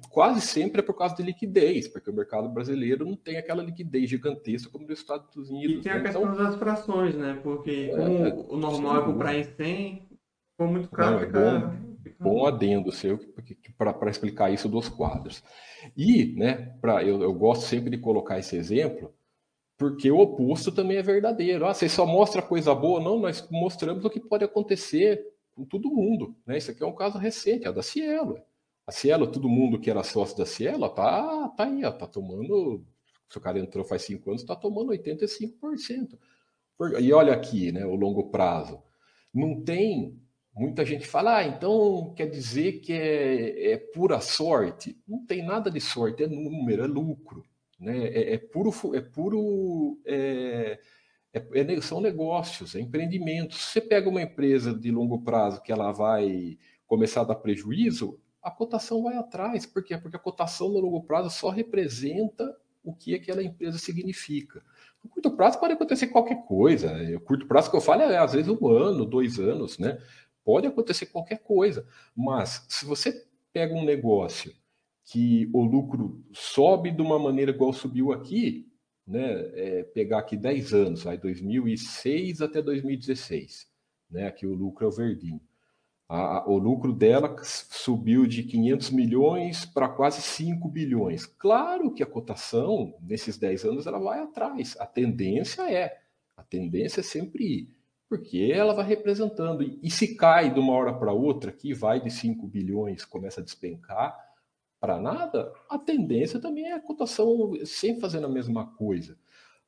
Quase 0.09 0.41
sempre 0.41 0.81
é 0.81 0.83
por 0.83 0.95
causa 0.95 1.15
de 1.15 1.23
liquidez, 1.23 1.87
porque 1.87 2.09
o 2.09 2.15
mercado 2.15 2.49
brasileiro 2.49 3.05
não 3.05 3.15
tem 3.15 3.37
aquela 3.37 3.63
liquidez 3.63 4.09
gigantesca 4.09 4.71
como 4.73 4.87
nos 4.87 5.01
Estados 5.01 5.51
Unidos. 5.51 5.77
E 5.77 5.81
tem 5.83 5.93
a 5.93 5.97
né? 5.97 6.01
questão 6.05 6.23
então, 6.23 6.35
das 6.35 6.57
frações, 6.57 7.15
né? 7.15 7.39
Porque 7.43 7.89
como 7.89 8.27
é, 8.27 8.33
o 8.49 8.57
normal 8.57 9.03
é 9.03 9.05
comprar 9.05 9.37
em 9.37 9.45
100, 9.45 10.09
ficou 10.53 10.67
muito 10.67 10.89
caro. 10.89 11.31
Não, 11.31 11.51
é 11.51 11.61
bom, 11.61 11.75
bom 12.19 12.47
adendo 12.47 12.91
seu 12.91 13.19
para 13.77 14.09
explicar 14.09 14.51
isso 14.51 14.67
dos 14.67 14.89
quadros. 14.89 15.45
E, 15.95 16.35
né, 16.39 16.75
pra, 16.81 17.05
eu, 17.05 17.21
eu 17.21 17.35
gosto 17.35 17.67
sempre 17.67 17.91
de 17.91 17.99
colocar 17.99 18.39
esse 18.39 18.57
exemplo, 18.57 19.13
porque 19.77 20.11
o 20.11 20.21
oposto 20.21 20.73
também 20.73 20.97
é 20.97 21.03
verdadeiro. 21.03 21.67
Ah, 21.67 21.75
você 21.75 21.87
só 21.87 22.07
mostra 22.07 22.41
coisa 22.41 22.75
boa? 22.75 22.99
Não, 22.99 23.21
nós 23.21 23.47
mostramos 23.51 24.07
o 24.07 24.09
que 24.09 24.21
pode 24.21 24.43
acontecer 24.43 25.23
com 25.61 25.65
todo 25.67 25.91
mundo. 25.91 26.35
Né? 26.47 26.57
Isso 26.57 26.71
aqui 26.71 26.83
é 26.83 26.87
um 26.87 26.95
caso 26.95 27.19
recente, 27.19 27.67
é 27.67 27.73
da 27.73 27.83
Cielo. 27.83 28.41
A 28.87 28.93
Cielo, 28.93 29.31
todo 29.31 29.49
mundo 29.49 29.79
que 29.79 29.91
era 29.91 30.03
sócio 30.03 30.37
da 30.37 30.47
Cielo, 30.47 30.89
tá, 30.89 31.49
tá 31.51 31.65
aí, 31.65 31.85
ó, 31.85 31.93
tá 31.93 32.07
tomando. 32.07 32.85
Se 33.29 33.39
o 33.39 33.41
cara 33.41 33.59
entrou 33.59 33.85
faz 33.85 34.03
cinco 34.03 34.31
anos, 34.31 34.43
está 34.43 34.57
tomando 34.57 34.91
85%. 34.93 36.19
E 36.99 37.13
olha 37.13 37.35
aqui, 37.35 37.71
né, 37.71 37.85
o 37.85 37.95
longo 37.95 38.31
prazo. 38.31 38.83
Não 39.33 39.63
tem. 39.63 40.19
Muita 40.57 40.85
gente 40.85 41.07
fala, 41.07 41.37
ah, 41.37 41.45
então 41.45 42.13
quer 42.17 42.29
dizer 42.29 42.81
que 42.81 42.93
é, 42.93 43.73
é 43.73 43.77
pura 43.77 44.21
sorte. 44.21 44.99
Não 45.07 45.25
tem 45.25 45.45
nada 45.45 45.71
de 45.71 45.81
sorte, 45.81 46.25
é 46.25 46.27
número, 46.27 46.83
é 46.83 46.87
lucro. 46.87 47.45
Né? 47.79 48.09
É, 48.09 48.35
é 48.35 48.39
puro. 48.39 48.73
É 48.95 49.01
puro 49.01 50.01
é, 50.07 50.81
é, 51.33 51.61
é, 51.61 51.81
são 51.81 52.01
negócios, 52.01 52.75
é 52.75 52.81
empreendimentos. 52.81 53.59
Você 53.59 53.81
pega 53.81 54.09
uma 54.09 54.23
empresa 54.23 54.75
de 54.75 54.91
longo 54.91 55.23
prazo 55.23 55.63
que 55.63 55.73
ela 55.73 55.93
vai 55.93 56.59
começar 56.87 57.21
a 57.21 57.25
dar 57.25 57.37
prejuízo, 57.37 58.19
a 58.43 58.51
cotação 58.51 59.03
vai 59.03 59.17
atrás. 59.17 59.67
Por 59.67 59.85
quê? 59.85 59.97
Porque 59.97 60.17
a 60.17 60.21
cotação 60.21 60.69
no 60.69 60.81
longo 60.81 61.03
prazo 61.03 61.31
só 61.31 61.51
representa 61.51 62.57
o 62.83 62.95
que 62.95 63.15
aquela 63.15 63.43
empresa 63.43 63.79
significa. 63.79 64.63
No 65.03 65.11
curto 65.11 65.31
prazo 65.37 65.61
pode 65.61 65.75
acontecer 65.75 66.09
qualquer 66.09 66.45
coisa. 66.47 66.93
O 67.17 67.21
curto 67.21 67.47
prazo 67.47 67.71
que 67.71 67.77
eu 67.77 67.81
falo 67.81 68.03
é 68.03 68.17
às 68.17 68.33
vezes 68.33 68.49
um 68.49 68.69
ano, 68.69 69.05
dois 69.05 69.39
anos, 69.39 69.79
né? 69.79 69.99
Pode 70.45 70.67
acontecer 70.67 71.07
qualquer 71.07 71.39
coisa. 71.39 71.87
Mas 72.17 72.67
se 72.69 72.85
você 72.85 73.27
pega 73.53 73.75
um 73.75 73.85
negócio 73.85 74.53
que 75.05 75.51
o 75.53 75.63
lucro 75.63 76.25
sobe 76.33 76.91
de 76.91 77.03
uma 77.03 77.19
maneira 77.19 77.51
igual 77.51 77.73
subiu 77.73 78.13
aqui, 78.13 78.70
né? 79.11 79.51
É, 79.55 79.83
pegar 79.83 80.21
aqui 80.21 80.37
10 80.37 80.73
anos, 80.73 81.07
aí 81.07 81.19
2006 81.19 82.41
até 82.41 82.63
2016, 82.63 83.69
né? 84.11 84.29
Aqui 84.29 84.47
o 84.47 84.55
lucro 84.55 84.85
é 84.85 84.89
o 84.89 84.93
verdinho. 84.93 85.41
A, 86.09 86.49
o 86.49 86.59
lucro 86.59 86.93
dela 86.93 87.37
subiu 87.43 88.27
de 88.27 88.43
500 88.45 88.91
milhões 88.91 89.65
para 89.65 89.89
quase 89.89 90.23
5 90.23 90.69
bilhões. 90.69 91.27
Claro 91.27 91.93
que 91.93 92.03
a 92.03 92.07
cotação, 92.07 92.95
nesses 93.01 93.37
10 93.37 93.65
anos, 93.65 93.87
ela 93.87 93.99
vai 93.99 94.21
atrás. 94.21 94.77
A 94.79 94.87
tendência 94.87 95.71
é. 95.71 96.01
A 96.37 96.43
tendência 96.43 97.01
é 97.01 97.05
sempre 97.05 97.45
ir. 97.45 97.77
Porque 98.09 98.51
ela 98.53 98.75
vai 98.75 98.85
representando. 98.87 99.63
E, 99.63 99.79
e 99.83 99.91
se 99.91 100.17
cai 100.17 100.53
de 100.53 100.59
uma 100.59 100.73
hora 100.73 100.93
para 100.93 101.13
outra, 101.13 101.53
que 101.53 101.73
vai 101.73 102.01
de 102.01 102.11
5 102.11 102.45
bilhões, 102.47 103.05
começa 103.05 103.41
a 103.41 103.45
despencar 103.45 104.30
para 104.81 104.99
nada, 104.99 105.53
a 105.69 105.79
tendência 105.79 106.41
também 106.41 106.65
é 106.65 106.73
a 106.73 106.81
cotação 106.81 107.53
sempre 107.67 108.01
fazendo 108.01 108.27
a 108.27 108.31
mesma 108.31 108.67
coisa. 108.77 109.17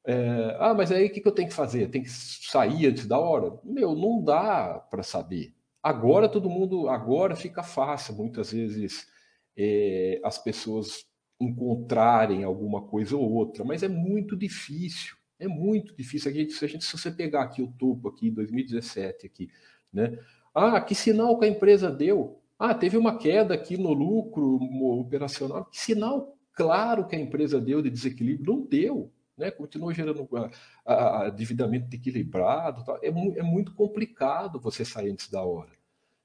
É, 0.05 0.57
ah, 0.59 0.75
mas 0.75 0.90
aí 0.90 1.07
o 1.07 1.11
que, 1.12 1.20
que 1.20 1.29
eu 1.29 1.33
tenho 1.33 1.48
que 1.48 1.55
fazer? 1.55 1.90
Tem 1.90 2.03
que 2.03 2.11
sair 2.11 2.87
antes 2.87 3.07
da 3.07 3.18
hora? 3.18 3.53
Meu, 3.62 3.94
não 3.94 4.22
dá 4.22 4.81
para 4.90 5.03
saber. 5.03 5.55
Agora 5.83 6.29
todo 6.29 6.51
mundo, 6.51 6.88
agora 6.88 7.37
fica 7.37 7.62
fácil 7.62 8.14
muitas 8.14 8.53
vezes 8.53 9.07
é, 9.57 10.20
as 10.25 10.38
pessoas 10.38 11.05
encontrarem 11.40 12.44
alguma 12.44 12.83
coisa 12.83 13.16
ou 13.16 13.31
outra, 13.33 13.64
mas 13.64 13.83
é 13.83 13.88
muito 13.88 14.37
difícil, 14.37 15.16
é 15.38 15.48
muito 15.48 15.94
difícil. 15.96 16.31
A 16.31 16.35
gente, 16.35 16.53
se, 16.53 16.64
a 16.64 16.68
gente, 16.68 16.85
se 16.85 16.96
você 16.96 17.11
pegar 17.11 17.42
aqui 17.42 17.62
o 17.62 17.72
topo 17.79 18.09
aqui, 18.09 18.31
2017 18.31 19.27
aqui, 19.27 19.51
né? 19.92 20.18
Ah, 20.55 20.81
que 20.81 20.94
sinal 20.94 21.38
que 21.38 21.46
a 21.46 21.48
empresa 21.48 21.90
deu? 21.90 22.42
Ah, 22.64 22.75
teve 22.75 22.96
uma 22.96 23.18
queda 23.18 23.55
aqui 23.55 23.77
no 23.77 23.92
lucro 23.92 24.61
operacional. 25.01 25.64
Que 25.64 25.81
sinal 25.81 26.38
claro 26.53 27.09
que 27.09 27.16
a 27.16 27.18
empresa 27.18 27.61
deu 27.61 27.83
de 27.83 27.90
desequilíbrio? 27.90 28.55
Não 28.55 28.64
deu. 28.64 29.11
Né? 29.37 29.51
Continuou 29.51 29.92
gerando 29.92 30.29
a, 30.33 30.48
a, 30.87 31.27
a 31.27 31.31
dividimento 31.31 31.92
equilibrado. 31.92 32.85
Tal. 32.85 33.01
É, 33.03 33.11
mu 33.11 33.35
é, 33.37 33.42
muito 33.42 33.75
complicado 33.75 34.61
você 34.61 34.85
sair 34.85 35.11
antes 35.11 35.29
da 35.29 35.42
hora. 35.42 35.72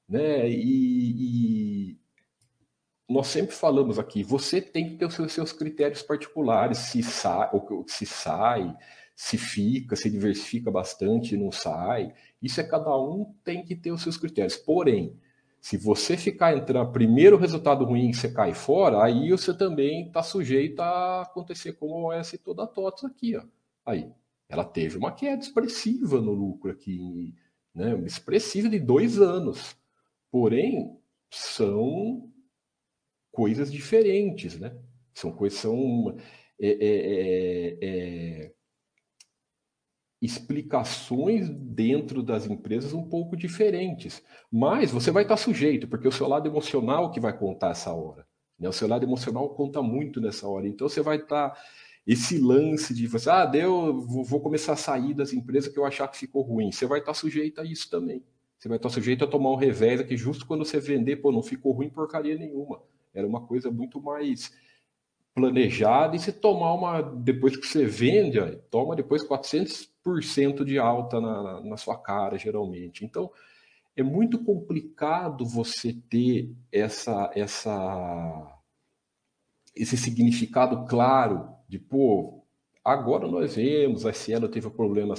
Né? 0.08 0.48
E, 0.48 1.90
e 1.90 1.98
nós 3.10 3.26
sempre 3.26 3.56
falamos 3.56 3.98
aqui, 3.98 4.22
você 4.22 4.62
tem 4.62 4.90
que 4.90 4.96
ter 4.98 5.06
os 5.06 5.16
seus, 5.16 5.34
seus 5.34 5.52
critérios 5.52 6.04
particulares, 6.04 6.78
se 6.78 7.02
sai, 7.02 7.50
ou, 7.52 7.84
se 7.88 8.06
sai, 8.06 8.78
se 9.16 9.40
fica, 9.40 9.96
se 9.96 10.08
diversifica 10.08 10.70
bastante, 10.70 11.36
não 11.36 11.52
sai. 11.52 12.14
Isso 12.40 12.62
é 12.62 12.64
cada 12.64 12.96
um 12.96 13.34
tem 13.44 13.66
que 13.66 13.76
ter 13.76 13.92
os 13.92 14.04
seus 14.04 14.18
critérios. 14.18 14.56
Porém, 14.56 15.18
se 15.60 15.78
você 15.78 16.16
ficar 16.16 16.56
entrando, 16.56 16.92
primeiro 16.92 17.38
resultado 17.38 17.84
ruim 17.84 18.14
você 18.14 18.32
cai 18.32 18.54
fora, 18.54 19.04
aí 19.04 19.30
você 19.30 19.54
também 19.54 20.08
está 20.08 20.24
sujeito 20.24 20.80
a 20.80 21.24
acontecer 21.24 21.74
como 21.74 22.12
essa 22.12 22.38
toda 22.38 22.64
a 22.64 22.68
TOTS 22.68 23.06
aqui. 23.06 23.36
Ó. 23.36 23.44
Aí, 23.86 24.12
ela 24.50 24.64
teve 24.64 24.98
uma 24.98 25.12
queda 25.12 25.42
expressiva 25.42 26.22
no 26.22 26.32
lucro 26.32 26.72
aqui, 26.72 27.34
né? 27.74 28.00
expressiva 28.06 28.70
de 28.70 28.80
dois 28.80 29.20
anos. 29.20 29.76
Porém, 30.32 30.98
são 31.30 32.32
coisas 33.32 33.72
diferentes, 33.72 34.58
né? 34.60 34.78
São 35.14 35.32
coisas, 35.32 35.60
são 35.60 36.18
é, 36.60 36.70
é, 36.70 37.78
é, 37.82 38.54
explicações 40.22 41.50
dentro 41.50 42.24
das 42.24 42.48
empresas 42.48 42.94
um 42.94 43.04
pouco 43.04 43.36
diferentes. 43.38 44.24
Mas 44.52 44.92
você 44.92 45.12
vai 45.12 45.24
estar 45.24 45.38
sujeito, 45.38 45.88
porque 45.88 46.08
o 46.08 46.12
seu 46.12 46.28
lado 46.28 46.48
emocional 46.48 47.12
que 47.12 47.20
vai 47.20 47.38
contar 47.38 47.72
essa 47.72 47.94
hora. 47.94 48.26
Né? 48.60 48.68
O 48.68 48.74
seu 48.74 48.88
lado 48.88 49.06
emocional 49.06 49.50
conta 49.50 49.82
muito 49.82 50.20
nessa 50.20 50.48
hora. 50.48 50.68
Então 50.68 50.90
você 50.90 51.02
vai 51.02 51.18
estar. 51.18 51.58
Esse 52.06 52.40
lance 52.40 52.94
de 52.94 53.06
você, 53.06 53.30
ah, 53.30 53.46
deu, 53.46 54.00
vou 54.02 54.40
começar 54.40 54.74
a 54.74 54.78
sair 54.78 55.14
das 55.14 55.34
empresas 55.34 55.72
que 55.72 55.78
eu 55.78 55.86
achar 55.86 56.08
que 56.08 56.18
ficou 56.18 56.42
ruim. 56.42 56.72
Você 56.72 56.86
vai 56.86 57.00
estar 57.00 57.14
sujeito 57.14 57.60
a 57.60 57.66
isso 57.66 57.90
também. 57.90 58.24
Você 58.58 58.70
vai 58.70 58.78
estar 58.78 58.90
sujeito 58.90 59.26
a 59.26 59.28
tomar 59.28 59.52
um 59.52 59.58
revés 59.58 60.00
aqui 60.00 60.16
justo 60.16 60.48
quando 60.48 60.64
você 60.64 60.80
vender, 60.80 61.18
pô, 61.18 61.34
não 61.34 61.44
ficou 61.44 61.74
ruim 61.74 61.90
porcaria 61.90 62.38
nenhuma. 62.38 62.82
Era 63.14 63.28
uma 63.28 63.42
coisa 63.42 63.70
muito 63.70 64.02
mais 64.02 64.54
planejada 65.36 66.16
e 66.16 66.20
você 66.20 66.32
tomar 66.32 66.74
uma, 66.74 67.02
depois 67.02 67.56
que 67.56 67.68
você 67.68 67.86
vende, 67.86 68.40
toma 68.72 68.96
depois 68.96 69.22
400% 69.24 69.90
de 70.66 70.78
alta 70.78 71.20
na, 71.20 71.62
na 71.62 71.78
sua 71.78 71.98
cara, 71.98 72.38
geralmente. 72.38 73.06
Então, 73.06 73.32
é 73.96 74.04
muito 74.04 74.44
complicado 74.44 75.44
você 75.44 75.92
ter 75.92 76.56
essa, 76.72 77.32
essa, 77.34 78.60
esse 79.76 79.98
significado 79.98 80.86
claro 80.86 81.50
de, 81.68 81.80
pô, 81.80 82.44
agora 82.86 83.28
nós 83.28 83.56
vemos, 83.56 84.06
a 84.06 84.14
Cielo 84.14 84.48
teve 84.48 84.68
um 84.68 84.72
problema 84.72 85.16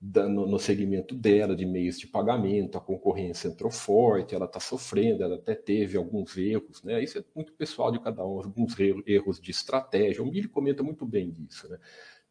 no 0.00 0.58
segmento 0.58 1.14
dela 1.14 1.54
de 1.54 1.66
meios 1.66 1.98
de 1.98 2.06
pagamento, 2.06 2.78
a 2.78 2.80
concorrência 2.80 3.48
entrou 3.48 3.70
forte, 3.70 4.34
ela 4.34 4.46
está 4.46 4.58
sofrendo, 4.58 5.22
ela 5.22 5.36
até 5.36 5.54
teve 5.54 5.98
alguns 5.98 6.36
erros, 6.38 6.82
né? 6.82 7.04
Isso 7.04 7.18
é 7.18 7.24
muito 7.34 7.52
pessoal 7.52 7.92
de 7.92 8.00
cada 8.00 8.24
um, 8.26 8.40
alguns 8.40 8.74
erros 9.06 9.38
de 9.38 9.50
estratégia. 9.50 10.22
O 10.22 10.26
Mili 10.26 10.48
comenta 10.48 10.82
muito 10.82 11.04
bem 11.04 11.30
disso, 11.30 11.68
né? 11.68 11.78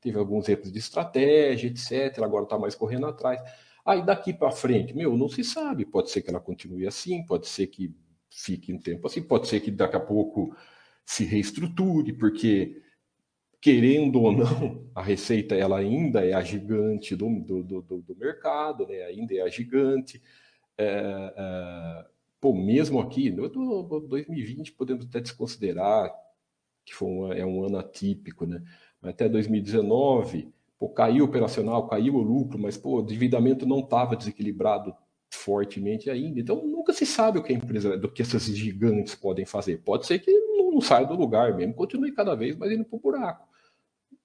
Teve 0.02 0.18
alguns 0.18 0.48
erros 0.48 0.72
de 0.72 0.80
estratégia, 0.80 1.68
etc. 1.68 2.24
Agora 2.24 2.44
está 2.44 2.58
mais 2.58 2.76
correndo 2.76 3.06
atrás. 3.06 3.42
Aí 3.86 4.06
daqui 4.06 4.34
para 4.34 4.52
frente, 4.52 4.94
meu, 4.96 5.18
não 5.18 5.28
se 5.28 5.44
sabe. 5.44 5.86
Pode 5.86 6.10
ser 6.10 6.22
que 6.22 6.30
ela 6.30 6.40
continue 6.40 6.88
assim, 6.88 7.26
pode 7.26 7.48
ser 7.48 7.68
que 7.68 7.94
fique 8.30 8.72
um 8.74 8.80
tempo 8.80 9.08
assim, 9.08 9.22
pode 9.22 9.48
ser 9.48 9.60
que 9.60 9.72
daqui 9.72 9.96
a 9.96 10.00
pouco 10.00 10.56
se 11.06 11.26
reestruture, 11.26 12.14
porque 12.14 12.82
querendo 13.60 14.22
ou 14.22 14.32
não, 14.32 14.90
a 14.96 15.02
receita 15.02 15.56
ela 15.56 15.80
ainda 15.80 16.26
é 16.26 16.34
a 16.34 16.42
gigante 16.42 17.16
do, 17.16 17.30
do, 17.42 17.64
do, 17.64 18.02
do 18.02 18.16
mercado, 18.16 18.88
né? 18.88 19.04
ainda 19.04 19.34
é 19.34 19.42
a 19.42 19.50
gigante. 19.50 20.22
É, 20.78 21.34
é, 21.36 22.06
pô, 22.40 22.54
mesmo 22.54 23.00
aqui, 23.00 23.30
no 23.32 23.50
2020 23.50 24.72
podemos 24.74 25.06
até 25.06 25.20
desconsiderar 25.20 26.14
que 26.86 26.96
foi 26.96 27.38
é 27.38 27.46
um 27.46 27.64
ano 27.64 27.78
atípico, 27.78 28.46
né? 28.48 28.64
Até 29.02 29.30
2019, 29.30 30.52
pô, 30.78 30.90
caiu 30.90 31.24
o 31.24 31.28
operacional, 31.28 31.88
caiu 31.88 32.16
o 32.16 32.22
lucro, 32.22 32.60
mas 32.60 32.78
pô, 32.78 32.98
o 32.98 33.02
endividamento 33.02 33.66
não 33.66 33.80
estava 33.80 34.16
desequilibrado 34.16 34.94
fortemente 35.32 36.10
ainda. 36.10 36.40
Então 36.40 36.66
nunca 36.66 36.92
se 36.92 37.06
sabe 37.06 37.40
o 37.40 37.44
que 37.44 37.54
a 37.54 37.56
empresa, 37.56 37.98
do 37.98 38.12
que 38.12 38.22
essas 38.22 38.44
gigantes 38.44 39.16
podem 39.16 39.46
fazer. 39.46 39.78
Pode 39.78 40.06
ser 40.06 40.20
que 40.20 40.32
não, 40.32 40.72
não 40.72 40.82
saia 40.82 41.06
do 41.06 41.16
lugar 41.16 41.56
mesmo, 41.56 41.74
continue 41.74 42.12
cada 42.12 42.36
vez 42.36 42.56
mais 42.56 42.72
indo 42.72 42.84
para 42.84 42.98
o 42.98 43.00
buraco 43.00 43.50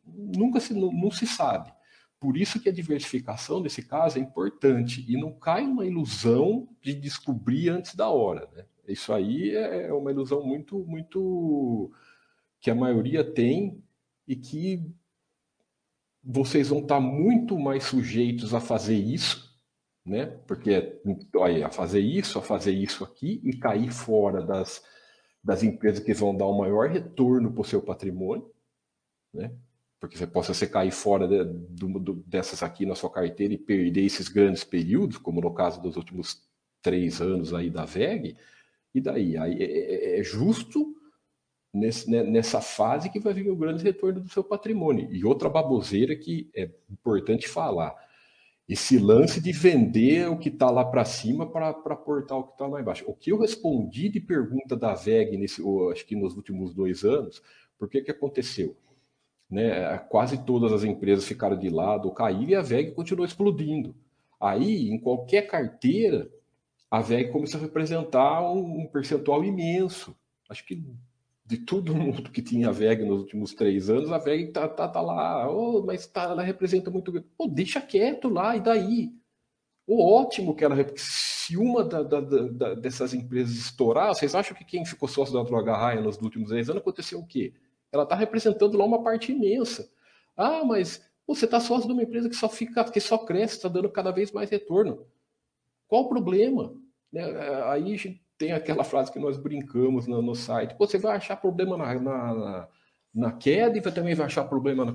nunca 0.07 0.61
se, 0.61 0.75
não, 0.75 0.93
não 0.93 1.11
se 1.11 1.27
sabe. 1.27 1.73
Por 2.21 2.37
isso 2.37 2.61
que 2.61 2.69
a 2.69 2.73
diversificação, 2.73 3.61
nesse 3.61 3.83
caso, 3.83 4.19
é 4.19 4.21
importante 4.21 5.05
e 5.09 5.17
não 5.17 5.33
cai 5.33 5.67
numa 5.67 5.87
ilusão 5.87 6.69
de 6.81 6.95
descobrir 6.95 7.69
antes 7.69 7.95
da 7.95 8.09
hora. 8.09 8.49
Né? 8.55 8.65
Isso 8.89 9.13
aí 9.13 9.51
é, 9.51 9.89
é 9.89 9.93
uma 9.93 10.11
ilusão 10.11 10.43
muito, 10.43 10.79
muito 10.87 11.91
que 12.61 12.71
a 12.71 12.75
maioria 12.75 13.23
tem 13.23 13.83
e 14.27 14.37
que 14.37 14.83
vocês 16.23 16.69
vão 16.69 16.81
estar 16.81 17.01
muito 17.01 17.59
mais 17.59 17.85
sujeitos 17.85 18.55
a 18.55 18.61
fazer 18.61 18.97
isso, 18.97 19.53
né? 20.05 20.27
Porque 20.47 21.01
olha, 21.37 21.67
a 21.67 21.71
fazer 21.71 22.01
isso, 22.01 22.39
a 22.39 22.43
fazer 22.43 22.73
isso 22.73 23.05
aqui 23.05 23.41
e 23.45 23.57
cair 23.57 23.93
fora 23.93 24.43
das, 24.43 24.83
das 25.43 25.63
empresas 25.63 26.03
que 26.03 26.15
vão 26.15 26.37
dar 26.37 26.47
o 26.47 26.59
maior 26.59 26.89
retorno 26.89 27.53
para 27.53 27.61
o 27.61 27.65
seu 27.65 27.83
patrimônio, 27.83 28.51
né? 29.33 29.55
porque 30.05 30.19
você 30.19 30.27
possa 30.27 30.53
você 30.53 30.67
cair 30.67 30.91
fora 30.91 31.27
de, 31.27 31.45
dessas 32.27 32.63
aqui 32.63 32.85
na 32.85 32.95
sua 32.95 33.11
carteira 33.11 33.55
e 33.55 33.59
perder 33.59 34.05
esses 34.05 34.29
grandes 34.29 34.63
períodos, 34.63 35.17
como 35.17 35.41
no 35.41 35.55
caso 35.55 35.81
dos 35.81 35.97
últimos 35.97 36.43
três 36.83 37.23
anos 37.23 37.55
aí 37.55 37.71
da 37.71 37.87
VEG, 37.87 38.37
e 38.95 39.01
daí? 39.01 39.37
Aí 39.39 39.63
é, 39.63 39.65
é, 39.65 40.21
é 40.21 40.23
justo 40.23 40.95
nesse, 41.75 42.11
né, 42.11 42.23
nessa 42.23 42.61
fase 42.61 43.11
que 43.11 43.21
vai 43.21 43.35
vir 43.35 43.51
o 43.51 43.57
grande 43.57 43.83
retorno 43.83 44.21
do 44.21 44.29
seu 44.29 44.45
patrimônio. 44.45 45.09
E 45.13 45.25
outra 45.25 45.49
baboseira 45.49 46.15
que 46.17 46.51
é 46.55 46.71
importante 46.91 47.49
falar, 47.49 47.95
esse 48.69 48.99
lance 48.99 49.41
de 49.41 49.53
vender 49.53 50.29
o 50.31 50.39
que 50.39 50.49
está 50.49 50.71
lá 50.71 50.85
para 50.85 51.05
cima 51.05 51.51
para 51.51 51.69
aportar 51.71 52.39
o 52.39 52.45
que 52.45 52.53
está 52.53 52.67
lá 52.67 52.81
embaixo. 52.81 53.05
O 53.07 53.15
que 53.15 53.31
eu 53.31 53.39
respondi 53.39 54.09
de 54.09 54.21
pergunta 54.21 54.77
da 54.77 54.95
VEG, 54.95 55.37
nesse, 55.37 55.63
acho 55.93 56.07
que 56.07 56.17
nos 56.17 56.35
últimos 56.37 56.73
dois 56.73 57.05
anos, 57.05 57.43
por 57.79 57.89
que 57.89 58.01
que 58.01 58.11
aconteceu? 58.11 58.77
né, 59.51 59.99
quase 60.09 60.45
todas 60.45 60.73
as 60.73 60.85
empresas 60.85 61.25
ficaram 61.25 61.57
de 61.57 61.69
lado, 61.69 62.11
caíram 62.13 62.51
e 62.51 62.55
a 62.55 62.63
VEG 62.63 62.93
continuou 62.93 63.27
explodindo. 63.27 63.95
Aí, 64.41 64.91
em 64.91 64.99
qualquer 64.99 65.43
carteira, 65.43 66.29
a 66.91 67.01
VEG 67.01 67.31
começou 67.31 67.61
a 67.61 67.63
representar 67.63 68.43
um, 68.51 68.81
um 68.81 68.87
percentual 68.87 69.45
imenso. 69.45 70.17
Acho 70.49 70.67
que 70.67 70.83
de 71.45 71.59
todo 71.59 71.95
mundo 71.95 72.31
que 72.31 72.43
tinha 72.43 72.73
VEG 72.73 73.05
nos 73.05 73.21
últimos 73.21 73.55
três 73.55 73.91
anos, 73.91 74.11
a 74.11 74.19
VEG 74.19 74.53
tá, 74.53 74.69
tá, 74.69 74.89
tá 74.89 75.01
lá, 75.01 75.49
oh, 75.51 75.83
mas 75.85 76.07
tá, 76.07 76.25
ela 76.25 76.43
representa 76.43 76.91
muito. 76.91 77.13
Pô, 77.37 77.47
deixa 77.47 77.81
quieto 77.81 78.29
lá, 78.29 78.57
e 78.57 78.61
daí? 78.61 79.13
O 79.87 80.03
ótimo 80.03 80.55
que 80.55 80.65
ela. 80.65 80.77
Se 80.97 81.57
uma 81.59 81.85
da, 81.85 82.03
da, 82.03 82.21
da, 82.21 82.75
dessas 82.75 83.13
empresas 83.13 83.55
estourar, 83.57 84.15
vocês 84.15 84.35
acham 84.35 84.57
que 84.57 84.65
quem 84.65 84.85
ficou 84.85 85.07
sócio 85.07 85.35
da 85.35 85.43
Droga 85.43 85.77
Raia 85.77 86.01
nos 86.01 86.17
últimos 86.17 86.51
10 86.51 86.71
anos 86.71 86.81
aconteceu 86.81 87.19
o 87.19 87.27
quê? 87.27 87.53
Ela 87.93 88.05
está 88.05 88.15
representando 88.15 88.79
lá 88.79 88.85
uma 88.85 89.03
parte 89.03 89.33
imensa. 89.33 89.91
Ah, 90.35 90.65
mas 90.65 91.05
você 91.27 91.45
está 91.45 91.61
sócio 91.61 91.87
de 91.87 91.93
uma 91.93 92.03
empresa 92.03 92.31
que 92.31 92.35
só 92.35 92.49
fica, 92.49 92.83
que 92.91 93.01
só 93.01 93.19
cresce, 93.19 93.57
está 93.57 93.69
dando 93.69 93.91
cada 93.91 94.11
vez 94.11 94.33
mais 94.33 94.49
retorno. 94.49 95.07
Qual 95.87 96.05
o 96.05 96.09
problema? 96.09 96.75
Né? 97.13 97.23
Aí 97.67 97.97
tem 98.37 98.53
aquela 98.53 98.85
frase 98.85 99.13
que 99.13 99.19
nós 99.19 99.39
brincamos 99.39 100.07
no, 100.07 100.21
no 100.21 100.35
site. 100.35 100.75
Pô, 100.75 100.87
você 100.87 100.99
vai 100.99 101.17
achar 101.17 101.37
problema 101.37 101.77
na, 101.77 101.95
na, 102.01 102.69
na 103.15 103.33
queda 103.33 103.79
e 103.79 103.81
também 103.81 104.15
vai 104.15 104.27
achar 104.27 104.45
problema 104.45 104.93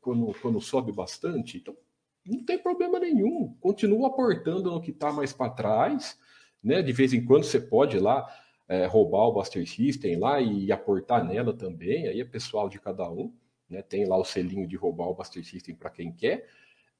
quando, 0.00 0.32
quando 0.40 0.60
sobe 0.60 0.92
bastante. 0.92 1.58
Então, 1.58 1.76
não 2.24 2.44
tem 2.44 2.58
problema 2.58 2.98
nenhum. 2.98 3.54
Continua 3.60 4.08
aportando 4.08 4.70
no 4.70 4.80
que 4.80 4.90
está 4.90 5.12
mais 5.12 5.32
para 5.32 5.50
trás. 5.50 6.18
Né? 6.62 6.82
De 6.82 6.92
vez 6.92 7.12
em 7.12 7.24
quando 7.24 7.44
você 7.44 7.60
pode 7.60 7.96
ir 7.96 8.00
lá 8.00 8.26
é, 8.68 8.86
roubar 8.86 9.28
o 9.28 9.32
Buster 9.32 9.68
System 9.68 10.18
lá 10.18 10.40
e 10.40 10.70
aportar 10.72 11.24
nela 11.24 11.52
também. 11.52 12.08
Aí 12.08 12.20
é 12.20 12.24
pessoal 12.24 12.68
de 12.68 12.80
cada 12.80 13.08
um. 13.10 13.32
Né? 13.68 13.82
Tem 13.82 14.06
lá 14.06 14.16
o 14.16 14.24
selinho 14.24 14.66
de 14.66 14.76
roubar 14.76 15.08
o 15.08 15.14
Buster 15.14 15.44
System 15.44 15.74
para 15.74 15.90
quem 15.90 16.12
quer. 16.12 16.48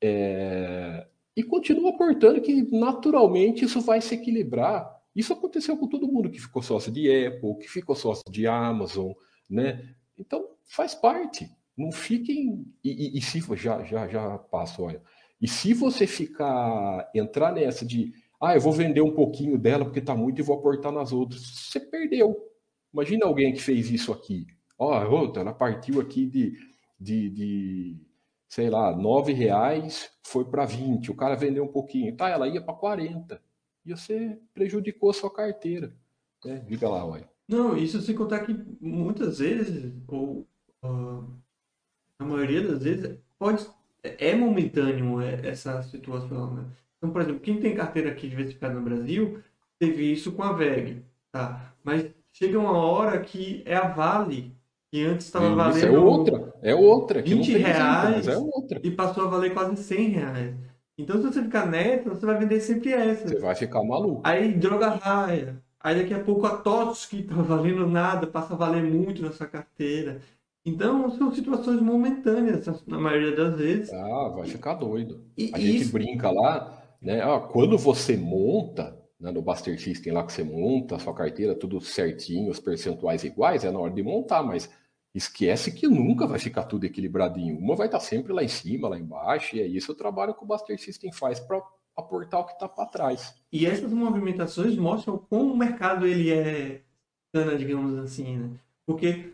É... 0.01 1.07
E 1.37 1.43
continua 1.43 1.91
aportando 1.91 2.41
que 2.41 2.62
naturalmente 2.74 3.64
isso 3.64 3.80
vai 3.80 4.01
se 4.01 4.14
equilibrar. 4.14 4.95
Isso 5.17 5.33
aconteceu 5.33 5.79
com 5.79 5.89
todo 5.89 6.07
mundo 6.07 6.31
que 6.31 6.39
ficou 6.39 6.62
sócio 6.62 6.93
de 6.93 7.09
Apple, 7.27 7.57
que 7.59 7.69
ficou 7.69 7.97
sócio 7.97 8.31
de 8.31 8.47
Amazon, 8.47 9.12
né? 9.49 9.95
Então 10.19 10.47
faz 10.67 10.95
parte. 10.95 11.51
Não 11.75 11.91
fiquem. 11.91 12.67
E, 12.85 13.17
e, 13.17 13.19
e 13.19 13.23
se 13.23 13.41
já 13.57 13.83
já 13.83 14.07
já 14.07 14.37
passo, 14.37 14.83
olha. 14.83 15.03
E 15.41 15.49
se 15.49 15.73
você 15.73 16.07
ficar 16.07 17.11
entrar 17.14 17.53
nessa 17.53 17.85
de 17.85 18.12
ah, 18.39 18.55
eu 18.55 18.61
vou 18.61 18.73
vender 18.73 19.01
um 19.01 19.14
pouquinho 19.14 19.59
dela 19.59 19.85
porque 19.87 20.01
está 20.01 20.14
muito 20.14 20.39
e 20.39 20.45
vou 20.45 20.59
aportar 20.59 20.93
nas 20.93 21.12
outras, 21.12 21.41
você 21.41 21.81
perdeu. 21.81 22.37
Imagina 22.93 23.25
alguém 23.25 23.55
que 23.55 23.62
fez 23.62 23.91
isso 23.91 24.12
aqui. 24.12 24.47
Ó, 24.79 25.03
oh, 25.03 25.14
outra, 25.14 25.41
ela 25.41 25.55
partiu 25.55 26.01
aqui 26.01 26.27
de, 26.27 26.53
de, 27.01 27.31
de 27.31 27.97
sei 28.47 28.69
lá, 28.69 28.95
nove 28.95 29.33
reais, 29.33 30.11
foi 30.23 30.45
para 30.45 30.67
20. 30.67 31.11
O 31.11 31.14
cara 31.14 31.35
vendeu 31.35 31.64
um 31.64 31.73
pouquinho. 31.73 32.14
Tá, 32.14 32.29
ela 32.29 32.47
ia 32.49 32.61
para 32.61 32.75
40. 32.75 33.41
E 33.87 33.95
você 33.95 34.37
prejudicou 34.53 35.11
a 35.11 35.14
sua 35.14 35.32
carteira. 35.32 35.93
Né? 36.45 36.64
Diga 36.66 36.89
lá, 36.89 37.07
olha. 37.07 37.28
Não, 37.49 37.76
isso 37.76 38.01
sem 38.03 38.14
contar 38.14 38.41
que 38.41 38.55
muitas 38.80 39.39
vezes, 39.39 39.93
ou 40.09 40.45
uh, 40.84 41.24
a 42.18 42.24
maioria 42.24 42.66
das 42.66 42.82
vezes, 42.82 43.16
pode 43.39 43.66
é 44.18 44.34
momentâneo 44.34 45.20
é, 45.20 45.41
essa 45.49 45.82
situação, 45.82 46.55
né? 46.55 46.64
Então, 46.97 47.11
por 47.11 47.20
exemplo, 47.22 47.41
quem 47.41 47.61
tem 47.61 47.74
carteira 47.74 48.11
aqui 48.11 48.28
diversificada 48.28 48.74
no 48.74 48.82
Brasil, 48.82 49.41
teve 49.78 50.11
isso 50.12 50.32
com 50.32 50.43
a 50.43 50.53
VEG, 50.53 51.03
tá? 51.30 51.72
Mas 51.82 52.11
chega 52.32 52.59
uma 52.59 52.76
hora 52.76 53.20
que 53.20 53.62
é 53.66 53.76
a 53.76 53.89
Vale, 53.89 54.57
que 54.91 55.05
antes 55.05 55.26
estava 55.26 55.55
valendo... 55.55 55.87
é 55.87 55.99
outra, 55.99 56.55
é 56.62 56.74
outra. 56.74 57.22
Que 57.22 57.34
20 57.34 57.59
reais 57.59 58.28
é 58.28 58.37
outra. 58.37 58.80
e 58.82 58.91
passou 58.91 59.24
a 59.24 59.28
valer 59.28 59.53
quase 59.53 59.76
100 59.76 60.09
reais. 60.09 60.55
Então, 60.99 61.16
se 61.16 61.24
você 61.24 61.42
ficar 61.42 61.66
nessa, 61.66 62.09
você 62.09 62.24
vai 62.24 62.38
vender 62.38 62.61
sempre 62.61 62.92
essa. 62.92 63.28
Você 63.28 63.38
vai 63.38 63.55
ficar 63.55 63.84
maluco. 63.84 64.22
Aí, 64.24 64.53
droga 64.55 64.88
raia. 64.88 65.62
Aí, 65.78 66.01
daqui 66.01 66.14
a 66.14 66.24
pouco, 66.24 66.47
a 66.47 66.57
TOTS, 66.57 67.07
que 67.07 67.22
tá 67.22 67.34
valendo 67.34 67.86
nada, 67.86 68.26
passa 68.26 68.55
a 68.55 68.57
valer 68.57 68.82
muito 68.82 69.22
na 69.22 69.30
sua 69.30 69.47
carteira. 69.47 70.20
Então, 70.64 71.11
são 71.11 71.32
situações 71.32 71.80
momentâneas, 71.80 72.66
na 72.86 72.99
maioria 72.99 73.36
das 73.36 73.57
vezes. 73.57 73.92
Ah, 73.92 74.32
vai 74.34 74.49
ficar 74.49 74.74
doido. 74.74 75.22
E, 75.36 75.53
a 75.55 75.59
gente 75.59 75.82
isso... 75.82 75.92
brinca 75.92 76.30
lá, 76.30 76.82
né? 77.01 77.20
Ah, 77.22 77.38
quando 77.38 77.78
você 77.78 78.16
monta, 78.16 78.99
né, 79.20 79.30
no 79.30 79.42
Buster 79.42 79.80
System 79.80 80.12
lá 80.12 80.24
que 80.24 80.32
você 80.32 80.42
monta 80.42 80.97
a 80.97 80.99
sua 80.99 81.14
carteira, 81.14 81.55
tudo 81.55 81.80
certinho, 81.80 82.51
os 82.51 82.59
percentuais 82.59 83.22
iguais, 83.22 83.64
é 83.64 83.70
na 83.70 83.78
hora 83.78 83.92
de 83.92 84.03
montar, 84.03 84.42
mas 84.42 84.68
esquece 85.17 85.73
que 85.73 85.89
nunca 85.89 86.27
vai 86.27 86.39
ficar 86.39 86.64
tudo 86.64 86.85
equilibradinho. 86.85 87.59
Uma 87.59 87.75
vai 87.75 87.87
estar 87.87 88.01
sempre 88.01 88.33
lá 88.33 88.45
em 88.45 88.49
cima, 88.49 88.89
lá 88.89 88.99
embaixo, 88.99 89.57
e 89.57 89.61
é 89.61 89.67
isso 89.67 89.93
o 89.93 89.95
trabalho 89.95 90.35
que 90.35 90.45
o 90.45 90.47
Buster 90.47 90.79
System 90.79 91.12
faz 91.12 91.41
para 91.41 91.62
aportar 91.97 92.41
o 92.41 92.45
que 92.45 92.53
está 92.53 92.69
para 92.69 92.87
trás. 92.87 93.35
E 93.51 93.64
essas 93.64 93.91
movimentações 93.93 94.77
mostram 94.77 95.17
como 95.17 95.55
o 95.55 95.57
mercado 95.57 96.07
ele 96.07 96.31
é 96.31 96.83
cana, 97.33 97.57
digamos 97.57 97.99
assim, 97.99 98.37
né? 98.37 98.51
Porque 98.85 99.33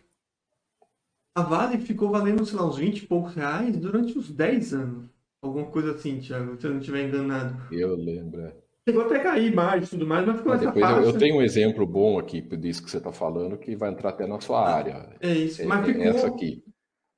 a 1.35 1.43
Vale 1.43 1.79
ficou 1.79 2.11
valendo, 2.11 2.47
sei 2.47 2.57
lá, 2.57 2.67
uns 2.67 2.77
20 2.77 2.99
e 2.99 3.07
poucos 3.07 3.35
reais 3.35 3.77
durante 3.77 4.17
uns 4.17 4.31
10 4.31 4.75
anos. 4.75 5.11
Alguma 5.43 5.67
coisa 5.67 5.93
assim, 5.93 6.21
Thiago, 6.21 6.61
se 6.61 6.67
eu 6.67 6.71
não 6.71 6.79
estiver 6.79 7.09
enganado. 7.09 7.75
Eu 7.75 7.97
lembro. 7.97 8.53
É. 8.87 8.91
Chegou 8.91 9.07
até 9.07 9.17
a 9.17 9.23
cair 9.23 9.55
mais 9.55 9.87
e 9.87 9.91
tudo 9.91 10.07
mais, 10.07 10.27
mas 10.27 10.37
ficou 10.37 10.53
mas 10.53 10.63
nessa 10.63 10.81
faixa. 10.81 11.09
Eu, 11.09 11.19
tenho 11.19 11.37
um 11.37 11.43
exemplo 11.43 11.87
bom 11.87 12.19
aqui 12.19 12.41
disso 12.41 12.83
que 12.83 12.91
você 12.91 12.99
está 12.99 13.13
falando, 13.13 13.57
que 13.57 13.77
vai 13.77 13.91
entrar 13.91 14.11
até 14.11 14.27
na 14.27 14.41
sua 14.41 14.61
ah, 14.61 14.75
área. 14.75 15.17
É 15.21 15.33
isso, 15.33 15.63
é, 15.63 15.65
mas 15.67 15.87
ficou... 15.87 16.03
Essa 16.03 16.27
aqui. 16.27 16.65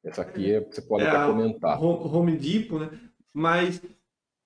Essa 0.05 0.23
aqui 0.23 0.53
é, 0.53 0.61
você 0.61 0.83
pode 0.83 1.05
é 1.05 1.09
até 1.09 1.27
comentar. 1.27 1.83
Home 1.83 2.37
Depot, 2.37 2.79
né? 2.79 2.91
Mas 3.33 3.81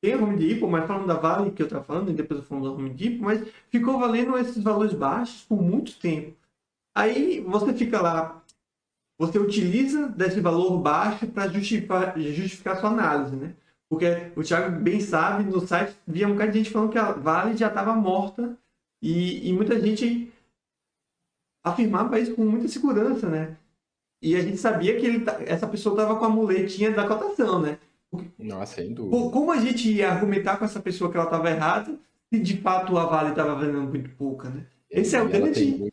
tem 0.00 0.14
a 0.14 0.16
Home 0.16 0.36
Depot, 0.36 0.68
mas 0.68 0.86
falando 0.86 1.08
da 1.08 1.14
Vale 1.14 1.50
que 1.50 1.60
eu 1.60 1.66
estava 1.66 1.84
falando, 1.84 2.10
e 2.10 2.14
depois 2.14 2.38
eu 2.40 2.46
falo 2.46 2.62
da 2.62 2.70
Home 2.70 2.90
Depot, 2.90 3.24
mas 3.24 3.46
ficou 3.68 3.98
valendo 3.98 4.38
esses 4.38 4.62
valores 4.62 4.94
baixos 4.94 5.42
por 5.42 5.60
muito 5.60 5.98
tempo. 5.98 6.36
Aí 6.96 7.40
você 7.40 7.74
fica 7.74 8.00
lá, 8.00 8.42
você 9.18 9.38
utiliza 9.38 10.08
desse 10.08 10.40
valor 10.40 10.78
baixo 10.78 11.26
para 11.26 11.48
justificar, 11.48 12.18
justificar 12.18 12.78
sua 12.78 12.90
análise, 12.90 13.34
né? 13.34 13.54
Porque 13.90 14.06
o 14.36 14.42
Thiago 14.42 14.78
bem 14.80 15.00
sabe, 15.00 15.44
no 15.44 15.66
site 15.66 15.96
via 16.06 16.28
um 16.28 16.36
cara 16.36 16.50
de 16.50 16.58
gente 16.58 16.70
falando 16.70 16.90
que 16.90 16.98
a 16.98 17.12
Vale 17.12 17.56
já 17.56 17.68
estava 17.68 17.94
morta 17.94 18.56
e, 19.00 19.48
e 19.48 19.52
muita 19.52 19.80
gente 19.80 20.30
afirmava 21.64 22.20
isso 22.20 22.34
com 22.34 22.44
muita 22.44 22.68
segurança, 22.68 23.28
né? 23.28 23.56
E 24.20 24.36
a 24.36 24.42
gente 24.42 24.56
sabia 24.58 24.98
que 24.98 25.06
ele, 25.06 25.24
essa 25.46 25.66
pessoa 25.66 25.94
estava 25.94 26.18
com 26.18 26.24
a 26.24 26.28
muletinha 26.28 26.90
da 26.90 27.06
cotação, 27.06 27.60
né? 27.62 27.78
Nossa, 28.38 28.76
sem 28.76 28.92
dúvida. 28.92 29.30
Como 29.30 29.52
a 29.52 29.58
gente 29.58 29.90
ia 29.90 30.10
argumentar 30.10 30.56
com 30.56 30.64
essa 30.64 30.80
pessoa 30.80 31.10
que 31.10 31.16
ela 31.16 31.26
estava 31.26 31.50
errada 31.50 31.98
se 32.32 32.38
de 32.40 32.58
fato 32.58 32.96
a 32.98 33.06
Vale 33.06 33.30
estava 33.30 33.54
vendendo 33.54 33.88
muito 33.88 34.10
pouca, 34.10 34.50
né? 34.50 34.66
Esse 34.90 35.16
é 35.16 35.22
o 35.22 35.28
grande... 35.28 35.92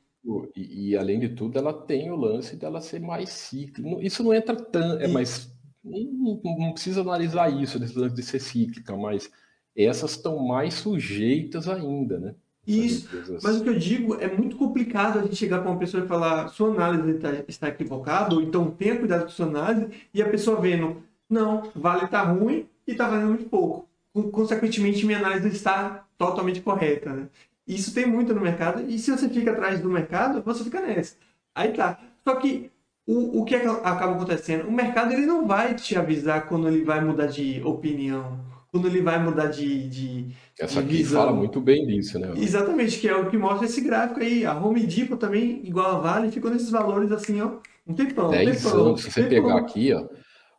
E, 0.55 0.89
e, 0.89 0.97
além 0.97 1.19
de 1.19 1.29
tudo, 1.29 1.59
ela 1.59 1.71
tem 1.71 2.09
o 2.09 2.15
lance 2.15 2.55
dela 2.55 2.81
ser 2.81 2.99
mais 2.99 3.29
cíclica. 3.29 4.01
Isso 4.01 4.23
não 4.23 4.33
entra 4.33 4.55
tão. 4.55 4.99
É 4.99 5.07
mais. 5.07 5.53
Não, 5.85 6.41
não, 6.43 6.71
precisa 6.73 7.01
analisar 7.01 7.49
isso, 7.49 7.79
de 7.79 8.23
ser 8.23 8.39
cíclica, 8.39 8.95
mas 8.97 9.29
essas 9.75 10.11
estão 10.11 10.39
mais 10.39 10.73
sujeitas 10.73 11.69
ainda, 11.69 12.19
né? 12.19 12.35
Isso, 12.67 13.07
mas 13.43 13.57
o 13.57 13.63
que 13.63 13.69
eu 13.69 13.77
digo 13.77 14.15
é 14.15 14.27
muito 14.27 14.57
complicado 14.57 15.19
a 15.19 15.21
gente 15.21 15.35
chegar 15.35 15.59
para 15.59 15.69
uma 15.69 15.77
pessoa 15.77 16.03
e 16.03 16.07
falar 16.07 16.47
sua 16.47 16.69
análise 16.71 17.11
está, 17.11 17.31
está 17.47 17.67
equivocada, 17.67 18.33
ou 18.33 18.41
então 18.41 18.71
tenha 18.71 18.97
cuidado 18.97 19.25
com 19.25 19.29
sua 19.29 19.45
análise, 19.45 19.87
e 20.11 20.19
a 20.19 20.27
pessoa 20.27 20.59
vendo, 20.59 21.03
não, 21.29 21.69
vale 21.75 22.05
está 22.05 22.23
ruim 22.23 22.67
e 22.87 22.91
está 22.93 23.07
valendo 23.07 23.29
muito 23.29 23.45
pouco. 23.45 23.87
Consequentemente, 24.31 25.05
minha 25.05 25.19
análise 25.19 25.47
está 25.49 26.07
totalmente 26.17 26.61
correta, 26.61 27.13
né? 27.13 27.27
Isso 27.67 27.93
tem 27.93 28.05
muito 28.05 28.33
no 28.33 28.41
mercado. 28.41 28.89
E 28.89 28.97
se 28.97 29.11
você 29.11 29.27
fica 29.27 29.51
atrás 29.51 29.79
do 29.79 29.89
mercado, 29.89 30.41
você 30.41 30.63
fica 30.63 30.81
nessa. 30.81 31.15
Aí 31.53 31.73
tá. 31.73 31.99
Só 32.23 32.35
que 32.35 32.71
o, 33.07 33.41
o 33.41 33.45
que 33.45 33.55
acaba 33.55 34.13
acontecendo? 34.13 34.67
O 34.67 34.71
mercado 34.71 35.13
ele 35.13 35.25
não 35.25 35.45
vai 35.47 35.75
te 35.75 35.95
avisar 35.95 36.47
quando 36.47 36.67
ele 36.67 36.83
vai 36.83 37.03
mudar 37.03 37.27
de 37.27 37.61
opinião, 37.63 38.39
quando 38.71 38.87
ele 38.87 39.01
vai 39.01 39.23
mudar 39.23 39.47
de. 39.47 39.87
de 39.87 40.35
Essa 40.59 40.81
de 40.81 40.87
aqui 40.87 40.97
visão. 40.97 41.21
fala 41.21 41.33
muito 41.33 41.61
bem 41.61 41.85
disso, 41.85 42.17
né? 42.17 42.33
Exatamente, 42.35 42.99
que 42.99 43.07
é 43.07 43.15
o 43.15 43.29
que 43.29 43.37
mostra 43.37 43.65
esse 43.65 43.81
gráfico 43.81 44.21
aí. 44.21 44.45
A 44.45 44.57
Home 44.57 44.85
Depot 44.85 45.17
também, 45.17 45.61
igual 45.63 45.95
a 45.95 45.99
Vale, 45.99 46.31
ficou 46.31 46.49
nesses 46.49 46.71
valores 46.71 47.11
assim, 47.11 47.39
ó. 47.41 47.59
Um 47.87 47.93
tempão. 47.93 48.31
10 48.31 48.49
um 48.49 48.63
tempão, 48.69 48.85
anos. 48.87 49.01
Se 49.03 49.11
você 49.11 49.23
pegar 49.23 49.57
aqui, 49.57 49.93
ó, 49.93 50.07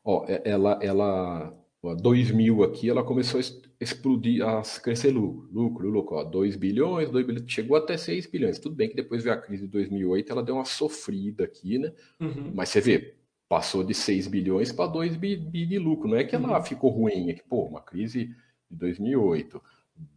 ó, 0.05 0.25
é, 0.29 0.43
ela, 0.45 0.79
ela 0.81 1.53
2000 2.01 2.63
aqui, 2.63 2.89
ela 2.89 3.03
começou 3.03 3.41
a 3.41 3.43
explodir, 3.81 4.47
a 4.47 4.63
crescer 4.83 5.11
lucro, 5.11 5.49
lucro, 5.53 5.89
lucro, 5.91 6.17
ó, 6.17 6.25
2 6.25 6.57
bilhões, 6.57 7.11
2 7.11 7.27
bilhões, 7.27 7.45
chegou 7.51 7.77
até 7.77 7.97
6 7.97 8.27
bilhões. 8.27 8.59
Tudo 8.59 8.75
bem 8.75 8.89
que 8.89 8.97
depois 8.97 9.23
veio 9.23 9.35
a 9.35 9.39
crise 9.39 9.65
de 9.65 9.69
2008, 9.69 10.33
ela 10.33 10.43
deu 10.43 10.55
uma 10.55 10.65
sofrida 10.65 11.45
aqui, 11.45 11.79
né? 11.79 11.93
Uhum. 12.19 12.53
Mas 12.55 12.71
você 12.71 12.81
vê, 12.81 13.15
passou 13.49 13.85
de 13.85 13.95
6 13.95 14.27
bilhões 14.29 14.73
para 14.73 14.91
2 14.91 15.17
bilhões 15.17 15.51
de 15.53 15.79
lucro. 15.79 16.09
Não 16.09 16.17
é 16.17 16.25
que 16.25 16.35
ela 16.35 16.59
uhum. 16.59 16.65
ficou 16.65 16.91
ruim, 16.91 17.31
é 17.31 17.35
que, 17.35 17.43
pô, 17.43 17.65
uma 17.65 17.81
crise 17.81 18.35
de 18.71 18.77
2008, 18.77 19.63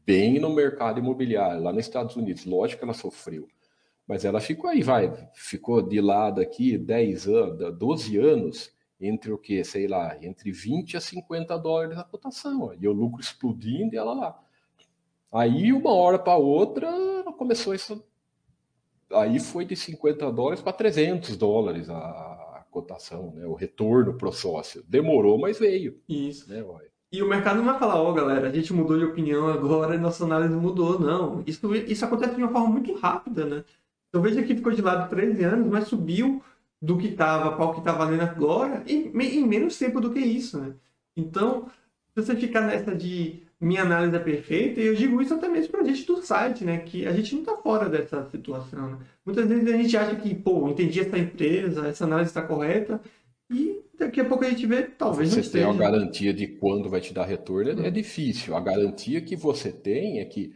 bem 0.05 0.39
no 0.39 0.53
mercado 0.53 0.99
imobiliário, 0.99 1.61
lá 1.61 1.71
nos 1.71 1.85
Estados 1.85 2.15
Unidos, 2.15 2.45
lógico 2.45 2.79
que 2.79 2.85
ela 2.85 2.93
sofreu. 2.93 3.47
Mas 4.07 4.25
ela 4.25 4.39
ficou 4.39 4.69
aí, 4.69 4.81
vai, 4.81 5.13
ficou 5.33 5.81
de 5.81 6.01
lado 6.01 6.41
aqui 6.41 6.77
10 6.77 7.27
anos, 7.27 7.77
12 7.77 8.17
anos, 8.17 8.71
entre 8.99 9.31
o 9.31 9.37
que, 9.37 9.63
sei 9.63 9.87
lá, 9.87 10.17
entre 10.21 10.51
20 10.51 10.97
a 10.97 11.01
50 11.01 11.57
dólares 11.57 11.97
a 11.97 12.03
cotação. 12.03 12.73
E 12.79 12.87
o 12.87 12.91
lucro 12.91 13.21
explodindo 13.21 13.95
e 13.95 13.97
ela 13.97 14.13
lá. 14.13 14.39
Aí, 15.31 15.71
uma 15.71 15.93
hora 15.93 16.19
para 16.19 16.35
outra, 16.35 16.91
começou 17.37 17.73
essa 17.73 18.01
aí 19.11 19.39
foi 19.39 19.65
de 19.65 19.75
50 19.75 20.31
dólares 20.31 20.61
para 20.61 20.73
300 20.73 21.35
dólares 21.35 21.89
a 21.89 22.63
cotação, 22.69 23.33
né? 23.35 23.45
o 23.45 23.53
retorno 23.53 24.13
para 24.13 24.29
o 24.29 24.31
sócio. 24.31 24.83
Demorou, 24.87 25.37
mas 25.39 25.57
veio. 25.57 25.99
Isso. 26.07 26.49
Né, 26.51 26.63
e 27.11 27.23
o 27.23 27.27
mercado 27.27 27.57
não 27.57 27.65
vai 27.65 27.79
falar, 27.79 27.99
ó, 27.99 28.11
oh, 28.11 28.13
galera, 28.13 28.49
a 28.49 28.51
gente 28.51 28.71
mudou 28.71 28.97
de 28.97 29.05
opinião 29.05 29.47
agora 29.47 29.95
e 29.95 29.97
nossa 29.97 30.23
análise 30.23 30.55
mudou. 30.55 30.99
Não. 30.99 31.43
Isso, 31.47 31.73
isso 31.75 32.05
acontece 32.05 32.35
de 32.35 32.43
uma 32.43 32.51
forma 32.51 32.69
muito 32.69 32.93
rápida, 32.93 33.45
né? 33.45 33.63
Eu 34.13 34.21
vejo 34.21 34.43
que 34.43 34.55
ficou 34.55 34.71
de 34.71 34.81
lado 34.81 35.09
13 35.09 35.43
anos, 35.43 35.67
mas 35.67 35.87
subiu 35.87 36.41
do 36.81 36.97
que 36.97 37.07
estava 37.07 37.55
para 37.55 37.65
o 37.65 37.73
que 37.73 37.79
está 37.79 37.91
valendo 37.91 38.21
agora 38.21 38.83
em, 38.87 39.11
em 39.13 39.47
menos 39.47 39.77
tempo 39.77 39.99
do 39.99 40.11
que 40.11 40.19
isso, 40.19 40.59
né? 40.59 40.73
Então, 41.15 41.67
se 42.13 42.23
você 42.23 42.35
ficar 42.35 42.61
nessa 42.61 42.95
de 42.95 43.43
minha 43.59 43.81
análise 43.81 44.15
é 44.15 44.19
perfeita, 44.19 44.79
e 44.79 44.85
eu 44.85 44.95
digo 44.95 45.21
isso 45.21 45.33
até 45.33 45.49
mesmo 45.49 45.71
para 45.71 45.81
a 45.81 45.83
gente 45.83 46.05
do 46.05 46.21
site, 46.21 46.63
né? 46.63 46.77
Que 46.77 47.05
a 47.05 47.11
gente 47.11 47.33
não 47.33 47.41
está 47.41 47.57
fora 47.57 47.89
dessa 47.89 48.29
situação. 48.29 48.91
Né? 48.91 48.97
Muitas 49.25 49.47
vezes 49.47 49.67
a 49.67 49.77
gente 49.77 49.97
acha 49.97 50.15
que, 50.15 50.33
pô, 50.33 50.69
entendi 50.69 51.01
essa 51.01 51.17
empresa, 51.17 51.87
essa 51.87 52.05
análise 52.05 52.29
está 52.29 52.41
correta, 52.41 53.01
e 53.51 53.81
daqui 53.97 54.21
a 54.21 54.25
pouco 54.25 54.45
a 54.45 54.49
gente 54.49 54.65
vê, 54.65 54.83
talvez 54.83 55.29
você 55.29 55.35
não 55.35 55.41
esteja. 55.41 55.65
Você 55.65 55.77
tem 55.77 55.85
a 55.85 55.91
garantia 55.91 56.33
de 56.33 56.47
quando 56.47 56.89
vai 56.89 57.01
te 57.01 57.13
dar 57.13 57.25
retorno, 57.25 57.83
é, 57.83 57.87
é 57.87 57.91
difícil. 57.91 58.55
A 58.55 58.61
garantia 58.61 59.19
que 59.19 59.35
você 59.35 59.71
tem 59.71 60.19
é 60.19 60.25
que 60.25 60.53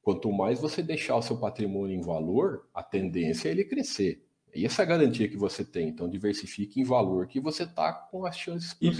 quanto 0.00 0.32
mais 0.32 0.58
você 0.58 0.82
deixar 0.82 1.16
o 1.16 1.22
seu 1.22 1.36
patrimônio 1.36 1.94
em 1.94 2.00
valor, 2.00 2.66
a 2.72 2.82
tendência 2.82 3.48
é 3.48 3.52
ele 3.52 3.64
crescer. 3.64 4.24
E 4.58 4.66
essa 4.66 4.82
é 4.82 4.84
a 4.84 4.88
garantia 4.88 5.28
que 5.28 5.36
você 5.36 5.64
tem. 5.64 5.88
Então, 5.88 6.08
diversifique 6.08 6.80
em 6.80 6.84
valor 6.84 7.26
que 7.26 7.38
você 7.38 7.62
está 7.62 7.92
com 7.92 8.26
as 8.26 8.36
chances 8.36 8.76
e, 8.80 8.90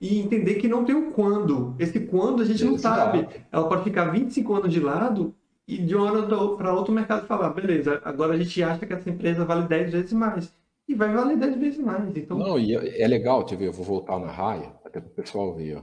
e 0.00 0.18
entender 0.20 0.54
que 0.54 0.66
não 0.66 0.84
tem 0.84 0.94
o 0.94 1.12
quando. 1.12 1.76
Esse 1.78 2.00
quando 2.00 2.42
a 2.42 2.44
gente 2.44 2.64
não 2.64 2.78
sabe. 2.78 3.28
Ela 3.52 3.68
pode 3.68 3.84
ficar 3.84 4.06
25 4.06 4.54
anos 4.54 4.72
de 4.72 4.80
lado 4.80 5.34
e 5.66 5.76
de 5.76 5.94
uma 5.94 6.10
hora 6.10 6.22
para 6.56 6.72
outra 6.72 6.90
o 6.90 6.94
mercado 6.94 7.26
falar, 7.26 7.50
beleza, 7.50 8.00
agora 8.02 8.32
a 8.32 8.38
gente 8.38 8.62
acha 8.62 8.86
que 8.86 8.92
essa 8.92 9.10
empresa 9.10 9.44
vale 9.44 9.68
10 9.68 9.92
vezes 9.92 10.12
mais. 10.14 10.50
E 10.88 10.94
vai 10.94 11.12
valer 11.12 11.36
10 11.36 11.56
vezes 11.56 11.78
mais. 11.78 12.16
Então... 12.16 12.38
Não, 12.38 12.58
e 12.58 12.74
é, 12.74 13.02
é 13.02 13.06
legal, 13.06 13.40
deixa 13.40 13.54
eu 13.54 13.58
ver, 13.58 13.66
eu 13.66 13.72
vou 13.74 13.84
voltar 13.84 14.18
na 14.18 14.30
raia, 14.30 14.72
até 14.82 14.98
para 14.98 15.10
o 15.10 15.14
pessoal 15.14 15.54
ver. 15.54 15.76
Ó. 15.76 15.82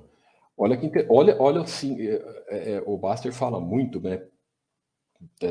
Olha, 0.57 0.75
que, 0.75 0.89
olha, 1.07 1.35
olha 1.39 1.61
assim, 1.61 2.01
é, 2.01 2.43
é, 2.47 2.71
é, 2.73 2.83
o 2.85 2.97
Baster 2.97 3.31
fala 3.31 3.59
muito, 3.59 4.01
né? 4.01 4.23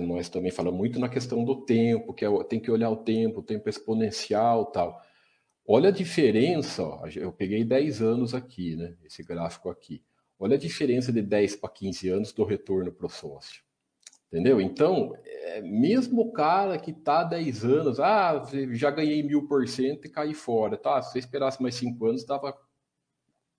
Nós 0.02 0.28
também 0.28 0.50
falamos 0.50 0.78
muito 0.78 0.98
na 0.98 1.08
questão 1.08 1.44
do 1.44 1.64
tempo, 1.64 2.14
que 2.14 2.24
é, 2.24 2.44
tem 2.44 2.60
que 2.60 2.70
olhar 2.70 2.90
o 2.90 2.96
tempo, 2.96 3.40
o 3.40 3.42
tempo 3.42 3.68
exponencial 3.68 4.66
tal. 4.66 5.00
Olha 5.66 5.88
a 5.88 5.92
diferença, 5.92 6.82
ó, 6.82 7.06
eu 7.14 7.32
peguei 7.32 7.64
10 7.64 8.02
anos 8.02 8.34
aqui, 8.34 8.76
né? 8.76 8.94
Esse 9.04 9.22
gráfico 9.22 9.70
aqui. 9.70 10.02
Olha 10.38 10.56
a 10.56 10.58
diferença 10.58 11.12
de 11.12 11.22
10 11.22 11.56
para 11.56 11.70
15 11.70 12.08
anos 12.08 12.32
do 12.32 12.44
retorno 12.44 12.92
para 12.92 13.06
o 13.06 13.10
sócio. 13.10 13.62
Entendeu? 14.28 14.60
Então, 14.60 15.14
é, 15.24 15.62
mesmo 15.62 16.22
o 16.22 16.32
cara 16.32 16.76
que 16.76 16.90
está 16.90 17.22
10 17.22 17.64
anos, 17.64 18.00
ah, 18.00 18.42
já 18.72 18.90
ganhei 18.90 19.22
mil 19.22 19.46
por 19.46 19.66
cento 19.68 20.06
e 20.06 20.10
caí 20.10 20.34
fora, 20.34 20.76
tá? 20.76 21.00
Se 21.00 21.12
você 21.12 21.18
esperasse 21.20 21.62
mais 21.62 21.76
5 21.76 22.04
anos, 22.04 22.24
dava 22.24 22.54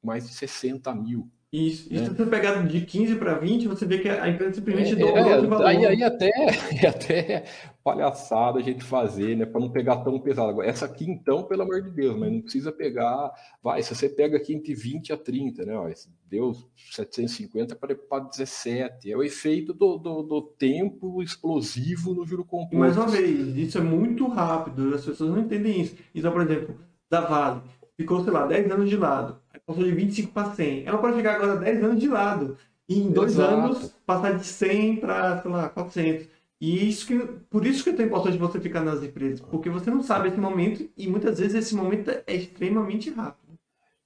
mais 0.04 0.28
de 0.28 0.34
60 0.36 0.94
mil. 0.94 1.32
Isso. 1.56 1.88
E 1.90 1.98
se 2.00 2.10
você 2.10 2.26
pegar 2.26 2.68
de 2.68 2.82
15 2.82 3.16
para 3.16 3.36
20, 3.36 3.70
você 3.70 3.86
vê 3.86 4.00
que 4.00 4.10
a 4.10 4.28
empresa 4.28 4.56
simplesmente 4.56 4.92
é, 4.92 4.96
dobrou 4.96 5.32
é, 5.32 5.40
de 5.42 5.48
valor. 5.48 5.66
Aí, 5.66 5.86
aí 5.86 6.04
até, 6.04 6.32
até 6.86 7.46
palhaçada 7.82 8.60
a 8.60 8.62
gente 8.62 8.84
fazer, 8.84 9.38
né? 9.38 9.46
Para 9.46 9.62
não 9.62 9.70
pegar 9.70 9.98
tão 9.98 10.20
pesado. 10.20 10.50
Agora, 10.50 10.68
essa 10.68 10.86
aqui, 10.86 11.10
então, 11.10 11.44
pelo 11.44 11.62
amor 11.62 11.82
de 11.82 11.92
Deus, 11.92 12.18
mas 12.18 12.30
não 12.30 12.42
precisa 12.42 12.74
pegar. 12.74 13.32
Vai, 13.64 13.82
se 13.82 13.96
você 13.96 14.10
pega 14.10 14.36
aqui 14.36 14.54
entre 14.54 14.74
20 14.74 15.14
a 15.14 15.18
30, 15.18 15.66
né? 15.66 15.78
Ó, 15.78 15.90
deu 16.30 16.54
750 16.92 17.74
para 17.78 18.20
17. 18.20 19.10
É 19.10 19.16
o 19.16 19.24
efeito 19.24 19.74
do, 19.74 19.98
do, 19.98 20.24
do, 20.24 20.42
tempo 20.42 21.24
explosivo 21.24 22.14
no 22.14 22.26
juro 22.26 22.44
composto. 22.44 22.76
Mais 22.76 22.98
uma 22.98 23.08
vez, 23.08 23.56
isso 23.56 23.78
é 23.78 23.82
muito 23.82 24.28
rápido, 24.28 24.94
as 24.94 25.06
pessoas 25.06 25.30
não 25.30 25.40
entendem 25.40 25.80
isso. 25.80 25.96
Então, 26.14 26.34
por 26.34 26.42
exemplo, 26.42 26.76
da 27.10 27.22
Vale 27.22 27.62
ficou, 27.98 28.24
sei 28.24 28.34
lá, 28.34 28.46
10 28.46 28.72
anos 28.72 28.90
de 28.90 28.98
lado 28.98 29.40
passou 29.66 29.84
de 29.84 29.92
25 29.92 30.32
para 30.32 30.54
100. 30.54 30.86
Ela 30.86 30.98
pode 30.98 31.18
ficar 31.18 31.36
agora 31.36 31.58
10 31.58 31.84
anos 31.84 32.00
de 32.00 32.08
lado. 32.08 32.58
E 32.88 33.00
em 33.00 33.12
dois 33.12 33.34
Exato. 33.34 33.54
anos 33.54 33.94
passar 34.06 34.38
de 34.38 34.46
100 34.46 34.98
para, 34.98 35.42
sei 35.42 35.52
lá, 35.52 35.70
400. 35.70 36.28
E 36.62 36.88
isso 36.88 37.08
que, 37.08 37.18
por 37.50 37.66
isso 37.66 37.84
que 37.84 37.90
é 37.90 37.94
tão 37.94 38.06
importante 38.06 38.38
você 38.38 38.60
ficar 38.60 38.82
nas 38.82 39.04
empresas, 39.04 39.42
porque 39.42 39.70
você 39.70 39.90
não 39.90 40.02
sabe 40.02 40.30
esse 40.30 40.38
momento 40.38 40.88
e 40.96 41.08
muitas 41.08 41.40
vezes 41.40 41.56
esse 41.56 41.76
momento 41.76 42.10
é 42.10 42.34
extremamente 42.34 43.10
rápido. 43.10 43.58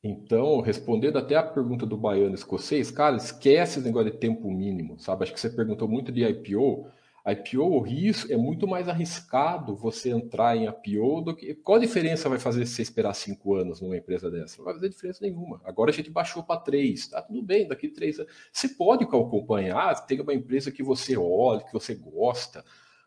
Então, 0.02 0.62
respondendo 0.62 1.18
até 1.18 1.36
a 1.36 1.44
pergunta 1.44 1.86
do 1.86 1.98
baiano 1.98 2.34
escocês, 2.34 2.90
cara, 2.90 3.18
esquece 3.18 3.80
esse 3.80 3.88
negócio 3.88 4.12
de 4.12 4.18
tempo 4.18 4.50
mínimo, 4.50 4.98
sabe? 4.98 5.24
Acho 5.24 5.34
que 5.34 5.40
você 5.40 5.50
perguntou 5.50 5.88
muito 5.88 6.12
de 6.12 6.24
IPO. 6.24 6.88
IPO, 7.32 7.64
o 7.64 7.82
risco 7.82 8.32
é 8.32 8.38
muito 8.38 8.68
mais 8.68 8.88
arriscado 8.88 9.76
você 9.76 10.10
entrar 10.10 10.56
em 10.56 10.68
IPO 10.68 11.22
do 11.22 11.36
que. 11.36 11.54
Qual 11.56 11.78
a 11.78 11.82
diferença 11.82 12.30
vai 12.30 12.40
fazer 12.40 12.66
se 12.66 12.76
você 12.76 12.82
esperar 12.82 13.14
cinco 13.14 13.56
anos 13.56 13.82
numa 13.82 13.98
empresa 13.98 14.30
dessa? 14.30 14.58
Não 14.58 14.66
vai 14.66 14.74
fazer 14.74 14.90
diferença 14.90 15.20
nenhuma. 15.22 15.62
Agora 15.64 15.92
a 15.92 15.94
gente 15.94 16.10
baixou 16.10 16.44
para 16.44 16.60
três, 16.60 17.08
tá 17.08 17.22
tudo 17.22 17.42
bem, 17.42 17.68
daqui 17.68 17.90
três 17.90 18.20
anos. 18.20 18.32
Você 18.52 18.70
pode 18.70 19.04
acompanhar, 19.04 19.94
tem 20.06 20.20
uma 20.22 20.34
empresa 20.34 20.72
que 20.72 20.84
você 20.84 21.18
olha, 21.18 21.64
que 21.64 21.74
você 21.74 21.96
gosta, 21.96 22.64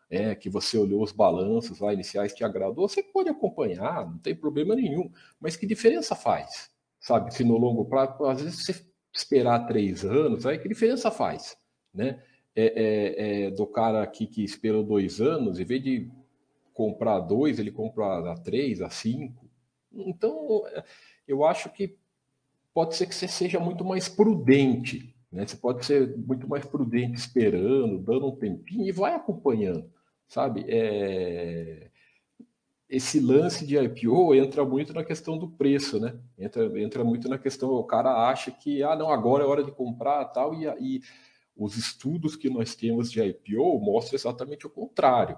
é, 0.09 0.35
que 0.35 0.49
você 0.49 0.77
olhou 0.77 1.01
os 1.01 1.11
balanços 1.11 1.79
lá 1.79 1.91
iniciais, 1.91 2.33
te 2.33 2.43
agradou, 2.43 2.87
você 2.87 3.01
pode 3.01 3.29
acompanhar, 3.29 4.05
não 4.05 4.19
tem 4.19 4.35
problema 4.35 4.75
nenhum. 4.75 5.11
Mas 5.39 5.55
que 5.55 5.65
diferença 5.65 6.15
faz? 6.15 6.69
Sabe, 6.99 7.33
se 7.33 7.43
no 7.43 7.57
longo 7.57 7.85
prazo, 7.85 8.23
às 8.25 8.41
vezes 8.41 8.63
você 8.63 8.85
esperar 9.13 9.65
três 9.65 10.05
anos, 10.05 10.45
aí 10.45 10.57
que 10.57 10.69
diferença 10.69 11.11
faz? 11.11 11.57
Né? 11.93 12.21
É, 12.55 12.65
é, 12.65 13.45
é, 13.45 13.51
do 13.51 13.65
cara 13.65 14.03
aqui 14.03 14.27
que 14.27 14.43
esperou 14.43 14.83
dois 14.83 15.19
anos, 15.19 15.59
em 15.59 15.65
vez 15.65 15.83
de 15.83 16.11
comprar 16.73 17.19
dois, 17.19 17.59
ele 17.59 17.71
compra 17.71 18.31
a 18.31 18.35
três, 18.35 18.81
a 18.81 18.89
cinco. 18.89 19.45
Então, 19.91 20.63
eu 21.27 21.43
acho 21.45 21.69
que 21.69 21.95
pode 22.73 22.95
ser 22.95 23.05
que 23.07 23.15
você 23.15 23.27
seja 23.27 23.59
muito 23.59 23.85
mais 23.85 24.09
prudente. 24.09 25.15
Né? 25.31 25.45
Você 25.45 25.55
pode 25.55 25.85
ser 25.85 26.15
muito 26.17 26.47
mais 26.47 26.65
prudente 26.65 27.17
esperando, 27.17 27.99
dando 27.99 28.27
um 28.27 28.35
tempinho 28.35 28.85
e 28.85 28.91
vai 28.91 29.15
acompanhando, 29.15 29.89
sabe? 30.27 30.65
É... 30.67 31.89
Esse 32.87 33.19
lance 33.19 33.65
de 33.65 33.75
IPO 33.75 34.35
entra 34.35 34.63
muito 34.63 34.93
na 34.93 35.03
questão 35.03 35.35
do 35.35 35.47
preço, 35.47 35.99
né? 35.99 36.15
Entra, 36.37 36.79
entra 36.79 37.03
muito 37.03 37.27
na 37.27 37.39
questão, 37.39 37.71
o 37.71 37.83
cara 37.83 38.29
acha 38.29 38.51
que, 38.51 38.83
ah, 38.83 38.95
não, 38.95 39.09
agora 39.09 39.43
é 39.43 39.47
hora 39.47 39.63
de 39.63 39.71
comprar 39.71 40.25
tal, 40.25 40.53
e, 40.53 40.67
e 40.79 41.01
os 41.55 41.77
estudos 41.77 42.35
que 42.35 42.49
nós 42.49 42.75
temos 42.75 43.11
de 43.11 43.21
IPO 43.21 43.79
mostram 43.79 44.15
exatamente 44.15 44.65
o 44.65 44.69
contrário, 44.69 45.37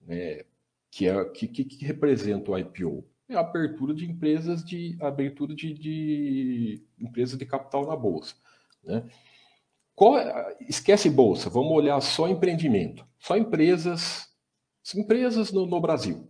né? 0.00 0.44
que, 0.90 1.08
é, 1.08 1.24
que, 1.26 1.48
que 1.48 1.84
representa 1.84 2.50
o 2.50 2.58
IPO? 2.58 3.04
É 3.28 3.34
a 3.34 3.40
abertura 3.40 3.94
de 3.94 4.04
empresas 4.04 4.62
de 4.62 4.96
abertura 5.00 5.54
de, 5.54 5.72
de 5.72 6.82
empresas 6.98 7.38
de 7.38 7.46
capital 7.46 7.86
na 7.86 7.96
bolsa. 7.96 8.34
Né? 8.82 9.04
Qual 9.94 10.18
é, 10.18 10.56
esquece 10.68 11.08
bolsa, 11.08 11.48
vamos 11.48 11.72
olhar 11.72 12.00
só 12.00 12.28
empreendimento, 12.28 13.06
só 13.18 13.36
empresas, 13.36 14.28
empresas 14.94 15.50
no, 15.50 15.66
no 15.66 15.80
Brasil. 15.80 16.28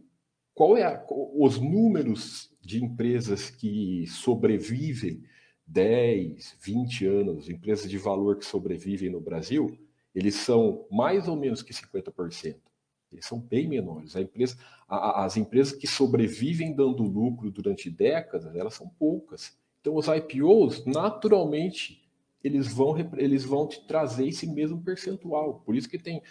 Qual 0.54 0.76
é 0.76 0.84
a, 0.84 1.04
os 1.10 1.58
números 1.58 2.54
de 2.60 2.82
empresas 2.82 3.50
que 3.50 4.06
sobrevivem 4.06 5.22
10, 5.66 6.56
20 6.60 7.06
anos, 7.06 7.48
empresas 7.48 7.90
de 7.90 7.98
valor 7.98 8.36
que 8.36 8.44
sobrevivem 8.44 9.10
no 9.10 9.20
Brasil, 9.20 9.78
eles 10.14 10.36
são 10.36 10.86
mais 10.90 11.26
ou 11.26 11.36
menos 11.36 11.62
que 11.62 11.72
50%. 11.72 12.56
Eles 13.10 13.26
são 13.26 13.38
bem 13.38 13.68
menores. 13.68 14.14
Empresa, 14.16 14.56
a, 14.88 15.24
as 15.24 15.36
empresas 15.36 15.72
que 15.72 15.86
sobrevivem 15.86 16.74
dando 16.74 17.02
lucro 17.02 17.50
durante 17.50 17.88
décadas, 17.88 18.54
elas 18.54 18.74
são 18.74 18.88
poucas. 18.88 19.56
Então, 19.80 19.96
os 19.96 20.06
IPOs, 20.08 20.84
naturalmente, 20.84 22.02
eles 22.42 22.72
vão, 22.72 22.94
eles 23.16 23.44
vão 23.44 23.66
te 23.66 23.86
trazer 23.86 24.28
esse 24.28 24.46
mesmo 24.46 24.82
percentual. 24.82 25.62
Por 25.64 25.76
isso 25.76 25.88
que 25.88 25.98
tem, 25.98 26.22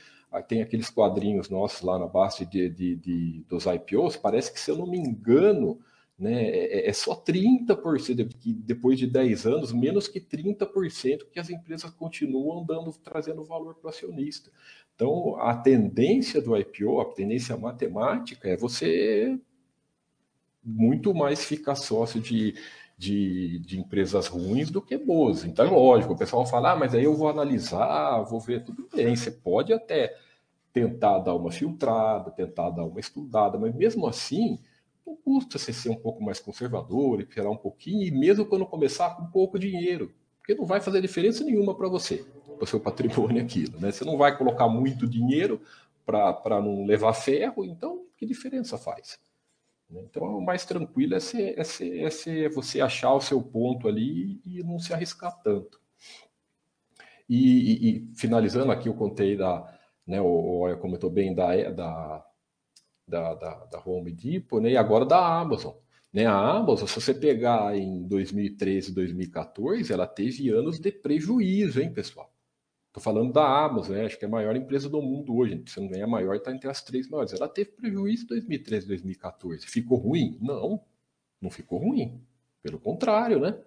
tem 0.48 0.62
aqueles 0.62 0.90
quadrinhos 0.90 1.50
nossos 1.50 1.82
lá 1.82 1.98
na 1.98 2.08
base 2.08 2.46
de, 2.46 2.70
de, 2.70 2.96
de 2.96 3.46
dos 3.48 3.66
IPOs. 3.66 4.18
Parece 4.18 4.52
que, 4.54 4.60
se 4.60 4.70
eu 4.70 4.78
não 4.78 4.88
me 4.88 4.98
engano, 4.98 5.80
né, 6.24 6.50
é, 6.50 6.90
é 6.90 6.94
só 6.94 7.16
30%, 7.16 8.30
que 8.40 8.54
depois 8.54 8.98
de 8.98 9.06
10 9.06 9.46
anos, 9.46 9.74
menos 9.74 10.08
que 10.08 10.22
30% 10.22 11.26
que 11.30 11.40
as 11.40 11.50
empresas 11.50 11.92
continuam 11.92 12.66
dando, 12.66 12.94
trazendo 12.94 13.44
valor 13.44 13.76
para 13.76 13.88
o 13.88 13.90
acionista. 13.90 14.50
Então, 14.96 15.36
a 15.40 15.56
tendência 15.56 16.42
do 16.42 16.58
IPO, 16.58 17.02
a 17.02 17.06
tendência 17.14 17.58
matemática, 17.58 18.48
é 18.48 18.56
você 18.56 19.38
muito 20.64 21.14
mais 21.14 21.44
ficar 21.44 21.76
sócio 21.76 22.22
de, 22.22 22.56
de, 22.98 23.60
de, 23.60 23.80
empresas 23.80 24.28
ruins 24.28 24.72
do 24.72 24.82
que 24.82 24.98
boas. 24.98 25.44
Então, 25.44 25.66
é 25.66 25.70
lógico, 25.70 26.14
o 26.14 26.18
pessoal 26.18 26.46
fala, 26.46 26.72
ah, 26.72 26.76
mas 26.76 26.96
aí 26.96 27.04
eu 27.04 27.16
vou 27.16 27.28
analisar, 27.28 28.22
vou 28.24 28.40
ver 28.40 28.64
tudo 28.64 28.88
bem. 28.96 29.14
Você 29.14 29.30
pode 29.30 29.74
até 29.74 30.16
tentar 30.72 31.20
dar 31.20 31.36
uma 31.36 31.52
filtrada, 31.52 32.32
tentar 32.32 32.70
dar 32.70 32.86
uma 32.86 33.00
estudada, 33.00 33.58
mas 33.58 33.76
mesmo 33.76 34.08
assim, 34.08 34.58
não 35.06 35.16
custa 35.16 35.58
você 35.58 35.74
ser 35.74 35.90
um 35.90 35.96
pouco 35.96 36.24
mais 36.24 36.40
conservador, 36.40 37.20
esperar 37.20 37.50
um 37.50 37.58
pouquinho, 37.58 38.04
e 38.04 38.12
mesmo 38.12 38.46
quando 38.46 38.66
começar 38.66 39.16
com 39.16 39.26
pouco 39.26 39.60
dinheiro, 39.60 40.14
porque 40.40 40.56
não 40.56 40.66
vai 40.66 40.82
fazer 40.82 41.02
diferença 41.02 41.44
nenhuma 41.44 41.76
para 41.76 41.88
você, 41.88 42.26
para 42.56 42.64
o 42.64 42.68
seu 42.68 42.80
patrimônio 42.80 43.42
aquilo. 43.42 43.80
Né? 43.80 43.92
Você 43.92 44.04
não 44.06 44.18
vai 44.18 44.38
colocar 44.38 44.68
muito 44.68 45.08
dinheiro 45.08 45.62
para 46.06 46.62
não 46.62 46.86
levar 46.86 47.14
ferro, 47.14 47.64
então 47.66 48.06
que 48.18 48.26
diferença 48.26 48.78
faz? 48.78 49.20
Então, 49.90 50.24
o 50.24 50.42
mais 50.42 50.66
tranquilo 50.66 51.16
é, 51.16 51.20
ser, 51.20 51.58
é, 51.58 51.64
ser, 51.64 52.00
é, 52.00 52.10
ser, 52.10 52.46
é 52.46 52.50
você 52.50 52.82
achar 52.82 53.14
o 53.14 53.22
seu 53.22 53.42
ponto 53.42 53.88
ali 53.88 54.42
e 54.46 54.64
não 54.64 54.80
se 54.80 54.94
arriscar 54.94 55.40
tanto. 55.44 55.80
E, 57.30 57.38
e, 57.38 57.90
e 57.90 58.16
finalizando 58.16 58.72
aqui, 58.72 58.90
eu 58.90 58.94
contei 58.96 59.38
da, 59.38 59.72
né, 60.06 60.20
o 60.20 60.60
Oya 60.62 60.76
comentou 60.76 61.10
bem 61.10 61.34
da, 61.34 61.70
da, 61.72 62.26
da, 63.14 63.36
da, 63.36 63.66
da 63.66 63.84
Home 63.86 64.12
Depot, 64.12 64.60
né, 64.60 64.72
e 64.72 64.78
agora 64.78 65.06
da 65.06 65.24
Amazon. 65.40 65.74
Né, 66.12 66.26
a 66.26 66.36
Amazon, 66.36 66.88
se 66.88 66.96
você 66.96 67.14
pegar 67.14 67.78
em 67.78 68.08
2013, 68.08 68.94
2014, 68.94 69.94
ela 69.94 70.08
teve 70.08 70.50
anos 70.50 70.80
de 70.80 70.92
prejuízo, 70.92 71.80
hein, 71.80 71.94
pessoal? 71.94 72.32
Estou 72.88 73.02
falando 73.02 73.34
da 73.34 73.44
Amazon, 73.66 73.96
né? 73.96 74.06
acho 74.06 74.20
que 74.20 74.26
é 74.26 74.28
a 74.28 74.32
maior 74.32 74.56
empresa 74.56 74.88
do 74.88 75.02
mundo 75.02 75.36
hoje. 75.36 75.64
Se 75.66 75.80
não 75.80 75.90
é 75.96 76.04
a 76.04 76.08
maior, 76.08 76.36
está 76.36 76.54
entre 76.54 76.70
as 76.70 76.84
três 76.84 77.10
maiores. 77.10 77.34
Ela 77.34 77.48
teve 77.48 77.72
prejuízo 77.72 78.26
em 78.26 78.28
2013, 78.28 78.88
2014. 78.88 79.66
Ficou 79.66 79.98
ruim? 79.98 80.38
Não, 80.40 80.80
não 81.42 81.50
ficou 81.50 81.80
ruim. 81.80 82.22
Pelo 82.62 82.80
contrário, 82.80 83.40
né? 83.40 83.60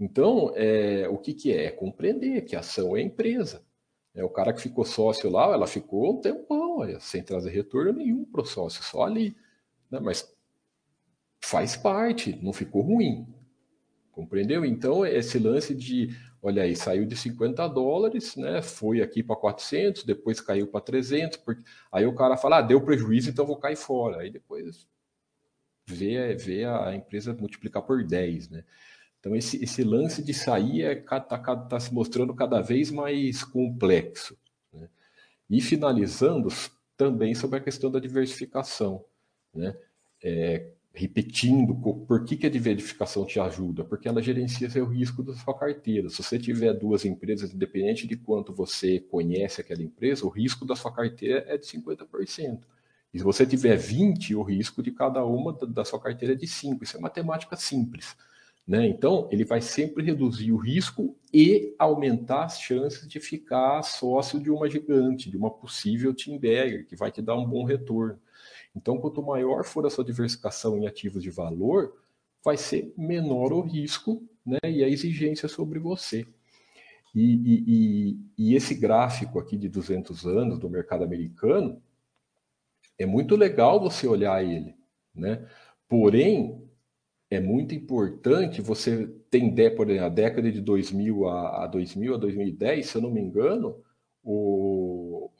Então, 0.00 0.52
é, 0.56 1.08
o 1.08 1.16
que, 1.16 1.32
que 1.32 1.52
é? 1.52 1.66
É 1.66 1.70
compreender 1.70 2.42
que 2.42 2.56
a 2.56 2.58
ação 2.58 2.96
é 2.96 3.02
empresa. 3.02 3.64
É, 4.14 4.24
o 4.24 4.28
cara 4.28 4.52
que 4.52 4.60
ficou 4.60 4.84
sócio 4.84 5.30
lá, 5.30 5.52
ela 5.52 5.66
ficou 5.66 6.18
um 6.18 6.20
tempão, 6.20 6.78
olha, 6.78 7.00
sem 7.00 7.22
trazer 7.22 7.50
retorno 7.50 7.92
nenhum 7.92 8.24
para 8.24 8.42
o 8.42 8.44
sócio, 8.44 8.82
só 8.82 9.04
ali. 9.04 9.36
Né? 9.90 10.00
Mas 10.00 10.34
faz 11.40 11.76
parte, 11.76 12.38
não 12.42 12.52
ficou 12.52 12.82
ruim. 12.82 13.26
Compreendeu? 14.10 14.64
Então, 14.64 15.06
esse 15.06 15.38
lance 15.38 15.74
de 15.74 16.10
olha 16.42 16.64
aí, 16.64 16.74
saiu 16.74 17.06
de 17.06 17.16
50 17.16 17.68
dólares, 17.68 18.34
né? 18.34 18.60
Foi 18.60 19.00
aqui 19.00 19.22
para 19.22 19.36
400, 19.36 20.02
depois 20.02 20.40
caiu 20.40 20.66
para 20.66 20.80
300, 20.80 21.38
porque 21.38 21.62
aí 21.90 22.04
o 22.04 22.14
cara 22.14 22.36
fala, 22.36 22.58
ah, 22.58 22.62
deu 22.62 22.80
prejuízo, 22.84 23.30
então 23.30 23.46
vou 23.46 23.56
cair 23.56 23.76
fora. 23.76 24.22
Aí 24.22 24.30
depois 24.30 24.86
vê, 25.86 26.34
vê 26.34 26.64
a 26.64 26.94
empresa 26.94 27.32
multiplicar 27.32 27.82
por 27.82 28.04
10, 28.04 28.50
né? 28.50 28.64
Então 29.22 29.36
esse, 29.36 29.62
esse 29.62 29.84
lance 29.84 30.20
de 30.20 30.34
sair 30.34 30.80
está 30.80 31.16
é, 31.16 31.20
tá, 31.20 31.38
tá 31.38 31.78
se 31.78 31.94
mostrando 31.94 32.34
cada 32.34 32.60
vez 32.60 32.90
mais 32.90 33.44
complexo. 33.44 34.36
Né? 34.72 34.88
E 35.48 35.60
finalizando 35.60 36.48
também 36.96 37.32
sobre 37.32 37.58
a 37.58 37.62
questão 37.62 37.88
da 37.88 38.00
diversificação, 38.00 39.04
né? 39.54 39.76
É, 40.24 40.72
repetindo 40.92 41.74
por 42.06 42.24
que, 42.24 42.36
que 42.36 42.46
a 42.46 42.50
diversificação 42.50 43.24
te 43.24 43.40
ajuda, 43.40 43.82
porque 43.84 44.06
ela 44.06 44.20
gerencia 44.20 44.68
seu 44.68 44.86
risco 44.86 45.22
da 45.22 45.34
sua 45.34 45.56
carteira. 45.56 46.08
Se 46.10 46.22
você 46.22 46.38
tiver 46.38 46.74
duas 46.74 47.04
empresas, 47.04 47.54
independente 47.54 48.06
de 48.06 48.16
quanto 48.16 48.52
você 48.52 49.00
conhece 49.00 49.60
aquela 49.60 49.82
empresa, 49.82 50.26
o 50.26 50.28
risco 50.28 50.66
da 50.66 50.76
sua 50.76 50.92
carteira 50.92 51.44
é 51.48 51.56
de 51.56 51.64
50%. 51.66 52.60
E 53.14 53.18
se 53.18 53.24
você 53.24 53.46
tiver 53.46 53.76
20, 53.76 54.34
o 54.34 54.42
risco 54.42 54.82
de 54.82 54.90
cada 54.90 55.24
uma 55.24 55.52
da 55.66 55.84
sua 55.84 56.00
carteira 56.00 56.34
é 56.34 56.36
de 56.36 56.46
5. 56.46 56.84
Isso 56.84 56.96
é 56.96 57.00
matemática 57.00 57.56
simples. 57.56 58.14
Né? 58.66 58.86
Então, 58.86 59.28
ele 59.32 59.44
vai 59.44 59.60
sempre 59.60 60.04
reduzir 60.04 60.52
o 60.52 60.56
risco 60.56 61.16
e 61.32 61.74
aumentar 61.78 62.44
as 62.44 62.60
chances 62.60 63.08
de 63.08 63.18
ficar 63.18 63.82
sócio 63.82 64.40
de 64.40 64.50
uma 64.50 64.70
gigante, 64.70 65.30
de 65.30 65.36
uma 65.36 65.50
possível 65.50 66.14
team 66.14 66.38
bagger, 66.38 66.86
que 66.86 66.94
vai 66.94 67.10
te 67.10 67.20
dar 67.20 67.36
um 67.36 67.44
bom 67.44 67.64
retorno. 67.64 68.18
Então, 68.74 68.98
quanto 68.98 69.22
maior 69.22 69.64
for 69.64 69.84
a 69.84 69.90
sua 69.90 70.04
diversificação 70.04 70.78
em 70.78 70.86
ativos 70.86 71.22
de 71.22 71.30
valor, 71.30 71.92
vai 72.44 72.56
ser 72.56 72.92
menor 72.96 73.52
o 73.52 73.60
risco 73.60 74.22
né, 74.44 74.58
e 74.64 74.82
a 74.82 74.88
exigência 74.88 75.48
sobre 75.48 75.78
você. 75.78 76.26
E, 77.14 77.20
e, 77.20 77.64
e, 77.66 78.20
e, 78.38 78.54
esse 78.54 78.74
gráfico 78.74 79.38
aqui 79.38 79.56
de 79.56 79.68
200 79.68 80.24
anos 80.26 80.58
do 80.58 80.70
mercado 80.70 81.04
americano 81.04 81.82
é 82.98 83.04
muito 83.04 83.36
legal 83.36 83.78
você 83.78 84.06
olhar 84.06 84.42
ele, 84.42 84.74
né? 85.14 85.46
Porém, 85.86 86.61
é 87.32 87.40
muito 87.40 87.74
importante 87.74 88.60
você 88.60 89.06
ter, 89.30 89.74
por 89.74 89.88
exemplo, 89.88 90.06
a 90.06 90.08
década 90.10 90.52
de 90.52 90.60
2000 90.60 91.26
a, 91.28 91.64
a 91.64 91.66
2000 91.66 92.14
a 92.14 92.18
2010, 92.18 92.86
se 92.86 92.96
eu 92.96 93.00
não 93.00 93.10
me 93.10 93.22
engano, 93.22 93.82
o, 94.22 95.30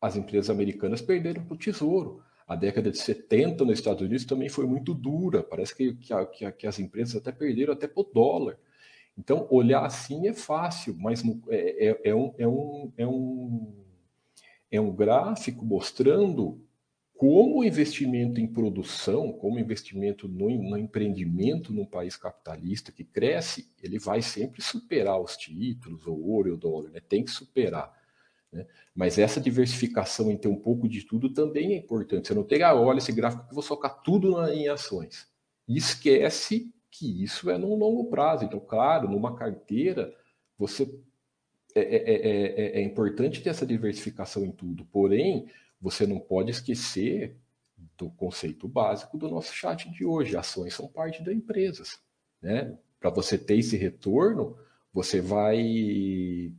as 0.00 0.14
empresas 0.14 0.48
americanas 0.48 1.02
perderam 1.02 1.44
para 1.44 1.54
o 1.54 1.58
tesouro. 1.58 2.22
A 2.46 2.54
década 2.54 2.88
de 2.88 2.98
70 2.98 3.64
nos 3.64 3.78
Estados 3.78 4.02
Unidos 4.02 4.24
também 4.24 4.48
foi 4.48 4.64
muito 4.64 4.94
dura. 4.94 5.42
Parece 5.42 5.74
que, 5.74 5.94
que, 5.94 6.52
que 6.52 6.66
as 6.68 6.78
empresas 6.78 7.16
até 7.16 7.32
perderam 7.32 7.72
até 7.72 7.88
por 7.88 8.04
dólar. 8.14 8.56
Então, 9.18 9.48
olhar 9.50 9.84
assim 9.84 10.28
é 10.28 10.32
fácil, 10.32 10.94
mas 10.98 11.22
é, 11.48 11.88
é, 11.88 12.00
é, 12.10 12.14
um, 12.14 12.34
é, 12.38 12.46
um, 12.46 12.92
é, 12.96 13.06
um, 13.06 13.84
é 14.70 14.80
um 14.80 14.94
gráfico 14.94 15.64
mostrando 15.64 16.63
como 17.16 17.62
investimento 17.62 18.40
em 18.40 18.46
produção, 18.46 19.32
como 19.32 19.58
investimento 19.58 20.26
no, 20.26 20.50
no 20.50 20.76
empreendimento 20.76 21.72
num 21.72 21.86
país 21.86 22.16
capitalista 22.16 22.90
que 22.90 23.04
cresce, 23.04 23.70
ele 23.82 23.98
vai 23.98 24.20
sempre 24.20 24.60
superar 24.60 25.20
os 25.20 25.36
títulos, 25.36 26.06
o 26.06 26.14
ouro 26.14 26.48
e 26.48 26.52
o 26.52 26.56
dólar, 26.56 26.90
né? 26.90 27.00
tem 27.00 27.24
que 27.24 27.30
superar. 27.30 27.92
Né? 28.52 28.66
Mas 28.94 29.16
essa 29.16 29.40
diversificação 29.40 30.30
em 30.30 30.36
ter 30.36 30.48
um 30.48 30.58
pouco 30.58 30.88
de 30.88 31.04
tudo 31.04 31.30
também 31.30 31.74
é 31.74 31.76
importante. 31.76 32.28
Você 32.28 32.34
não 32.34 32.42
tem, 32.42 32.62
ah, 32.62 32.74
olha 32.74 32.98
esse 32.98 33.12
gráfico 33.12 33.46
que 33.48 33.54
vou 33.54 33.62
socar 33.62 34.02
tudo 34.02 34.32
na, 34.32 34.52
em 34.52 34.68
ações. 34.68 35.28
E 35.68 35.76
esquece 35.76 36.72
que 36.90 37.22
isso 37.22 37.48
é 37.48 37.56
no 37.56 37.74
longo 37.74 38.10
prazo. 38.10 38.44
Então, 38.44 38.60
claro, 38.60 39.08
numa 39.08 39.36
carteira, 39.36 40.14
você 40.58 40.88
é, 41.74 41.80
é, 41.80 42.76
é, 42.76 42.80
é, 42.80 42.82
importante 42.82 43.42
ter 43.42 43.50
essa 43.50 43.66
diversificação 43.66 44.44
em 44.44 44.52
tudo. 44.52 44.84
Porém, 44.86 45.48
você 45.84 46.06
não 46.06 46.18
pode 46.18 46.50
esquecer 46.50 47.36
do 47.98 48.08
conceito 48.08 48.66
básico 48.66 49.18
do 49.18 49.28
nosso 49.28 49.52
chat 49.52 49.90
de 49.90 50.02
hoje. 50.02 50.34
Ações 50.34 50.72
são 50.72 50.88
parte 50.88 51.22
da 51.22 51.30
empresa. 51.30 51.84
Né? 52.40 52.74
Para 52.98 53.10
você 53.10 53.36
ter 53.36 53.58
esse 53.58 53.76
retorno, 53.76 54.56
você 54.94 55.20
vai 55.20 56.50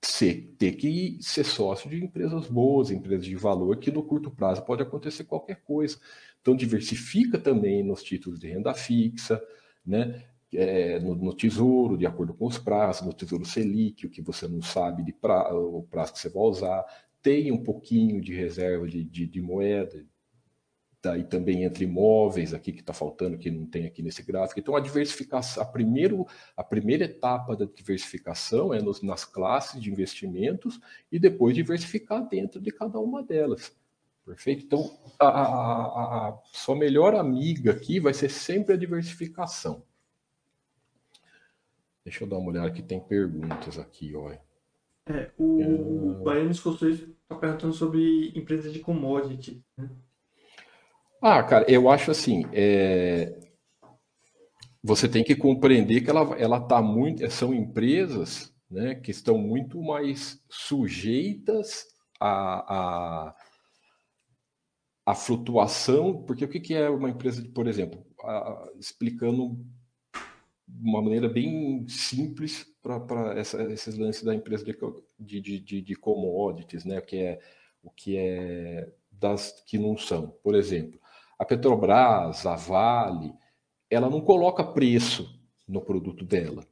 ser, 0.00 0.54
ter 0.58 0.72
que 0.72 1.18
ser 1.20 1.44
sócio 1.44 1.90
de 1.90 2.02
empresas 2.02 2.46
boas, 2.46 2.90
empresas 2.90 3.26
de 3.26 3.36
valor, 3.36 3.76
que 3.76 3.90
no 3.90 4.02
curto 4.02 4.30
prazo 4.30 4.62
pode 4.62 4.82
acontecer 4.82 5.24
qualquer 5.24 5.62
coisa. 5.62 5.98
Então, 6.40 6.56
diversifica 6.56 7.38
também 7.38 7.82
nos 7.82 8.02
títulos 8.02 8.40
de 8.40 8.48
renda 8.48 8.72
fixa, 8.72 9.42
né? 9.84 10.24
É, 10.56 10.98
no, 11.00 11.14
no, 11.14 11.34
tesouro, 11.34 11.98
de 11.98 12.06
acordo 12.06 12.32
com 12.32 12.46
os 12.46 12.56
prazos, 12.56 13.04
no 13.04 13.12
tesouro 13.12 13.44
Selic, 13.44 14.06
o 14.06 14.10
que 14.10 14.22
você 14.22 14.46
não 14.46 14.62
sabe 14.62 15.02
de 15.02 15.12
pra, 15.12 15.52
o 15.52 15.82
prazo 15.82 16.12
que 16.12 16.20
você 16.20 16.28
vai 16.30 16.44
usar. 16.44 16.86
Tem 17.24 17.50
um 17.50 17.64
pouquinho 17.64 18.20
de 18.20 18.34
reserva 18.34 18.86
de, 18.86 19.02
de, 19.02 19.26
de 19.26 19.40
moeda, 19.40 20.04
daí 21.02 21.22
tá 21.22 21.30
também 21.30 21.64
entre 21.64 21.84
imóveis 21.84 22.52
aqui 22.52 22.70
que 22.70 22.80
está 22.80 22.92
faltando, 22.92 23.38
que 23.38 23.50
não 23.50 23.66
tem 23.66 23.86
aqui 23.86 24.02
nesse 24.02 24.22
gráfico. 24.22 24.60
Então, 24.60 24.76
a 24.76 24.80
diversificação, 24.80 25.62
a, 25.62 25.66
primeiro, 25.66 26.26
a 26.54 26.62
primeira 26.62 27.04
etapa 27.04 27.56
da 27.56 27.64
diversificação 27.64 28.74
é 28.74 28.80
nos, 28.80 29.02
nas 29.02 29.24
classes 29.24 29.80
de 29.80 29.90
investimentos 29.90 30.78
e 31.10 31.18
depois 31.18 31.54
diversificar 31.54 32.28
dentro 32.28 32.60
de 32.60 32.70
cada 32.70 33.00
uma 33.00 33.22
delas. 33.22 33.74
Perfeito? 34.24 34.66
Então, 34.66 34.98
a, 35.18 35.26
a, 35.28 36.28
a 36.28 36.38
sua 36.52 36.76
melhor 36.76 37.14
amiga 37.14 37.72
aqui 37.72 37.98
vai 37.98 38.12
ser 38.12 38.28
sempre 38.28 38.74
a 38.74 38.78
diversificação. 38.78 39.82
Deixa 42.04 42.22
eu 42.22 42.28
dar 42.28 42.36
uma 42.36 42.50
olhada 42.50 42.70
que 42.70 42.82
tem 42.82 43.00
perguntas 43.00 43.78
aqui, 43.78 44.14
olha. 44.14 44.40
É, 45.06 45.30
o 45.36 46.20
é... 46.20 46.24
Baiano 46.24 46.58
Construído 46.60 47.14
está 47.22 47.34
perguntando 47.34 47.74
sobre 47.74 48.32
empresas 48.34 48.72
de 48.72 48.80
commodity. 48.80 49.62
Né? 49.76 49.90
Ah, 51.20 51.42
cara, 51.42 51.70
eu 51.70 51.90
acho 51.90 52.10
assim, 52.10 52.44
é... 52.52 53.38
você 54.82 55.08
tem 55.08 55.22
que 55.22 55.36
compreender 55.36 56.00
que 56.00 56.10
ela, 56.10 56.34
ela 56.38 56.60
tá 56.60 56.80
muito, 56.80 57.28
são 57.30 57.54
empresas, 57.54 58.54
né, 58.70 58.94
que 58.94 59.10
estão 59.10 59.38
muito 59.38 59.80
mais 59.82 60.42
sujeitas 60.48 61.86
a, 62.18 63.28
a, 63.28 63.36
a 65.06 65.14
flutuação, 65.14 66.22
porque 66.24 66.44
o 66.44 66.48
que, 66.48 66.60
que 66.60 66.74
é 66.74 66.88
uma 66.88 67.10
empresa, 67.10 67.42
de, 67.42 67.48
por 67.48 67.66
exemplo, 67.66 68.04
a, 68.22 68.70
explicando 68.78 69.58
uma 70.68 71.02
maneira 71.02 71.28
bem 71.28 71.86
simples 71.88 72.66
para 72.82 73.40
esses 73.70 73.96
lances 73.96 74.22
da 74.22 74.34
empresa 74.34 74.64
de, 74.64 75.40
de, 75.40 75.60
de, 75.60 75.80
de 75.82 75.94
commodities, 75.94 76.84
né, 76.84 77.00
que 77.00 77.16
é 77.18 77.40
o 77.82 77.90
que 77.90 78.16
é 78.16 78.90
das 79.10 79.62
que 79.66 79.78
não 79.78 79.96
são. 79.96 80.28
Por 80.42 80.54
exemplo, 80.54 80.98
a 81.38 81.44
Petrobras, 81.44 82.46
a 82.46 82.56
Vale, 82.56 83.34
ela 83.90 84.08
não 84.08 84.20
coloca 84.20 84.64
preço 84.64 85.28
no 85.68 85.80
produto 85.82 86.24
dela. 86.24 86.66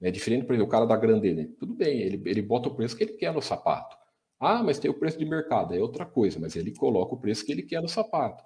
É 0.00 0.10
diferente, 0.10 0.46
por 0.46 0.54
exemplo, 0.54 0.68
o 0.68 0.70
cara 0.70 0.86
da 0.86 0.96
Grandene. 0.96 1.46
Tudo 1.58 1.74
bem, 1.74 2.00
ele, 2.00 2.22
ele 2.28 2.42
bota 2.42 2.68
o 2.68 2.74
preço 2.74 2.96
que 2.96 3.04
ele 3.04 3.12
quer 3.14 3.32
no 3.32 3.42
sapato. 3.42 3.96
Ah, 4.38 4.62
mas 4.62 4.78
tem 4.78 4.90
o 4.90 4.98
preço 4.98 5.18
de 5.18 5.24
mercado, 5.26 5.74
é 5.74 5.80
outra 5.80 6.06
coisa, 6.06 6.38
mas 6.40 6.56
ele 6.56 6.72
coloca 6.74 7.14
o 7.14 7.20
preço 7.20 7.44
que 7.44 7.52
ele 7.52 7.62
quer 7.62 7.82
no 7.82 7.88
sapato. 7.88 8.42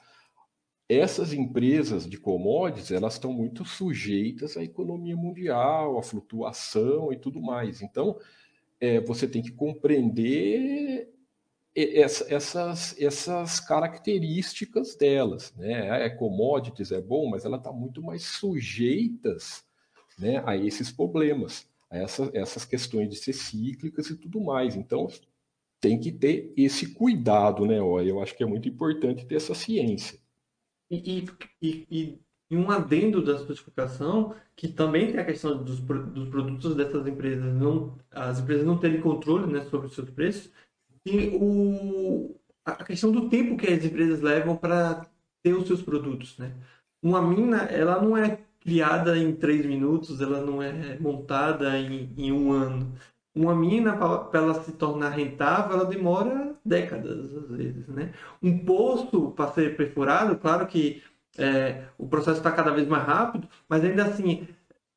Essas 0.89 1.33
empresas 1.33 2.09
de 2.09 2.19
commodities, 2.19 2.91
elas 2.91 3.15
estão 3.15 3.33
muito 3.33 3.65
sujeitas 3.65 4.57
à 4.57 4.63
economia 4.63 5.17
mundial, 5.17 5.99
à 5.99 6.03
flutuação 6.03 7.13
e 7.13 7.17
tudo 7.17 7.41
mais. 7.41 7.81
Então, 7.81 8.19
é, 8.79 9.01
você 9.01 9.27
tem 9.27 9.43
que 9.43 9.51
compreender 9.53 11.11
essas, 11.75 12.95
essas 13.01 13.61
características 13.61 14.95
delas. 14.95 15.53
Né? 15.57 16.07
É 16.07 16.11
commodities, 16.11 16.93
é 16.93 17.01
bom, 17.01 17.29
mas 17.29 17.45
ela 17.45 17.57
está 17.57 17.73
muito 17.73 18.03
mais 18.03 18.23
sujeitas 18.23 19.65
né, 20.19 20.43
a 20.47 20.57
esses 20.57 20.93
problemas, 20.93 21.67
a 21.91 21.99
essa, 21.99 22.31
essas 22.33 22.65
questões 22.65 23.09
de 23.09 23.17
ser 23.17 23.33
cíclicas 23.33 24.09
e 24.11 24.17
tudo 24.17 24.41
mais. 24.41 24.77
Então, 24.77 25.09
tem 25.81 25.99
que 25.99 26.13
ter 26.13 26.53
esse 26.57 26.95
cuidado, 26.95 27.67
né? 27.67 27.79
Eu 27.79 28.23
acho 28.23 28.35
que 28.35 28.43
é 28.43 28.47
muito 28.47 28.69
importante 28.69 29.27
ter 29.27 29.35
essa 29.35 29.55
ciência. 29.55 30.19
E, 30.91 31.27
e, 31.63 31.87
e, 31.91 32.19
e 32.51 32.57
um 32.57 32.71
adendo 32.71 33.23
da 33.23 33.39
certificação, 33.39 34.35
que 34.55 34.69
também 34.69 35.11
tem 35.11 35.21
a 35.21 35.25
questão 35.25 35.63
dos, 35.63 35.81
dos 35.81 36.29
produtos 36.29 36.75
dessas 36.75 37.07
empresas, 37.07 37.55
não, 37.55 37.99
as 38.11 38.39
empresas 38.39 38.67
não 38.67 38.79
terem 38.79 39.01
controle 39.01 39.53
né, 39.53 39.65
sobre 39.65 39.87
os 39.87 39.95
seus 39.95 40.11
preços, 40.11 40.53
e 41.07 41.37
o, 41.41 42.37
a 42.65 42.85
questão 42.85 43.11
do 43.13 43.29
tempo 43.29 43.57
que 43.57 43.67
as 43.67 43.85
empresas 43.85 44.21
levam 44.21 44.57
para 44.57 45.07
ter 45.43 45.55
os 45.55 45.67
seus 45.67 45.83
produtos. 45.83 46.39
Né? 46.39 46.55
Uma 47.03 47.21
mina, 47.21 47.65
ela 47.65 48.01
não 48.01 48.17
é 48.17 48.41
criada 48.61 49.19
em 49.19 49.35
três 49.35 49.65
minutos, 49.67 50.21
ela 50.21 50.41
não 50.41 50.63
é 50.63 50.99
montada 50.99 51.79
em, 51.79 52.13
em 52.17 52.33
um 52.33 52.51
ano. 52.51 52.95
Uma 53.35 53.55
mina, 53.55 53.97
para 53.97 54.39
ela 54.39 54.63
se 54.63 54.73
tornar 54.73 55.11
rentável, 55.11 55.77
ela 55.77 55.85
demora 55.85 56.55
décadas, 56.65 57.35
às 57.35 57.51
vezes. 57.57 57.89
Né? 57.89 58.13
Um 58.41 58.59
poço, 58.59 59.33
para 59.33 59.51
ser 59.51 59.77
perfurado, 59.77 60.37
claro 60.37 60.67
que 60.67 61.03
é, 61.37 61.85
o 61.99 62.07
processo 62.07 62.39
está 62.39 62.53
cada 62.53 62.71
vez 62.71 62.87
mais 62.87 63.05
rápido, 63.05 63.49
mas 63.69 63.85
ainda 63.85 64.05
assim, 64.05 64.47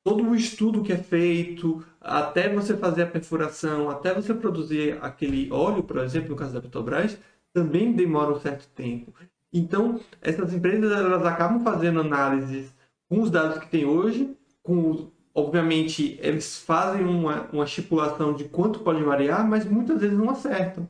todo 0.03 0.23
o 0.23 0.35
estudo 0.35 0.83
que 0.83 0.93
é 0.93 0.97
feito, 0.97 1.83
até 1.99 2.47
você 2.53 2.77
fazer 2.77 3.03
a 3.03 3.07
perfuração, 3.07 3.89
até 3.89 4.13
você 4.13 4.33
produzir 4.33 4.97
aquele 5.01 5.51
óleo, 5.51 5.83
por 5.83 5.97
exemplo, 5.97 6.29
no 6.29 6.35
caso 6.35 6.53
da 6.53 6.61
Petrobras, 6.61 7.17
também 7.51 7.91
demora 7.91 8.31
um 8.31 8.39
certo 8.39 8.67
tempo. 8.69 9.13
Então, 9.51 9.99
essas 10.21 10.53
empresas 10.53 10.91
elas 10.91 11.25
acabam 11.25 11.63
fazendo 11.63 12.01
análises 12.01 12.73
com 13.09 13.21
os 13.21 13.31
dados 13.31 13.57
que 13.59 13.69
tem 13.69 13.85
hoje, 13.85 14.35
com 14.61 15.09
obviamente 15.37 16.17
eles 16.19 16.57
fazem 16.57 17.05
uma, 17.05 17.47
uma 17.53 17.63
estipulação 17.63 18.33
de 18.33 18.45
quanto 18.45 18.79
pode 18.79 19.03
variar, 19.03 19.47
mas 19.47 19.65
muitas 19.65 20.01
vezes 20.01 20.17
não 20.17 20.31
acertam. 20.31 20.89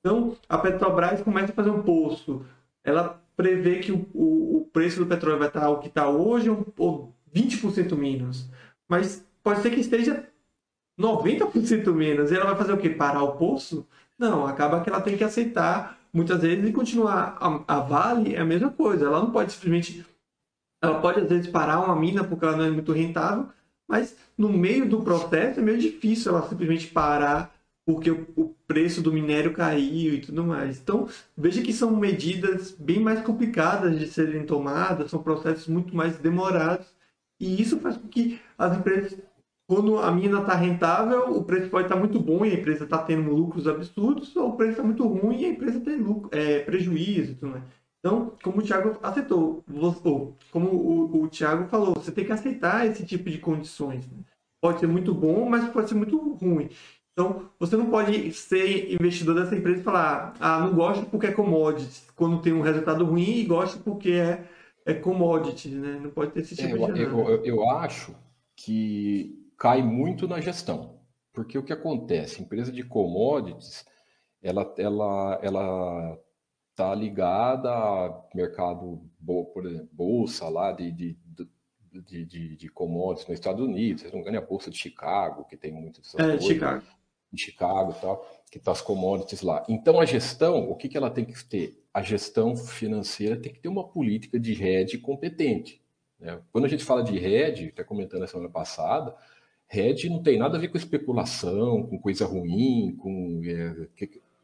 Então, 0.00 0.36
a 0.48 0.58
Petrobras 0.58 1.22
começa 1.22 1.52
a 1.52 1.54
fazer 1.54 1.70
um 1.70 1.82
poço, 1.82 2.44
ela 2.82 3.22
prevê 3.36 3.78
que 3.78 3.92
o, 3.92 4.08
o, 4.12 4.56
o 4.56 4.64
preço 4.72 4.98
do 4.98 5.06
petróleo 5.06 5.38
vai 5.38 5.46
estar 5.46 5.70
o 5.70 5.78
que 5.78 5.86
está 5.86 6.08
hoje 6.08 6.50
ou 6.50 7.14
20% 7.32 7.96
menos. 7.96 8.50
Mas 8.88 9.24
pode 9.40 9.60
ser 9.60 9.70
que 9.70 9.80
esteja 9.80 10.28
90% 10.98 11.94
menos. 11.94 12.32
E 12.32 12.34
ela 12.34 12.46
vai 12.46 12.56
fazer 12.56 12.72
o 12.72 12.78
quê? 12.78 12.90
Parar 12.90 13.22
o 13.22 13.36
poço? 13.36 13.86
Não, 14.18 14.46
acaba 14.46 14.80
que 14.82 14.90
ela 14.90 15.00
tem 15.00 15.16
que 15.16 15.22
aceitar 15.22 15.96
muitas 16.12 16.42
vezes 16.42 16.68
e 16.68 16.72
continuar. 16.72 17.38
A, 17.40 17.76
a 17.76 17.80
Vale 17.80 18.34
é 18.34 18.40
a 18.40 18.44
mesma 18.44 18.70
coisa. 18.70 19.06
Ela 19.06 19.20
não 19.20 19.30
pode 19.30 19.52
simplesmente. 19.52 20.04
Ela 20.82 21.00
pode 21.00 21.20
às 21.20 21.28
vezes 21.28 21.46
parar 21.46 21.80
uma 21.80 21.94
mina 21.94 22.24
porque 22.24 22.44
ela 22.44 22.56
não 22.56 22.64
é 22.64 22.70
muito 22.70 22.92
rentável, 22.92 23.48
mas 23.90 24.16
no 24.38 24.48
meio 24.48 24.88
do 24.88 25.02
processo 25.02 25.58
é 25.58 25.62
meio 25.62 25.78
difícil 25.78 26.30
ela 26.30 26.48
simplesmente 26.48 26.86
parar 26.86 27.52
porque 27.84 28.10
o 28.10 28.54
preço 28.68 29.02
do 29.02 29.12
minério 29.12 29.52
caiu 29.52 30.14
e 30.14 30.20
tudo 30.20 30.44
mais. 30.44 30.78
Então, 30.78 31.08
veja 31.36 31.60
que 31.60 31.72
são 31.72 31.96
medidas 31.96 32.70
bem 32.78 33.00
mais 33.00 33.20
complicadas 33.20 33.98
de 33.98 34.06
serem 34.06 34.46
tomadas, 34.46 35.10
são 35.10 35.20
processos 35.22 35.66
muito 35.66 35.94
mais 35.94 36.16
demorados, 36.18 36.86
e 37.40 37.60
isso 37.60 37.80
faz 37.80 37.96
com 37.96 38.06
que 38.06 38.40
as 38.56 38.78
empresas, 38.78 39.18
quando 39.66 39.98
a 39.98 40.12
mina 40.12 40.40
está 40.40 40.54
rentável, 40.54 41.36
o 41.36 41.42
preço 41.42 41.68
pode 41.68 41.86
estar 41.86 41.96
tá 41.96 42.00
muito 42.00 42.20
bom 42.20 42.44
e 42.44 42.50
a 42.50 42.54
empresa 42.54 42.84
está 42.84 42.98
tendo 42.98 43.34
lucros 43.34 43.66
absurdos, 43.66 44.36
ou 44.36 44.50
o 44.50 44.56
preço 44.56 44.72
está 44.72 44.84
muito 44.84 45.04
ruim 45.04 45.40
e 45.40 45.46
a 45.46 45.48
empresa 45.48 45.80
tem 45.80 45.96
lucro, 45.96 46.30
é, 46.32 46.60
prejuízo 46.60 47.32
e 47.32 47.34
tudo 47.34 47.52
mais. 47.52 47.64
Então, 48.00 48.34
como 48.42 48.60
o 48.60 48.62
Thiago 48.62 48.98
aceitou, 49.02 49.62
como 50.50 50.68
o, 50.70 51.22
o 51.22 51.28
Thiago 51.28 51.68
falou, 51.68 51.94
você 51.94 52.10
tem 52.10 52.24
que 52.24 52.32
aceitar 52.32 52.86
esse 52.86 53.04
tipo 53.04 53.28
de 53.28 53.38
condições. 53.38 54.06
Né? 54.08 54.18
Pode 54.60 54.80
ser 54.80 54.86
muito 54.86 55.14
bom, 55.14 55.48
mas 55.48 55.68
pode 55.70 55.88
ser 55.88 55.94
muito 55.94 56.18
ruim. 56.34 56.70
Então, 57.12 57.50
você 57.58 57.76
não 57.76 57.90
pode 57.90 58.32
ser 58.32 58.94
investidor 58.94 59.34
dessa 59.34 59.54
empresa 59.54 59.80
e 59.80 59.84
falar, 59.84 60.34
ah, 60.40 60.60
não 60.60 60.74
gosto 60.74 61.04
porque 61.06 61.26
é 61.26 61.32
commodity, 61.32 62.02
quando 62.16 62.40
tem 62.40 62.52
um 62.54 62.62
resultado 62.62 63.04
ruim, 63.04 63.40
e 63.40 63.44
gosto 63.44 63.80
porque 63.80 64.12
é, 64.12 64.48
é 64.86 64.94
commodity, 64.94 65.68
né? 65.68 65.98
Não 66.02 66.10
pode 66.10 66.32
ter 66.32 66.40
esse 66.40 66.56
tipo 66.56 66.86
é, 66.86 66.92
de 66.92 67.02
eu, 67.02 67.18
eu, 67.28 67.44
eu 67.44 67.70
acho 67.70 68.14
que 68.56 69.38
cai 69.58 69.82
muito 69.82 70.26
na 70.26 70.40
gestão. 70.40 70.98
Porque 71.32 71.58
o 71.58 71.62
que 71.62 71.72
acontece? 71.72 72.42
Empresa 72.42 72.72
de 72.72 72.82
commodities, 72.82 73.84
ela 74.42 74.74
ela 74.78 75.38
ela 75.42 76.18
está 76.80 76.94
ligada 76.94 77.70
a 77.70 78.22
mercado, 78.34 79.02
por 79.24 79.66
exemplo, 79.66 79.88
bolsa 79.92 80.48
lá 80.48 80.72
de, 80.72 80.90
de, 80.90 81.18
de, 81.92 82.24
de, 82.24 82.56
de 82.56 82.68
commodities 82.68 83.28
nos 83.28 83.38
Estados 83.38 83.62
Unidos, 83.62 84.02
vocês 84.02 84.14
não 84.14 84.22
ganham 84.22 84.42
a 84.42 84.46
bolsa 84.46 84.70
de 84.70 84.78
Chicago, 84.78 85.44
que 85.44 85.56
tem 85.56 85.72
muitas 85.72 86.14
é, 86.14 86.22
coisas. 86.22 86.44
Chicago 86.44 86.82
em 87.32 87.36
Chicago 87.36 87.94
e 87.96 88.00
tal, 88.00 88.28
que 88.50 88.58
está 88.58 88.72
as 88.72 88.82
commodities 88.82 89.42
lá. 89.42 89.64
Então, 89.68 90.00
a 90.00 90.04
gestão, 90.04 90.68
o 90.68 90.74
que, 90.74 90.88
que 90.88 90.96
ela 90.96 91.10
tem 91.10 91.24
que 91.24 91.44
ter? 91.44 91.80
A 91.94 92.02
gestão 92.02 92.56
financeira 92.56 93.36
tem 93.36 93.52
que 93.52 93.60
ter 93.60 93.68
uma 93.68 93.86
política 93.86 94.36
de 94.36 94.60
hedge 94.60 94.98
competente. 94.98 95.80
Né? 96.18 96.40
Quando 96.50 96.64
a 96.64 96.68
gente 96.68 96.84
fala 96.84 97.04
de 97.04 97.16
hedge, 97.16 97.68
até 97.68 97.84
comentando 97.84 98.24
a 98.24 98.26
semana 98.26 98.48
passada, 98.48 99.14
hedge 99.72 100.08
não 100.08 100.20
tem 100.20 100.38
nada 100.38 100.56
a 100.56 100.60
ver 100.60 100.68
com 100.68 100.76
especulação, 100.76 101.84
com 101.84 101.98
coisa 101.98 102.26
ruim, 102.26 102.96
com... 102.98 103.40
É, 103.44 103.86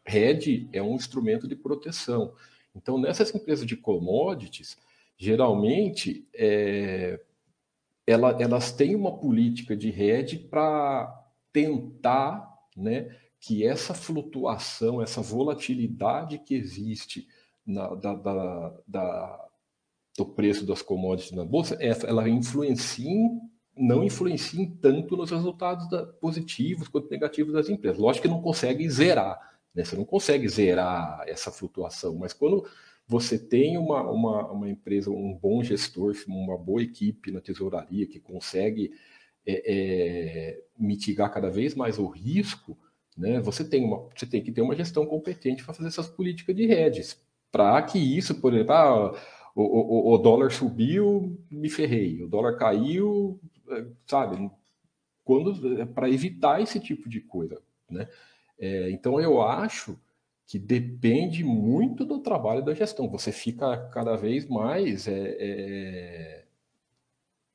hedge 0.07 0.69
é 0.73 0.83
um 0.83 0.95
instrumento 0.95 1.47
de 1.49 1.57
proteção. 1.57 2.35
Então, 2.75 2.99
nessas 2.99 3.35
empresas 3.35 3.67
de 3.67 3.77
commodities, 3.77 4.77
geralmente, 5.17 6.29
é, 6.35 7.21
ela, 8.07 8.37
elas 8.41 8.73
têm 8.73 8.95
uma 8.95 9.19
política 9.19 9.77
de 9.77 9.89
hedge 9.89 10.39
para 10.39 11.25
tentar 11.53 12.55
né, 12.77 13.17
que 13.41 13.67
essa 13.67 13.95
flutuação, 13.95 15.01
essa 15.01 15.21
volatilidade 15.21 16.39
que 16.39 16.55
existe 16.55 17.27
na, 17.67 17.95
da, 17.95 18.15
da, 18.15 18.75
da, 18.87 19.49
do 20.17 20.27
preço 20.27 20.67
das 20.67 20.83
commodities 20.83 21.33
na 21.33 21.45
bolsa, 21.45 21.77
ela 21.81 22.29
influencia, 22.29 23.31
não 23.77 24.05
influencia 24.05 24.71
tanto 24.81 25.17
nos 25.17 25.31
resultados 25.31 25.89
da, 25.89 26.07
positivos 26.07 26.89
quanto 26.89 27.11
negativos 27.11 27.55
das 27.55 27.69
empresas. 27.69 27.99
Lógico 27.99 28.29
que 28.29 28.35
não 28.35 28.43
consegue 28.43 28.89
zerar, 28.89 29.56
né? 29.77 29.85
você 29.85 29.95
não 29.95 30.05
consegue 30.05 30.49
zerar 30.49 31.23
essa 31.27 31.53
flutuação, 31.53 32.17
mas 32.17 32.33
quando 32.33 32.67
você 33.07 33.39
tem 33.39 33.79
uma, 33.79 34.03
uma, 34.11 34.51
uma 34.51 34.69
empresa, 34.69 35.11
um 35.11 35.35
bom 35.35 35.63
gestor, 35.63 36.17
uma 36.27 36.59
boa 36.59 36.83
equipe 36.83 37.31
na 37.31 37.41
tesouraria 37.41 38.07
que 38.07 38.19
consegue 38.19 38.91
é, 39.47 39.63
é, 39.65 40.65
mitigar 40.77 41.33
cada 41.33 41.49
vez 41.49 41.75
mais 41.75 41.99
o 41.99 42.09
risco, 42.09 42.77
né, 43.17 43.41
você, 43.41 43.65
tem 43.65 43.85
uma, 43.85 44.09
você 44.15 44.27
tem 44.27 44.43
que 44.43 44.51
ter 44.51 44.61
uma 44.61 44.75
gestão 44.75 45.07
competente 45.07 45.63
para 45.63 45.73
fazer 45.73 45.89
essas 45.89 46.09
políticas 46.09 46.57
de 46.57 46.65
hedges. 46.65 47.21
Para 47.53 47.81
que 47.83 47.99
isso, 47.99 48.41
por 48.41 48.53
exemplo, 48.53 48.73
ah, 48.73 49.13
o, 49.55 49.63
o, 49.63 50.15
o, 50.15 50.19
dólar 50.19 50.51
subiu, 50.51 51.39
me 51.51 51.71
ferrei, 51.71 52.23
o 52.23 52.29
dólar 52.29 52.57
caiu, 52.57 53.41
é, 53.71 53.87
sabe? 54.07 54.51
Quando 55.25 55.81
é 55.81 55.87
para 55.87 56.11
evitar 56.11 56.61
esse 56.61 56.79
tipo 56.81 57.09
de 57.09 57.21
coisa, 57.21 57.63
né? 57.89 58.09
É, 58.59 58.91
então 58.91 59.21
eu 59.21 59.41
acho 59.43 59.99
que 60.47 60.59
depende 60.59 61.43
muito 61.43 62.05
do 62.05 62.21
trabalho 62.21 62.65
da 62.65 62.75
gestão. 62.75 63.09
Você 63.11 63.33
fica 63.33 63.89
cada 63.89 64.17
vez 64.17 64.47
mais 64.47 65.09
é, 65.09 65.37
é 65.39 66.45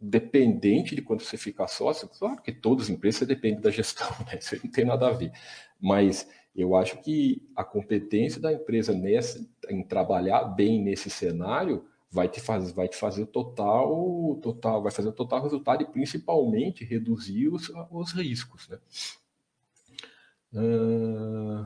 dependente 0.02 0.96
de 0.96 1.02
quando 1.02 1.22
você 1.22 1.38
fica 1.38 1.68
sócio, 1.68 2.10
claro 2.10 2.42
que 2.42 2.52
todas 2.52 2.86
as 2.86 2.90
empresas 2.90 3.28
dependem 3.28 3.62
da 3.62 3.70
gestão, 3.70 4.10
né? 4.26 4.40
isso 4.40 4.56
não 4.64 4.72
tem 4.72 4.84
nada 4.84 5.08
a 5.08 5.12
ver. 5.12 5.32
Mas 5.80 6.28
eu 6.56 6.76
acho 6.76 6.98
que 7.02 7.48
a 7.56 7.64
competência 7.64 8.42
da 8.42 8.52
empresa 8.52 8.94
nessa, 8.94 9.48
em 9.70 9.84
trabalhar 9.84 10.44
bem 10.46 10.82
nesse 10.82 11.10
cenário 11.10 11.86
vai 12.12 12.28
te 12.28 12.42
fazer, 12.42 12.74
vai 12.74 12.90
te 12.90 12.98
fazer 12.98 13.28
total, 13.28 14.38
total, 14.42 14.82
vai 14.82 14.92
fazer 14.92 15.12
total 15.14 15.44
resultado 15.44 15.84
e 15.84 15.86
principalmente 15.86 16.84
reduzir 16.84 17.48
os, 17.48 17.72
os 17.90 18.12
riscos, 18.12 18.68
né? 18.68 18.80
Uh... 20.54 21.66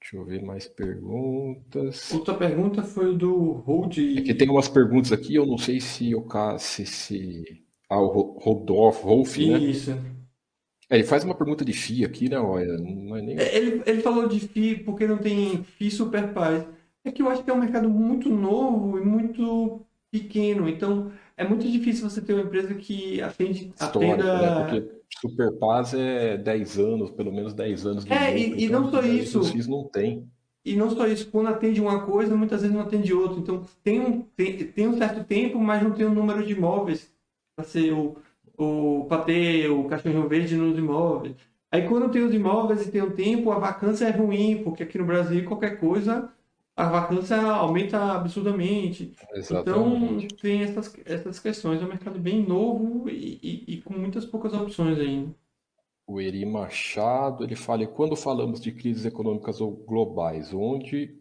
Deixa 0.00 0.16
eu 0.16 0.24
ver 0.24 0.42
mais 0.42 0.66
perguntas. 0.66 2.10
Outra 2.12 2.34
pergunta 2.34 2.82
foi 2.82 3.16
do 3.16 3.52
Hold. 3.52 3.98
É 3.98 4.22
que 4.22 4.34
tem 4.34 4.48
umas 4.48 4.66
perguntas 4.66 5.12
aqui, 5.12 5.34
eu 5.34 5.46
não 5.46 5.58
sei 5.58 5.78
se 5.78 6.14
o 6.14 6.26
se, 6.58 6.86
se... 6.86 7.62
Ah, 7.88 8.00
o 8.00 8.38
Rodolfo, 8.38 9.06
Rolf, 9.06 9.36
né? 9.36 9.58
Isso. 9.58 9.92
É, 10.88 10.96
ele 10.96 11.04
faz 11.04 11.22
uma 11.22 11.34
pergunta 11.34 11.64
de 11.64 11.72
FI 11.72 12.04
aqui, 12.04 12.28
né? 12.28 12.38
Olha, 12.38 12.76
não 12.78 13.16
é 13.16 13.22
nem... 13.22 13.38
É, 13.38 13.56
ele, 13.56 13.82
ele 13.86 14.00
falou 14.00 14.26
de 14.26 14.40
FI 14.40 14.76
porque 14.84 15.06
não 15.06 15.18
tem 15.18 15.62
FI 15.62 15.90
super 15.90 16.32
paz. 16.32 16.66
É 17.04 17.12
que 17.12 17.22
eu 17.22 17.28
acho 17.28 17.44
que 17.44 17.50
é 17.50 17.52
um 17.54 17.60
mercado 17.60 17.88
muito 17.88 18.28
novo 18.28 18.98
e 18.98 19.04
muito 19.04 19.86
pequeno. 20.10 20.68
Então, 20.68 21.12
é 21.40 21.48
muito 21.48 21.66
difícil 21.66 22.08
você 22.08 22.20
ter 22.20 22.34
uma 22.34 22.42
empresa 22.42 22.74
que 22.74 23.20
atende, 23.22 23.72
Histórico, 23.74 24.12
atenda... 24.12 24.42
né? 24.42 24.60
Porque 24.60 25.00
Superpaz 25.20 25.94
é 25.94 26.36
10 26.36 26.78
anos, 26.78 27.10
pelo 27.10 27.32
menos 27.32 27.54
10 27.54 27.86
anos 27.86 28.04
de 28.04 28.12
É, 28.12 28.38
e, 28.38 28.60
e 28.60 28.64
então, 28.66 28.82
não 28.82 28.90
só 28.90 29.02
isso. 29.02 29.40
Os 29.40 29.66
não 29.66 29.84
tem. 29.84 30.28
E 30.62 30.76
não 30.76 30.90
só 30.90 31.06
isso, 31.06 31.30
quando 31.30 31.48
atende 31.48 31.80
uma 31.80 32.04
coisa, 32.04 32.36
muitas 32.36 32.60
vezes 32.60 32.76
não 32.76 32.82
atende 32.82 33.14
outra. 33.14 33.38
Então 33.38 33.64
tem 33.82 33.98
um, 33.98 34.20
tem, 34.36 34.66
tem 34.66 34.86
um 34.86 34.98
certo 34.98 35.24
tempo, 35.24 35.58
mas 35.58 35.82
não 35.82 35.92
tem 35.92 36.04
um 36.04 36.14
número 36.14 36.44
de 36.44 36.52
imóveis 36.52 37.10
para 37.56 37.64
ser 37.64 37.94
o, 37.94 38.18
o 38.58 39.06
para 39.08 39.22
ter 39.22 39.70
o 39.70 39.84
cachorro 39.84 40.28
verde 40.28 40.54
nos 40.56 40.76
imóveis. 40.76 41.34
Aí 41.72 41.88
quando 41.88 42.10
tem 42.10 42.22
os 42.22 42.34
imóveis 42.34 42.86
e 42.86 42.90
tem 42.90 43.00
um 43.00 43.12
tempo, 43.12 43.50
a 43.50 43.58
vacância 43.58 44.04
é 44.04 44.10
ruim, 44.10 44.62
porque 44.62 44.82
aqui 44.82 44.98
no 44.98 45.06
Brasil 45.06 45.42
qualquer 45.46 45.80
coisa 45.80 46.30
a 46.76 46.88
vacância 46.88 47.36
aumenta 47.40 48.12
absurdamente. 48.12 49.12
Exatamente. 49.34 50.26
Então 50.26 50.38
tem 50.40 50.62
essas, 50.62 50.96
essas 51.04 51.38
questões. 51.38 51.80
É 51.82 51.84
um 51.84 51.88
mercado 51.88 52.18
bem 52.18 52.46
novo 52.46 53.08
e, 53.08 53.38
e, 53.42 53.74
e 53.74 53.82
com 53.82 53.94
muitas 53.94 54.24
poucas 54.24 54.52
opções 54.52 54.98
ainda 54.98 55.34
o 56.10 56.20
Eri 56.20 56.44
Machado, 56.44 57.44
ele 57.44 57.54
fala, 57.54 57.86
quando 57.86 58.16
falamos 58.16 58.60
de 58.60 58.72
crises 58.72 59.06
econômicas 59.06 59.60
ou 59.60 59.70
globais, 59.70 60.52
onde 60.52 61.16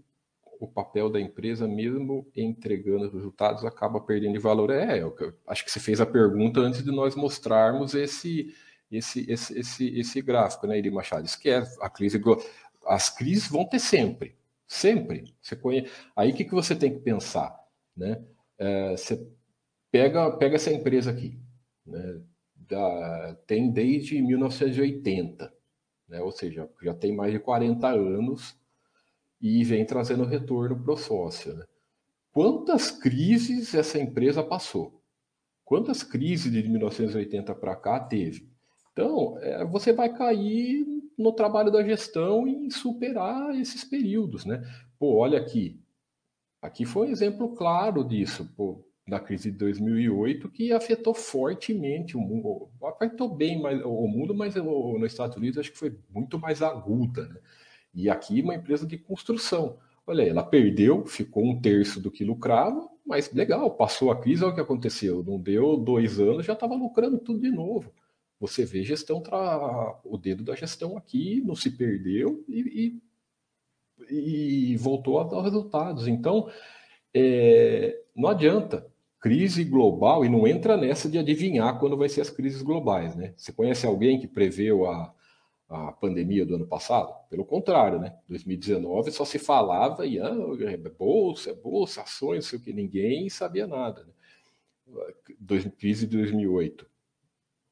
o 0.60 0.68
papel 0.68 1.12
da 1.12 1.22
empresa, 1.22 1.68
mesmo 1.68 2.28
entregando 2.36 3.12
resultados, 3.12 3.64
acaba 3.64 4.02
perdendo 4.02 4.41
valor? 4.41 4.72
É, 4.72 5.00
eu 5.00 5.16
acho 5.47 5.64
que 5.64 5.70
você 5.70 5.80
fez 5.80 6.02
a 6.02 6.08
pergunta 6.08 6.60
antes 6.60 6.84
de 6.84 6.91
nós 6.91 7.16
mostrarmos 7.16 7.93
esse, 7.93 8.52
esse, 8.91 9.32
esse, 9.32 9.60
esse, 9.60 10.00
esse 10.00 10.22
gráfico, 10.24 10.66
né, 10.66 10.80
Eri 10.80 10.89
Machado? 10.89 11.24
Esquece, 11.24 11.78
a 11.84 11.88
crise, 11.88 12.20
as 12.88 13.12
crises 13.12 13.47
vão 13.47 13.66
ter 13.66 13.80
sempre, 13.80 14.36
sempre. 14.70 15.36
Você 15.41 15.55
conhece, 15.55 15.91
aí 16.15 16.32
o 16.32 16.36
que, 16.36 16.45
que 16.45 16.53
você 16.53 16.76
tem 16.76 16.93
que 16.93 16.99
pensar? 16.99 17.53
Né? 17.97 18.24
É, 18.57 18.91
você 18.91 19.28
pega, 19.91 20.32
pega 20.38 20.55
essa 20.55 20.72
empresa 20.72 21.09
aqui, 21.09 21.38
né? 21.86 22.22
da, 22.55 23.36
tem 23.47 23.72
desde 23.72 24.22
1980, 24.22 25.51
né? 26.07 26.22
ou 26.22 26.32
seja, 26.32 26.70
já 26.84 26.93
tem 26.93 27.13
mais 27.13 27.34
de 27.34 27.39
40 27.39 27.88
anos 27.88 28.55
e 29.41 29.63
vem 29.63 29.86
trazendo 29.86 30.24
retorno 30.24 30.80
para 30.82 30.93
o 30.93 30.97
sócio. 30.97 31.55
Né? 31.55 31.65
Quantas 32.32 32.91
crises 32.91 33.74
essa 33.74 33.97
empresa 33.97 34.43
passou? 34.43 35.01
Quantas 35.65 36.03
crises 36.03 36.51
de 36.51 36.67
1980 36.67 37.55
para 37.55 37.76
cá 37.76 37.99
teve? 37.99 38.49
Então, 39.00 39.38
é, 39.39 39.64
você 39.64 39.93
vai 39.93 40.14
cair 40.14 40.86
no 41.18 41.32
trabalho 41.32 41.72
da 41.72 41.82
gestão 41.82 42.45
e 42.45 42.70
superar 42.70 43.58
esses 43.58 43.82
períodos, 43.86 44.43
né? 44.43 44.62
Pô, 45.00 45.20
olha 45.20 45.39
aqui. 45.39 45.82
Aqui 46.62 46.86
foi 46.86 47.08
um 47.08 47.12
exemplo 47.12 47.56
claro 47.56 48.04
disso. 48.04 48.54
Pô, 48.58 48.86
da 49.08 49.18
crise 49.18 49.52
de 49.52 49.58
2008 49.58 50.50
que 50.50 50.74
afetou 50.74 51.14
fortemente 51.14 52.18
o 52.18 52.20
mundo, 52.20 52.70
afetou 52.84 53.34
bem 53.34 53.62
mais 53.62 53.82
o 53.86 54.06
mundo, 54.06 54.36
mas 54.36 54.56
nos 54.56 55.12
Estados 55.12 55.38
Unidos 55.38 55.58
acho 55.58 55.72
que 55.72 55.78
foi 55.78 55.97
muito 56.10 56.38
mais 56.38 56.62
aguda. 56.62 57.26
Né? 57.26 57.39
E 57.93 58.10
aqui 58.10 58.41
uma 58.41 58.56
empresa 58.56 58.86
de 58.86 58.97
construção. 58.97 59.80
Olha, 60.06 60.24
ela 60.24 60.43
perdeu, 60.43 61.06
ficou 61.06 61.45
um 61.45 61.62
terço 61.62 62.02
do 62.02 62.12
que 62.12 62.26
lucrava, 62.26 62.86
mas 63.06 63.32
legal, 63.32 63.72
passou 63.72 64.12
a 64.12 64.20
crise, 64.20 64.43
olha 64.43 64.52
o 64.52 64.56
que 64.56 64.62
aconteceu. 64.62 65.24
Não 65.24 65.39
deu 65.39 65.78
dois 65.78 66.20
anos, 66.20 66.45
já 66.45 66.52
estava 66.54 66.76
lucrando 66.76 67.18
tudo 67.18 67.39
de 67.39 67.50
novo. 67.50 67.93
Você 68.39 68.65
vê 68.65 68.83
gestão, 68.83 69.21
tra... 69.21 69.99
o 70.03 70.17
dedo 70.17 70.43
da 70.43 70.55
gestão 70.55 70.97
aqui 70.97 71.41
não 71.45 71.55
se 71.55 71.71
perdeu 71.71 72.43
e, 72.47 73.01
e, 74.09 74.71
e 74.71 74.77
voltou 74.77 75.19
a 75.19 75.23
dar 75.23 75.41
resultados. 75.41 76.07
Então, 76.07 76.49
é, 77.13 78.01
não 78.15 78.29
adianta 78.29 78.87
crise 79.19 79.63
global 79.65 80.23
e 80.23 80.29
não 80.29 80.47
entra 80.47 80.77
nessa 80.77 81.09
de 81.09 81.17
adivinhar 81.17 81.77
quando 81.79 81.97
vai 81.97 82.07
ser 82.07 82.21
as 82.21 82.29
crises 82.29 82.61
globais, 82.61 83.15
né? 83.15 83.33
Você 83.35 83.51
conhece 83.51 83.85
alguém 83.85 84.17
que 84.19 84.27
preveu 84.27 84.85
a, 84.85 85.13
a 85.67 85.91
pandemia 85.91 86.45
do 86.45 86.55
ano 86.55 86.65
passado? 86.65 87.13
Pelo 87.29 87.43
contrário, 87.43 87.99
né? 87.99 88.15
2019 88.29 89.11
só 89.11 89.25
se 89.25 89.37
falava 89.37 90.05
e 90.05 90.19
ah, 90.19 90.33
é 90.61 90.77
bolsa, 90.77 91.53
bolsa, 91.53 92.01
ações, 92.01 92.45
sei 92.45 92.59
o 92.59 92.61
que, 92.61 92.71
ninguém 92.71 93.29
sabia 93.29 93.67
nada. 93.67 94.05
Né? 94.05 94.13
crise 95.77 96.07
de 96.07 96.17
2008, 96.17 96.88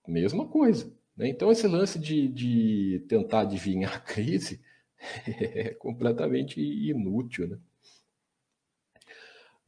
mesma 0.07 0.47
coisa. 0.47 0.91
Né? 1.15 1.29
Então 1.29 1.51
esse 1.51 1.67
lance 1.67 1.99
de, 1.99 2.27
de 2.27 3.05
tentar 3.07 3.41
adivinhar 3.41 3.95
a 3.95 3.99
crise 3.99 4.61
é 5.27 5.73
completamente 5.73 6.61
inútil, 6.61 7.47
né? 7.47 7.57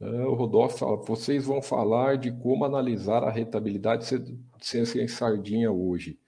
Uh, 0.00 0.28
o 0.28 0.34
Rodolfo 0.34 0.78
fala, 0.78 0.96
vocês 0.96 1.44
vão 1.44 1.60
falar 1.60 2.16
de 2.16 2.32
como 2.32 2.64
analisar 2.64 3.22
a 3.22 3.30
rentabilidade 3.30 4.06
sem 4.58 4.84
ser 4.86 5.06
sardinha 5.10 5.70
hoje. 5.70 6.18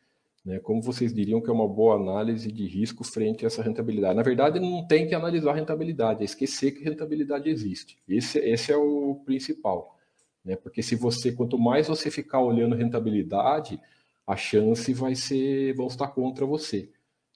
Né? 0.45 0.59
Como 0.59 0.83
vocês 0.83 1.15
diriam 1.15 1.41
que 1.41 1.49
é 1.49 1.53
uma 1.53 1.67
boa 1.67 1.97
análise 1.97 2.51
de 2.53 2.67
risco 2.67 3.03
frente 3.03 3.45
a 3.45 3.47
essa 3.47 3.63
rentabilidade? 3.63 4.15
Na 4.15 4.23
verdade, 4.23 4.61
não 4.61 4.87
tem 4.87 5.07
que 5.07 5.15
analisar 5.15 5.53
a 5.53 5.55
rentabilidade, 5.55 6.21
é 6.21 6.25
esquecer 6.25 6.73
que 6.73 6.85
rentabilidade 6.85 7.49
existe. 7.49 7.97
Esse, 8.07 8.39
esse 8.41 8.73
é 8.73 8.77
o 8.77 9.23
principal. 9.25 9.97
Né? 10.45 10.57
Porque 10.57 10.83
se 10.83 10.95
você, 10.95 11.33
quanto 11.33 11.59
mais 11.59 11.89
você 11.89 12.11
ficar 12.11 12.41
olhando 12.41 12.77
rentabilidade, 12.77 13.81
a 14.27 14.37
chance 14.37 14.93
vai 14.93 15.15
ser, 15.15 15.75
vão 15.75 15.87
estar 15.87 16.09
contra 16.09 16.47
você. 16.47 16.91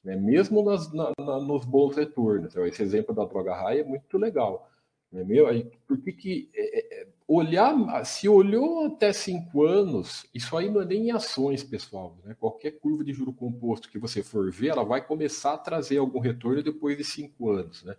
Né? 0.04 0.16
Mesmo 0.16 0.62
nas, 0.64 0.92
na, 0.92 1.12
na, 1.18 1.40
nos 1.40 1.64
bons 1.64 1.96
retornos. 1.96 2.52
Então, 2.52 2.66
esse 2.66 2.82
exemplo 2.82 3.14
da 3.14 3.24
droga 3.24 3.54
raia 3.54 3.80
é 3.80 3.84
muito 3.84 4.16
legal 4.18 4.70
não 5.10 5.20
é 5.20 5.24
meu? 5.24 5.46
Aí, 5.46 5.64
por 5.86 5.98
que, 5.98 6.12
que 6.12 6.50
é, 6.54 6.78
é, 6.78 7.02
é, 7.02 7.08
olhar, 7.26 8.04
se 8.04 8.28
olhou 8.28 8.86
até 8.86 9.12
cinco 9.12 9.64
anos, 9.64 10.26
isso 10.34 10.56
aí 10.56 10.70
não 10.70 10.82
é 10.82 10.84
nem 10.84 11.08
em 11.08 11.10
ações, 11.10 11.62
pessoal. 11.62 12.18
Né? 12.24 12.36
Qualquer 12.38 12.72
curva 12.72 13.04
de 13.04 13.12
juro 13.12 13.32
composto 13.32 13.90
que 13.90 13.98
você 13.98 14.22
for 14.22 14.50
ver, 14.50 14.68
ela 14.68 14.84
vai 14.84 15.04
começar 15.04 15.54
a 15.54 15.58
trazer 15.58 15.98
algum 15.98 16.18
retorno 16.18 16.62
depois 16.62 16.96
de 16.96 17.04
cinco 17.04 17.50
anos. 17.50 17.84
Né? 17.84 17.96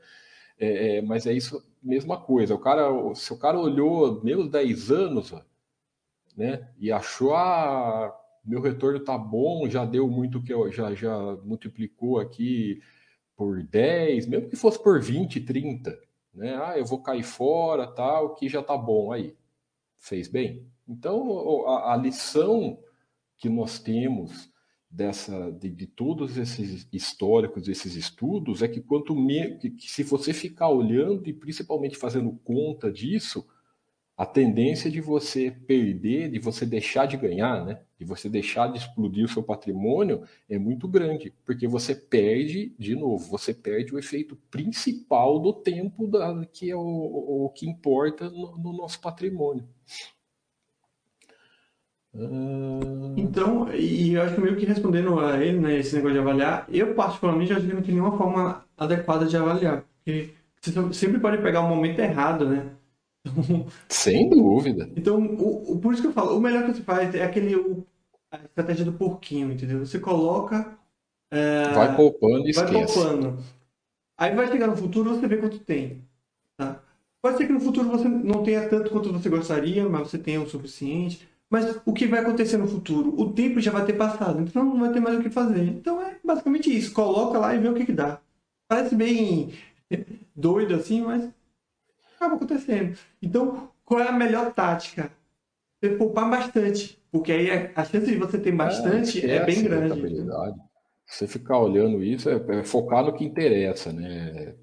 É, 0.60 0.98
é, 0.98 1.02
mas 1.02 1.26
é 1.26 1.34
isso, 1.34 1.66
mesma 1.82 2.20
coisa. 2.20 2.54
O 2.56 2.60
cara, 2.60 2.88
se 3.16 3.32
o 3.34 3.38
cara 3.38 3.60
olhou 3.60 4.24
menos 4.24 4.50
10 4.50 4.92
anos 4.92 5.34
né, 6.36 6.70
e 6.78 6.92
achou, 6.92 7.36
ah, 7.36 8.16
meu 8.48 8.62
retorno 8.62 9.00
tá 9.00 9.18
bom, 9.18 9.70
já 9.70 9.86
deu 9.86 10.08
muito 10.08 10.42
que 10.42 10.54
eu 10.54 10.72
já, 10.72 10.96
já 10.96 11.36
multiplicou 11.44 12.20
aqui 12.20 12.82
por 13.36 13.62
10, 13.62 14.28
mesmo 14.28 14.50
que 14.50 14.56
fosse 14.56 14.82
por 14.82 15.02
20, 15.02 15.42
30 15.42 16.08
né? 16.38 16.56
Ah, 16.64 16.78
eu 16.78 16.86
vou 16.86 17.02
cair 17.02 17.24
fora, 17.24 17.88
tal, 17.88 18.36
que 18.36 18.48
já 18.48 18.62
tá 18.62 18.78
bom 18.78 19.12
aí. 19.12 19.36
Fez 19.98 20.28
bem. 20.28 20.68
Então, 20.88 21.68
a, 21.68 21.94
a 21.94 21.98
lição 21.98 22.80
que 23.38 23.50
nós 23.50 23.80
temos 23.80 24.50
dessa 24.90 25.52
de, 25.52 25.70
de, 25.70 25.88
todos 25.88 26.38
esses 26.38 26.88
históricos, 26.94 27.68
esses 27.68 27.96
estudos, 27.96 28.62
é 28.62 28.68
que 28.68 28.80
quanto 28.80 29.16
me, 29.16 29.58
que, 29.58 29.72
que 29.72 29.90
se 29.92 30.04
você 30.04 30.32
ficar 30.32 30.70
olhando 30.70 31.28
e 31.28 31.34
principalmente 31.34 31.98
fazendo 31.98 32.32
conta 32.44 32.92
disso, 32.92 33.46
a 34.18 34.26
tendência 34.26 34.90
de 34.90 35.00
você 35.00 35.52
perder, 35.52 36.32
de 36.32 36.40
você 36.40 36.66
deixar 36.66 37.06
de 37.06 37.16
ganhar, 37.16 37.64
né? 37.64 37.80
de 38.00 38.06
você 38.06 38.28
deixar 38.28 38.72
de 38.72 38.80
explodir 38.80 39.26
o 39.26 39.28
seu 39.28 39.44
patrimônio 39.44 40.24
é 40.50 40.58
muito 40.58 40.88
grande, 40.88 41.34
porque 41.46 41.68
você 41.68 41.96
perde, 41.96 42.74
de 42.78 42.96
novo, 42.96 43.30
você 43.30 43.54
perde 43.54 43.94
o 43.94 44.00
efeito 44.00 44.36
principal 44.50 45.40
do 45.40 45.54
tempo, 45.54 46.08
da, 46.08 46.46
que 46.46 46.70
é 46.70 46.76
o, 46.76 46.80
o 47.46 47.50
que 47.50 47.70
importa 47.70 48.30
no, 48.30 48.58
no 48.58 48.74
nosso 48.74 49.00
patrimônio. 49.00 49.68
Ah. 52.16 53.14
Então, 53.18 53.72
e 53.74 54.14
eu 54.14 54.22
acho 54.24 54.36
que 54.36 54.42
meio 54.42 54.58
que 54.58 54.66
respondendo 54.66 55.20
a 55.20 55.44
ele, 55.44 55.60
né, 55.60 55.78
esse 55.78 55.96
negócio 55.96 56.16
de 56.16 56.20
avaliar, 56.22 56.68
eu 56.70 56.94
particularmente 56.96 57.54
acho 57.54 57.66
que 57.66 57.74
não 57.74 57.82
tem 57.82 57.94
nenhuma 57.94 58.18
forma 58.18 58.66
adequada 58.76 59.26
de 59.26 59.38
avaliar, 59.38 59.84
porque 59.98 60.34
você 60.60 60.94
sempre 60.94 61.20
pode 61.20 61.42
pegar 61.42 61.62
o 61.62 61.70
momento 61.70 62.00
errado, 62.00 62.48
né? 62.48 62.77
Sem 63.90 64.30
dúvida. 64.30 64.90
Então, 64.96 65.20
o, 65.20 65.74
o, 65.74 65.80
por 65.80 65.94
isso 65.94 66.02
que 66.02 66.08
eu 66.08 66.14
falo, 66.14 66.38
o 66.38 66.42
melhor 66.42 66.66
que 66.66 66.74
você 66.74 66.82
faz 66.82 67.14
é 67.16 67.24
aquele 67.24 67.56
o, 67.56 67.86
a 68.32 68.38
estratégia 68.38 68.86
do 68.86 68.94
porquinho, 68.94 69.52
entendeu? 69.52 69.86
Você 69.86 70.00
coloca. 70.00 70.78
É, 71.32 71.70
vai 71.74 71.96
poupando 71.96 72.48
e 72.48 72.54
vai 72.54 72.66
esquece. 72.66 72.94
poupando. 72.94 73.44
Aí 74.18 74.36
vai 74.36 74.48
chegar 74.48 74.68
no 74.68 74.78
futuro 74.78 75.16
você 75.16 75.28
vê 75.28 75.38
quanto 75.38 75.60
tem. 75.60 76.02
Tá? 76.58 76.82
Pode 77.22 77.38
ser 77.38 77.48
que 77.48 77.54
no 77.54 77.60
futuro 77.60 77.90
você 77.90 78.08
não 78.08 78.44
tenha 78.44 78.68
tanto 78.68 78.90
quanto 78.90 79.12
você 79.12 79.30
gostaria, 79.30 79.88
mas 79.88 80.10
você 80.10 80.18
tenha 80.18 80.42
o 80.42 80.50
suficiente. 80.50 81.28
Mas 81.50 81.80
o 81.86 81.94
que 81.94 82.08
vai 82.08 82.20
acontecer 82.20 82.58
no 82.58 82.68
futuro? 82.68 83.14
O 83.20 83.32
tempo 83.32 83.62
já 83.62 83.72
vai 83.72 83.86
ter 83.86 83.94
passado, 83.94 84.42
então 84.42 84.66
não 84.66 84.80
vai 84.80 84.92
ter 84.92 85.00
mais 85.00 85.18
o 85.18 85.24
que 85.24 85.30
fazer. 85.30 85.64
Então 85.64 86.02
é 86.02 86.18
basicamente 86.24 86.76
isso. 86.76 86.94
Coloca 86.94 87.38
lá 87.40 87.56
e 87.56 87.60
vê 87.60 87.70
o 87.70 87.74
que, 87.74 87.86
que 87.86 87.94
dá. 87.94 88.20
Parece 88.68 88.96
bem 88.96 89.54
doido 90.36 90.76
assim, 90.76 91.02
mas 91.02 91.30
acaba 92.18 92.36
acontecendo. 92.36 92.98
Então, 93.22 93.70
qual 93.86 94.02
é 94.02 94.08
a 94.08 94.12
melhor 94.12 94.54
tática? 94.54 95.12
Você 95.80 95.96
poupar 95.96 96.30
bastante, 96.30 97.00
porque 97.12 97.32
aí 97.32 97.72
a 97.76 97.86
chance 97.86 98.08
de 98.08 98.18
você 98.18 98.40
ter 98.40 98.52
bastante 98.52 99.24
é, 99.24 99.36
é 99.36 99.46
bem 99.46 99.64
grande. 99.64 100.02
Você 101.06 101.28
ficar 101.28 101.60
olhando 101.60 102.04
isso 102.04 102.30
é, 102.30 102.36
é, 102.50 102.64
focar 102.64 103.06
no 103.06 103.14
que 103.14 103.24
interessa, 103.24 103.94
né? 103.94 104.56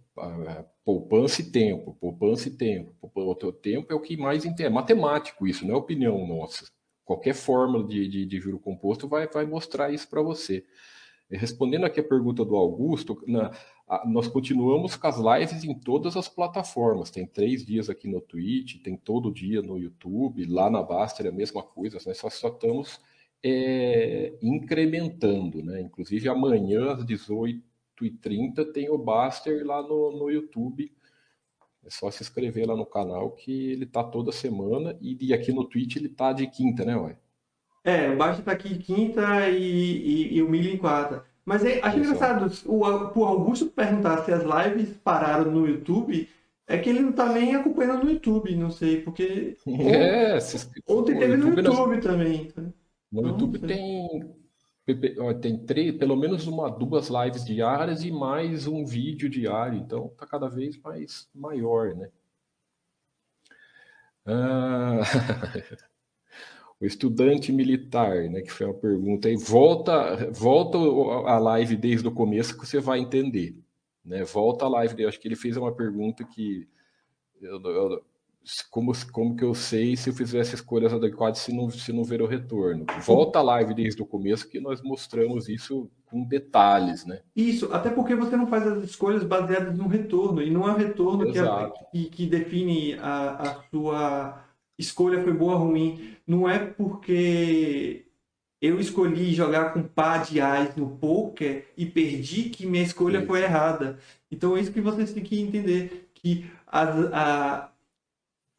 Poupança 0.85 1.41
e 1.41 1.51
tempo, 1.51 1.97
poupança 1.99 2.49
e 2.49 2.51
tempo. 2.51 2.95
o 3.01 3.35
teu 3.35 3.53
tempo 3.53 3.93
é 3.93 3.97
o 3.97 4.01
que 4.01 4.17
mais 4.17 4.45
interessa. 4.45 4.71
É 4.71 4.75
matemático 4.75 5.47
isso, 5.47 5.67
não 5.67 5.75
é 5.75 5.79
opinião 5.79 6.27
nossa. 6.27 6.67
Qualquer 7.05 7.35
fórmula 7.35 7.87
de, 7.87 8.09
de, 8.09 8.27
de 8.27 8.41
juro 8.41 8.59
composto 8.59 9.09
vai, 9.09 9.27
vai 9.29 9.47
mostrar 9.47 9.93
isso 9.93 10.09
para 10.09 10.21
você. 10.21 10.65
Respondendo 11.31 11.87
aqui 11.87 12.01
a 12.01 12.05
pergunta 12.05 12.45
do 12.45 12.57
Augusto, 12.57 13.23
na, 13.27 13.51
nós 14.07 14.29
continuamos 14.29 14.97
com 14.97 15.07
as 15.07 15.19
lives 15.19 15.63
em 15.63 15.75
todas 15.75 16.17
as 16.17 16.29
plataformas. 16.29 17.11
Tem 17.11 17.27
três 17.27 17.65
dias 17.65 17.91
aqui 17.91 18.09
no 18.09 18.21
Twitch, 18.21 18.83
tem 18.83 18.97
todo 18.97 19.33
dia 19.33 19.61
no 19.61 19.79
YouTube, 19.79 20.47
lá 20.47 20.71
na 20.71 20.83
Baster 20.83 21.27
é 21.27 21.29
a 21.29 21.33
mesma 21.33 21.63
coisa, 21.63 21.99
nós 22.07 22.17
só, 22.17 22.31
só 22.31 22.49
estamos 22.49 23.01
é, 23.45 24.33
incrementando, 24.43 25.63
né? 25.63 25.83
Inclusive 25.83 26.29
amanhã 26.29 26.93
às 26.93 27.05
18h30 27.05 28.73
tem 28.73 28.89
o 28.89 28.97
Baster 28.97 29.67
lá 29.67 29.83
no, 29.83 30.13
no 30.13 30.31
YouTube. 30.31 30.91
É 31.85 31.91
só 31.91 32.11
se 32.11 32.23
inscrever 32.23 32.67
lá 32.67 32.75
no 32.75 32.87
canal 32.87 33.33
que 33.33 33.71
ele 33.71 33.85
tá 33.85 34.03
toda 34.03 34.33
semana 34.33 34.97
e, 35.03 35.29
e 35.29 35.35
aqui 35.35 35.53
no 35.53 35.65
Twitch 35.65 35.97
ele 35.97 36.09
tá 36.09 36.33
de 36.33 36.47
quinta, 36.47 36.87
né, 36.87 36.97
Ué? 36.97 37.19
É, 37.85 38.09
o 38.11 38.17
Baixo 38.17 38.43
tá 38.43 38.53
aqui 38.53 38.79
quinta 38.79 39.51
e, 39.51 39.63
e, 39.63 40.37
e 40.37 40.43
o 40.43 40.49
Milho 40.49 40.71
em 40.71 40.79
quarta. 40.79 41.27
Mas 41.45 41.65
é, 41.65 41.81
acho 41.83 41.99
engraçado, 41.99 42.51
o, 42.65 42.79
o 42.79 43.25
Augusto 43.25 43.67
perguntar 43.67 44.25
se 44.25 44.33
as 44.33 44.43
lives 44.43 44.97
pararam 45.05 45.51
no 45.51 45.69
YouTube, 45.69 46.29
é 46.67 46.79
que 46.79 46.89
ele 46.89 47.01
não 47.01 47.13
tá 47.13 47.31
nem 47.31 47.55
acompanhando 47.55 48.05
no 48.05 48.11
YouTube, 48.11 48.57
não 48.57 48.71
sei, 48.71 49.03
porque. 49.03 49.57
É, 49.67 50.39
ontem 50.89 51.19
teve 51.19 51.37
no 51.37 51.55
YouTube 51.55 52.01
também. 52.01 52.51
Tá? 52.51 52.63
No 53.13 53.29
YouTube 53.29 53.59
tem, 53.59 54.35
tem 55.41 55.59
três, 55.59 55.97
pelo 55.97 56.17
menos 56.17 56.47
uma, 56.47 56.71
duas 56.71 57.09
lives 57.09 57.45
diárias 57.45 58.03
e 58.03 58.11
mais 58.11 58.67
um 58.67 58.85
vídeo 58.85 59.29
diário, 59.29 59.79
então 59.79 60.09
tá 60.17 60.27
cada 60.27 60.49
vez 60.49 60.81
mais 60.81 61.29
maior, 61.35 61.95
né? 61.95 62.09
Ah... 64.27 65.01
o 66.85 66.87
estudante 66.87 67.51
militar, 67.51 68.29
né, 68.29 68.43
que 68.43 68.53
foi 68.53 68.67
uma 68.67 68.75
pergunta, 68.75 69.29
aí 69.29 69.37
volta, 69.37 70.31
volta 70.33 70.77
a 70.77 71.39
live 71.39 71.77
desde 71.77 72.07
o 72.07 72.13
começo 72.13 72.59
que 72.59 72.67
você 72.67 72.79
vai 72.79 72.99
entender, 72.99 73.57
né? 74.05 74.23
Volta 74.25 74.67
a 74.67 74.69
live, 74.69 75.03
eu 75.03 75.09
acho 75.09 75.19
que 75.19 75.27
ele 75.27 75.35
fez 75.35 75.57
uma 75.57 75.73
pergunta 75.73 76.23
que 76.25 76.69
eu, 77.41 77.59
eu, 77.63 78.05
como, 78.71 78.93
como 79.11 79.35
que 79.35 79.45
eu 79.45 79.55
sei 79.55 79.97
se 79.97 80.11
eu 80.11 80.15
fizesse 80.15 80.55
escolhas 80.55 80.93
adequadas 80.93 81.39
se 81.39 81.55
não, 81.55 81.71
se 81.71 81.91
não 81.91 82.05
ver 82.05 82.21
o 82.21 82.27
retorno? 82.27 82.85
Volta 83.01 83.39
a 83.39 83.43
live 83.43 83.73
desde 83.73 84.03
o 84.03 84.07
começo 84.07 84.49
que 84.49 84.61
nós 84.61 84.83
mostramos 84.83 85.49
isso 85.49 85.91
com 86.05 86.23
detalhes, 86.23 87.07
né? 87.07 87.21
Isso, 87.35 87.73
até 87.73 87.89
porque 87.89 88.15
você 88.15 88.37
não 88.37 88.47
faz 88.47 88.67
as 88.67 88.85
escolhas 88.85 89.25
baseadas 89.25 89.77
no 89.77 89.89
retorno, 89.89 90.43
e 90.43 90.51
não 90.51 90.69
é 90.69 90.73
o 90.73 90.77
retorno 90.77 91.33
que, 91.33 91.39
é, 91.39 91.73
que, 91.91 92.11
que, 92.11 92.27
define 92.27 92.95
a, 93.01 93.41
a 93.41 93.63
sua 93.71 94.44
escolha 94.79 95.23
foi 95.23 95.33
boa 95.33 95.55
ou 95.55 95.67
ruim. 95.67 96.17
Não 96.27 96.49
é 96.49 96.59
porque 96.59 98.07
eu 98.61 98.81
escolhi 98.81 99.33
jogar 99.35 99.73
com 99.73 99.83
par 99.83 100.25
de 100.25 100.41
ais 100.41 100.75
no 100.75 100.89
poker 100.97 101.67
e 101.77 101.85
perdi 101.85 102.45
que 102.45 102.67
minha 102.67 102.83
escolha 102.83 103.19
isso. 103.19 103.27
foi 103.27 103.43
errada. 103.43 103.99
Então 104.31 104.57
é 104.57 104.61
isso 104.61 104.73
que 104.73 104.81
vocês 104.81 105.13
têm 105.13 105.23
que 105.23 105.41
entender, 105.41 106.11
que 106.15 106.47
a, 106.67 107.69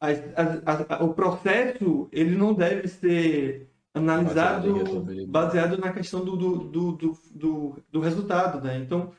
a, 0.00 1.04
o 1.04 1.12
processo 1.12 2.08
ele 2.12 2.36
não 2.36 2.54
deve 2.54 2.88
ser 2.88 3.68
analisado 3.92 5.04
baseado 5.26 5.78
na 5.78 5.92
questão 5.92 6.24
do, 6.24 6.36
do, 6.36 6.58
do, 6.58 7.18
do, 7.32 7.82
do 7.90 8.00
resultado, 8.00 8.62
né? 8.62 8.78
Então, 8.78 9.10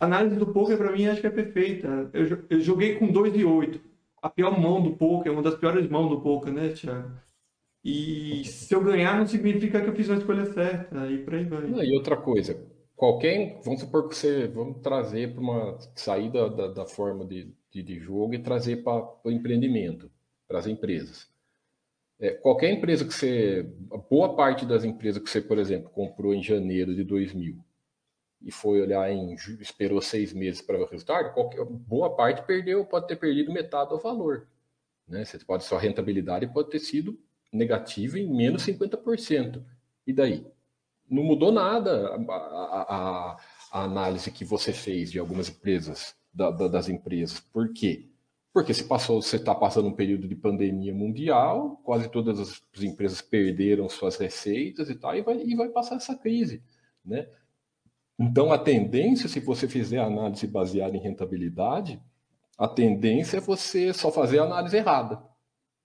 a 0.00 0.04
análise 0.04 0.36
do 0.36 0.48
poker 0.48 0.76
para 0.76 0.92
mim 0.92 1.06
acho 1.06 1.20
que 1.20 1.26
é 1.28 1.30
perfeita. 1.30 2.10
Eu, 2.12 2.44
eu 2.50 2.60
joguei 2.60 2.96
com 2.96 3.10
2 3.10 3.36
e 3.36 3.44
8 3.44 3.93
a 4.24 4.30
pior 4.30 4.58
mão 4.58 4.82
do 4.82 4.96
poker, 4.96 5.30
uma 5.30 5.42
das 5.42 5.54
piores 5.54 5.86
mãos 5.86 6.08
do 6.08 6.18
poker, 6.22 6.50
né, 6.50 6.70
Thiago? 6.70 7.10
E 7.84 8.42
se 8.46 8.74
eu 8.74 8.82
ganhar, 8.82 9.18
não 9.18 9.26
significa 9.26 9.82
que 9.82 9.86
eu 9.86 9.94
fiz 9.94 10.08
uma 10.08 10.16
escolha 10.16 10.46
certa, 10.46 11.06
e 11.08 11.18
por 11.18 11.34
aí 11.34 11.44
vai. 11.44 11.84
e 11.84 11.94
outra 11.94 12.16
coisa, 12.16 12.58
qualquer. 12.96 13.60
Vamos 13.62 13.80
supor 13.80 14.08
que 14.08 14.16
você. 14.16 14.46
Vamos 14.46 14.80
trazer 14.80 15.34
para 15.34 15.42
uma 15.42 15.78
saída 15.94 16.48
da, 16.48 16.68
da 16.68 16.86
forma 16.86 17.26
de, 17.26 17.52
de, 17.70 17.82
de, 17.82 17.98
jogo 17.98 18.32
e 18.32 18.38
trazer 18.38 18.82
para 18.82 19.06
o 19.22 19.30
empreendimento, 19.30 20.10
para 20.48 20.58
as 20.58 20.66
empresas. 20.66 21.28
É, 22.18 22.30
qualquer 22.30 22.72
empresa 22.72 23.04
que 23.04 23.12
você. 23.12 23.70
Boa 24.08 24.34
parte 24.34 24.64
das 24.64 24.84
empresas 24.84 25.22
que 25.22 25.28
você, 25.28 25.42
por 25.42 25.58
exemplo, 25.58 25.90
comprou 25.90 26.32
em 26.32 26.42
janeiro 26.42 26.94
de 26.94 27.04
2000 27.04 27.62
e 28.44 28.50
foi 28.50 28.82
olhar 28.82 29.10
em 29.10 29.34
esperou 29.60 30.00
seis 30.02 30.32
meses 30.32 30.60
para 30.60 30.78
o 30.78 30.84
resultado, 30.84 31.32
qualquer, 31.32 31.64
boa 31.64 32.14
parte 32.14 32.46
perdeu, 32.46 32.84
pode 32.84 33.08
ter 33.08 33.16
perdido 33.16 33.50
metade 33.50 33.90
do 33.90 33.98
valor. 33.98 34.46
Né? 35.08 35.24
Você 35.24 35.38
pode, 35.38 35.64
sua 35.64 35.80
rentabilidade 35.80 36.46
pode 36.46 36.70
ter 36.70 36.78
sido 36.78 37.18
negativa 37.50 38.18
em 38.18 38.30
menos 38.30 38.66
50%. 38.66 39.64
E 40.06 40.12
daí? 40.12 40.46
Não 41.08 41.22
mudou 41.22 41.50
nada 41.50 42.14
a, 42.28 42.34
a, 42.34 43.36
a 43.72 43.84
análise 43.84 44.30
que 44.30 44.44
você 44.44 44.72
fez 44.72 45.10
de 45.10 45.18
algumas 45.18 45.48
empresas, 45.48 46.14
da, 46.32 46.50
da, 46.50 46.68
das 46.68 46.88
empresas. 46.88 47.40
Por 47.40 47.72
quê? 47.72 48.08
Porque 48.52 48.74
se 48.74 48.84
passou, 48.84 49.20
você 49.20 49.36
está 49.36 49.54
passando 49.54 49.88
um 49.88 49.94
período 49.94 50.28
de 50.28 50.34
pandemia 50.34 50.94
mundial, 50.94 51.80
quase 51.82 52.08
todas 52.10 52.38
as 52.38 52.82
empresas 52.82 53.20
perderam 53.20 53.88
suas 53.88 54.16
receitas 54.16 54.88
e 54.90 54.94
tal, 54.94 55.16
e 55.16 55.22
vai, 55.22 55.42
e 55.42 55.54
vai 55.54 55.68
passar 55.70 55.96
essa 55.96 56.14
crise. 56.14 56.62
Né? 57.04 57.26
Então, 58.18 58.52
a 58.52 58.58
tendência, 58.58 59.28
se 59.28 59.40
você 59.40 59.68
fizer 59.68 59.98
análise 59.98 60.46
baseada 60.46 60.96
em 60.96 61.00
rentabilidade, 61.00 62.00
a 62.56 62.68
tendência 62.68 63.38
é 63.38 63.40
você 63.40 63.92
só 63.92 64.10
fazer 64.12 64.38
a 64.38 64.44
análise 64.44 64.76
errada. 64.76 65.22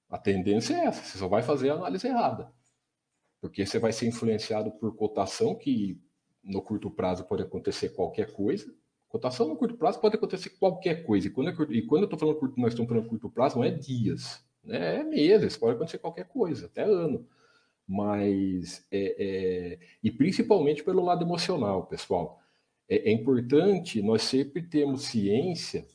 A 0.07 0.17
tendência 0.17 0.75
é 0.75 0.85
essa, 0.85 1.03
você 1.03 1.17
só 1.17 1.27
vai 1.27 1.41
fazer 1.41 1.71
a 1.71 1.73
análise 1.73 2.07
errada. 2.07 2.51
Porque 3.41 3.65
você 3.65 3.79
vai 3.79 3.91
ser 3.91 4.07
influenciado 4.07 4.71
por 4.71 4.95
cotação, 4.95 5.55
que 5.55 5.99
no 6.43 6.61
curto 6.61 6.91
prazo 6.91 7.25
pode 7.25 7.41
acontecer 7.41 7.89
qualquer 7.89 8.31
coisa. 8.31 8.71
Cotação 9.07 9.47
no 9.47 9.55
curto 9.55 9.75
prazo 9.75 9.99
pode 9.99 10.15
acontecer 10.15 10.51
qualquer 10.51 11.03
coisa. 11.03 11.27
E 11.27 11.31
quando, 11.31 11.49
eu, 11.49 11.71
e 11.71 11.81
quando 11.81 12.03
eu 12.03 12.05
estou 12.05 12.19
falando 12.19 12.37
curto, 12.37 12.59
nós 12.59 12.73
estamos 12.73 12.89
falando 12.89 13.07
curto 13.07 13.29
prazo, 13.29 13.57
não 13.57 13.63
é 13.63 13.71
dias, 13.71 14.45
né? 14.63 14.97
é 14.97 15.03
meses, 15.03 15.57
pode 15.57 15.75
acontecer 15.75 15.97
qualquer 15.97 16.27
coisa, 16.27 16.67
até 16.67 16.83
ano 16.83 17.27
mas 17.89 18.85
é, 18.91 19.15
é, 19.17 19.79
e 20.03 20.11
principalmente 20.11 20.83
pelo 20.83 21.03
lado 21.03 21.25
emocional, 21.25 21.87
pessoal. 21.87 22.39
É, 22.87 23.09
é, 23.09 23.11
importante 23.11 23.99
nós 23.99 24.21
sempre 24.21 24.61
termos 24.61 25.05
ciência 25.05 25.87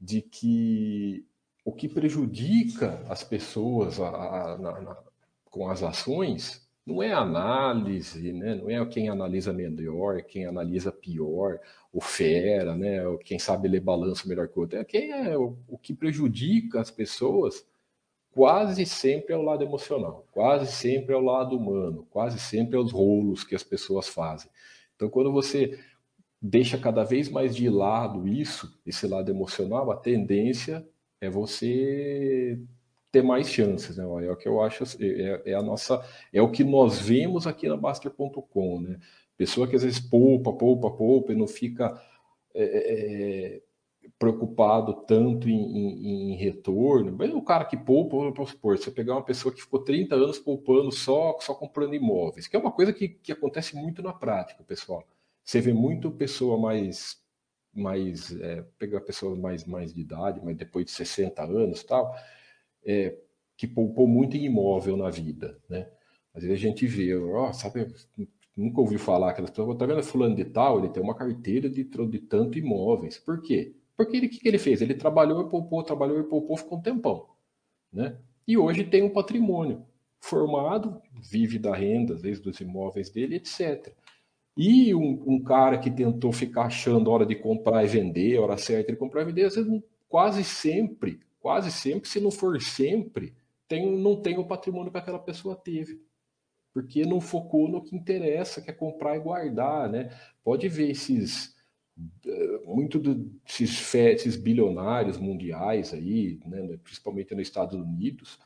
de 0.00 0.22
que 0.22 1.26
o 1.64 1.72
que 1.72 1.88
prejudica 1.88 3.04
as 3.08 3.24
pessoas 3.24 3.98
a, 3.98 4.08
a, 4.08 4.58
na, 4.58 4.80
na, 4.80 4.96
com 5.50 5.68
as 5.68 5.82
ações 5.82 6.64
não 6.86 7.02
é 7.02 7.12
análise, 7.12 8.32
né? 8.32 8.54
não 8.54 8.70
é 8.70 8.84
quem 8.86 9.08
analisa 9.08 9.52
melhor, 9.52 10.22
quem 10.22 10.46
analisa 10.46 10.92
pior, 10.92 11.58
o 11.92 12.00
fera, 12.00 12.76
né? 12.76 12.98
quem 13.24 13.38
sabe 13.38 13.68
ler 13.68 13.80
balanço 13.80 14.28
melhor 14.28 14.48
que 14.48 14.58
o 14.58 14.62
outro. 14.62 14.78
É 14.78 14.84
quem 14.84 15.10
é 15.10 15.36
o, 15.36 15.56
o 15.68 15.76
que 15.76 15.92
prejudica 15.92 16.80
as 16.80 16.90
pessoas 16.90 17.64
quase 18.32 18.84
sempre 18.86 19.34
é 19.34 19.36
o 19.36 19.42
lado 19.42 19.62
emocional, 19.62 20.26
quase 20.32 20.70
sempre 20.72 21.14
é 21.14 21.16
o 21.16 21.20
lado 21.20 21.56
humano, 21.56 22.06
quase 22.10 22.38
sempre 22.38 22.76
é 22.76 22.80
os 22.80 22.90
rolos 22.90 23.44
que 23.44 23.54
as 23.54 23.62
pessoas 23.62 24.08
fazem. 24.08 24.50
Então, 24.96 25.08
quando 25.08 25.30
você 25.30 25.78
deixa 26.40 26.78
cada 26.78 27.04
vez 27.04 27.28
mais 27.28 27.54
de 27.54 27.68
lado 27.68 28.26
isso, 28.26 28.80
esse 28.84 29.06
lado 29.06 29.30
emocional, 29.30 29.90
a 29.92 29.96
tendência 29.96 30.86
é 31.20 31.30
você 31.30 32.58
ter 33.12 33.22
mais 33.22 33.48
chances, 33.48 33.96
né? 33.96 34.04
É 34.04 34.32
o 34.32 34.36
que 34.36 34.48
eu 34.48 34.60
acho, 34.62 34.84
é, 35.00 35.42
é 35.52 35.54
a 35.54 35.62
nossa, 35.62 36.02
é 36.32 36.40
o 36.40 36.50
que 36.50 36.64
nós 36.64 36.98
vemos 36.98 37.46
aqui 37.46 37.68
na 37.68 37.76
Baster.com, 37.76 38.80
né? 38.80 38.98
Pessoa 39.36 39.68
que 39.68 39.76
às 39.76 39.82
vezes 39.82 40.00
poupa, 40.00 40.52
poupa, 40.52 40.90
poupa 40.90 41.32
e 41.32 41.36
não 41.36 41.46
fica 41.46 42.00
é, 42.54 42.64
é, 42.64 43.56
é 43.56 43.62
preocupado 44.22 44.94
tanto 44.94 45.48
em, 45.48 45.56
em, 45.56 46.32
em 46.32 46.36
retorno. 46.36 47.12
Mas 47.18 47.34
o 47.34 47.42
cara 47.42 47.64
que 47.64 47.76
poupa, 47.76 48.16
vamos 48.16 48.50
supor, 48.50 48.78
você 48.78 48.88
pegar 48.88 49.14
uma 49.14 49.24
pessoa 49.24 49.52
que 49.52 49.60
ficou 49.60 49.80
30 49.80 50.14
anos 50.14 50.38
poupando 50.38 50.92
só, 50.92 51.36
só 51.40 51.52
comprando 51.52 51.96
imóveis, 51.96 52.46
que 52.46 52.54
é 52.54 52.58
uma 52.58 52.70
coisa 52.70 52.92
que, 52.92 53.08
que 53.08 53.32
acontece 53.32 53.74
muito 53.74 54.00
na 54.00 54.12
prática, 54.12 54.62
pessoal. 54.62 55.04
Você 55.42 55.60
vê 55.60 55.72
muito 55.72 56.08
pessoa 56.08 56.56
mais, 56.56 57.20
mais 57.74 58.30
é, 58.40 58.62
pegar 58.78 59.00
pessoa 59.00 59.34
mais, 59.34 59.64
mais 59.64 59.92
de 59.92 60.02
idade, 60.02 60.40
mas 60.40 60.56
depois 60.56 60.84
de 60.84 60.92
60 60.92 61.42
anos 61.42 61.82
tal, 61.82 62.14
é, 62.84 63.18
que 63.56 63.66
poupou 63.66 64.06
muito 64.06 64.36
em 64.36 64.44
imóvel 64.44 64.96
na 64.96 65.10
vida, 65.10 65.58
né? 65.68 65.90
Às 66.32 66.44
vezes 66.44 66.58
a 66.58 66.68
gente 66.68 66.86
vê, 66.86 67.12
ó, 67.16 67.52
sabe, 67.52 67.92
nunca 68.56 68.80
ouvi 68.80 68.98
falar 68.98 69.30
aquelas 69.30 69.50
pessoas, 69.50 69.76
tá 69.76 69.84
vendo 69.84 70.02
fulano 70.04 70.36
de 70.36 70.44
tal, 70.44 70.78
ele 70.78 70.90
tem 70.90 71.02
uma 71.02 71.16
carteira 71.16 71.68
de, 71.68 71.82
de 71.82 72.18
tanto 72.20 72.56
imóveis. 72.56 73.18
Por 73.18 73.42
quê? 73.42 73.74
Porque 73.96 74.18
o 74.18 74.20
que, 74.20 74.28
que 74.28 74.48
ele 74.48 74.58
fez? 74.58 74.80
Ele 74.80 74.94
trabalhou 74.94 75.46
e 75.46 75.50
poupou, 75.50 75.82
trabalhou 75.82 76.20
e 76.20 76.24
poupou, 76.24 76.56
ficou 76.56 76.78
um 76.78 76.82
tempão. 76.82 77.26
Né? 77.92 78.16
E 78.46 78.56
hoje 78.56 78.84
tem 78.84 79.02
um 79.02 79.10
patrimônio 79.10 79.84
formado, 80.20 81.00
vive 81.20 81.58
da 81.58 81.74
renda, 81.74 82.14
às 82.14 82.22
vezes 82.22 82.40
dos 82.40 82.60
imóveis 82.60 83.10
dele, 83.10 83.36
etc. 83.36 83.92
E 84.56 84.94
um, 84.94 85.22
um, 85.26 85.42
cara 85.42 85.78
que 85.78 85.90
tentou 85.90 86.32
ficar 86.32 86.66
achando 86.66 87.10
hora 87.10 87.26
de 87.26 87.34
comprar 87.34 87.84
e 87.84 87.88
vender, 87.88 88.38
hora 88.38 88.56
certa 88.56 88.92
de 88.92 88.98
comprar 88.98 89.22
e 89.22 89.24
vender, 89.26 89.44
às 89.44 89.56
vezes 89.56 89.82
quase 90.08 90.44
sempre, 90.44 91.20
quase 91.40 91.70
sempre, 91.72 92.08
se 92.08 92.20
não 92.20 92.30
for 92.30 92.60
sempre, 92.60 93.34
tem, 93.66 93.90
não 93.98 94.20
tem 94.20 94.38
o 94.38 94.44
patrimônio 94.44 94.92
que 94.92 94.98
aquela 94.98 95.18
pessoa 95.18 95.56
teve. 95.56 96.00
Porque 96.72 97.04
não 97.04 97.20
focou 97.20 97.68
no 97.68 97.82
que 97.82 97.96
interessa, 97.96 98.60
que 98.60 98.70
é 98.70 98.74
comprar 98.74 99.16
e 99.16 99.20
guardar, 99.20 99.90
né? 99.90 100.10
Pode 100.44 100.68
ver 100.68 100.90
esses 100.90 101.54
muito 102.64 102.98
desses 102.98 103.94
esses 103.94 104.36
bilionários 104.36 105.18
mundiais 105.18 105.92
aí, 105.92 106.40
né, 106.46 106.78
principalmente 106.82 107.34
nos 107.34 107.42
Estados 107.42 107.78
Unidos, 107.78 108.38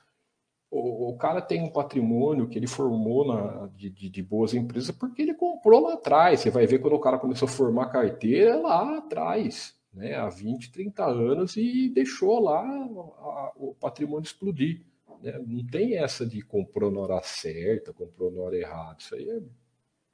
o, 0.70 1.10
o, 1.10 1.16
cara 1.16 1.40
tem 1.40 1.62
um 1.62 1.70
patrimônio 1.70 2.48
que 2.48 2.58
ele 2.58 2.66
formou 2.66 3.26
na, 3.26 3.68
de, 3.68 3.88
de, 3.88 4.10
de, 4.10 4.22
boas 4.22 4.52
empresas 4.52 4.90
porque 4.90 5.22
ele 5.22 5.34
comprou 5.34 5.80
lá 5.80 5.94
atrás. 5.94 6.40
Você 6.40 6.50
vai 6.50 6.66
ver 6.66 6.80
quando 6.80 6.94
o 6.94 7.00
cara 7.00 7.18
começou 7.18 7.46
a 7.46 7.50
formar 7.50 7.86
carteira 7.86 8.50
é 8.50 8.56
lá 8.56 8.98
atrás, 8.98 9.78
né, 9.92 10.14
há 10.16 10.28
20, 10.28 10.72
30 10.72 11.04
anos, 11.04 11.56
e 11.56 11.88
deixou 11.88 12.40
lá 12.40 12.62
a, 12.62 13.52
o 13.56 13.74
patrimônio 13.74 14.24
explodir. 14.24 14.84
Né? 15.22 15.38
Não 15.46 15.64
tem 15.66 15.96
essa 15.96 16.26
de 16.26 16.42
comprou 16.42 16.90
na 16.90 17.00
hora 17.00 17.22
certa, 17.22 17.92
comprou 17.92 18.30
na 18.30 18.42
hora 18.42 18.56
errada. 18.56 18.96
Isso 18.98 19.14
aí 19.14 19.30
é 19.30 19.40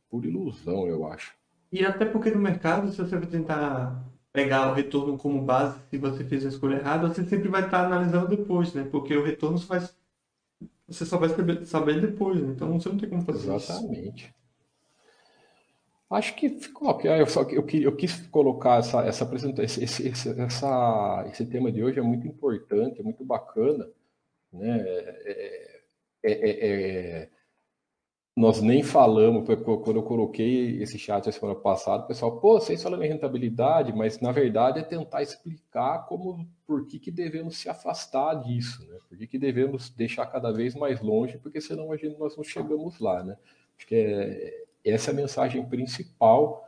por 0.09 0.25
ilusão, 0.25 0.87
eu 0.87 1.07
acho. 1.07 1.35
E 1.73 1.85
até 1.85 2.05
porque 2.05 2.31
no 2.31 2.39
mercado, 2.39 2.93
se 2.93 2.99
você 2.99 3.19
tentar 3.23 4.05
pegar 4.33 4.71
o 4.71 4.75
retorno 4.75 5.17
como 5.17 5.43
base, 5.43 5.79
se 5.91 5.99
você 5.99 6.23
fez 6.23 6.45
a 6.45 6.49
escolha 6.51 6.77
errada, 6.77 7.09
você 7.09 7.25
sempre 7.25 7.49
vai 7.49 7.65
estar 7.65 7.87
analisando 7.87 8.29
depois, 8.29 8.75
né? 8.75 8.87
Porque 8.91 9.17
o 9.17 9.25
retorno 9.25 9.59
só 9.59 9.79
vai 9.79 9.89
você 10.87 11.07
só 11.07 11.17
vai 11.17 11.31
saber 11.65 12.01
depois, 12.01 12.43
né? 12.43 12.53
então 12.55 12.79
você 12.79 12.89
não 12.89 12.99
tem 12.99 13.09
como 13.09 13.23
fazer 13.23 13.55
Exatamente. 13.55 14.25
Isso. 14.25 14.43
Acho 16.11 16.35
que 16.37 16.51
ficou 16.51 16.89
ok. 16.89 17.11
Eu, 17.11 17.27
só, 17.27 17.43
eu, 17.45 17.67
eu 17.67 17.97
quis 17.97 18.27
colocar 18.27 18.79
essa, 18.79 19.01
essa 19.01 19.25
apresentação, 19.25 19.65
esse, 19.65 19.83
esse, 19.83 20.29
essa, 20.39 21.25
esse 21.31 21.47
tema 21.47 21.73
de 21.73 21.83
hoje 21.83 21.99
é 21.99 22.03
muito 22.03 22.27
importante, 22.27 23.01
é 23.01 23.03
muito 23.03 23.25
bacana. 23.25 23.89
Né? 24.53 24.79
É, 24.87 25.81
é, 26.23 26.33
é, 26.33 27.23
é 27.23 27.29
nós 28.35 28.63
nem 28.63 28.83
falamos, 28.83 29.45
quando 29.63 29.97
eu 29.97 30.03
coloquei 30.03 30.83
esse 30.83 30.99
chat 30.99 31.29
a 31.29 31.33
semana 31.33 31.59
passada, 31.59 32.05
o 32.05 32.07
pessoal, 32.07 32.41
pô, 32.41 32.59
vocês 32.59 32.83
falam 32.83 33.03
em 33.03 33.09
rentabilidade, 33.09 33.93
mas 33.93 34.21
na 34.21 34.33
verdade 34.33 34.79
é 34.79 34.83
tentar 34.83 35.23
explicar 35.23 36.07
como, 36.07 36.49
por 36.67 36.87
que, 36.87 36.99
que 36.99 37.11
devemos 37.11 37.59
se 37.59 37.69
afastar 37.69 38.35
disso, 38.43 38.87
né? 38.89 38.99
Por 39.07 39.19
que, 39.19 39.27
que 39.27 39.39
devemos 39.39 39.91
deixar 39.91 40.25
cada 40.27 40.51
vez 40.51 40.75
mais 40.75 41.03
longe, 41.03 41.37
porque 41.39 41.61
senão 41.61 41.93
a 41.93 41.97
gente, 41.97 42.19
nós 42.19 42.35
não 42.35 42.43
chegamos 42.43 42.99
lá, 42.99 43.23
né? 43.23 43.37
Acho 43.77 43.87
que 43.87 43.97
é, 43.97 44.65
essa 44.83 45.11
é 45.11 45.13
a 45.13 45.17
mensagem 45.17 45.63
principal 45.69 46.67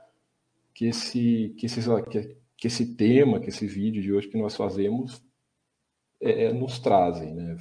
que 0.75 0.87
esse, 0.87 1.55
que, 1.57 1.65
esse, 1.65 1.81
que, 2.11 2.37
que 2.59 2.67
esse 2.67 2.95
tema, 2.95 3.41
que 3.41 3.49
esse 3.49 3.67
vídeo 3.67 4.03
de 4.03 4.13
hoje 4.13 4.29
que 4.29 4.37
nós 4.37 4.55
fazemos 4.55 5.25
é, 6.21 6.45
é 6.45 6.53
nos 6.53 6.79
trazem, 6.79 7.33
né? 7.33 7.57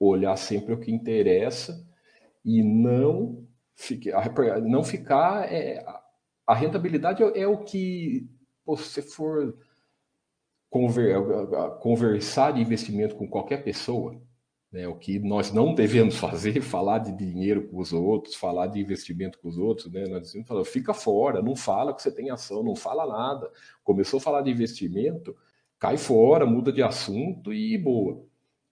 Olhar 0.00 0.36
sempre 0.36 0.72
o 0.72 0.80
que 0.80 0.90
interessa 0.90 1.86
e 2.46 2.62
não, 2.62 3.44
não 4.62 4.84
ficar. 4.84 5.52
É, 5.52 5.84
a 6.46 6.54
rentabilidade 6.54 7.24
é, 7.24 7.40
é 7.40 7.48
o 7.48 7.64
que 7.64 8.30
você 8.64 9.02
for 9.02 9.58
conver, 10.70 11.16
conversar 11.80 12.52
de 12.52 12.60
investimento 12.60 13.16
com 13.16 13.28
qualquer 13.28 13.64
pessoa, 13.64 14.20
né, 14.70 14.86
o 14.86 14.94
que 14.94 15.18
nós 15.18 15.52
não 15.52 15.74
devemos 15.74 16.16
fazer, 16.16 16.60
falar 16.62 16.98
de 16.98 17.12
dinheiro 17.12 17.66
com 17.68 17.78
os 17.78 17.92
outros, 17.92 18.36
falar 18.36 18.68
de 18.68 18.80
investimento 18.80 19.40
com 19.40 19.48
os 19.48 19.58
outros, 19.58 19.90
né, 19.92 20.06
nós 20.06 20.22
dizemos, 20.22 20.68
fica 20.68 20.94
fora, 20.94 21.42
não 21.42 21.56
fala 21.56 21.92
que 21.94 22.00
você 22.00 22.12
tem 22.12 22.30
ação, 22.30 22.62
não 22.62 22.76
fala 22.76 23.06
nada. 23.06 23.50
Começou 23.82 24.18
a 24.18 24.20
falar 24.20 24.42
de 24.42 24.50
investimento, 24.50 25.36
cai 25.80 25.96
fora, 25.96 26.46
muda 26.46 26.72
de 26.72 26.82
assunto 26.82 27.52
e 27.52 27.76
boa. 27.76 28.24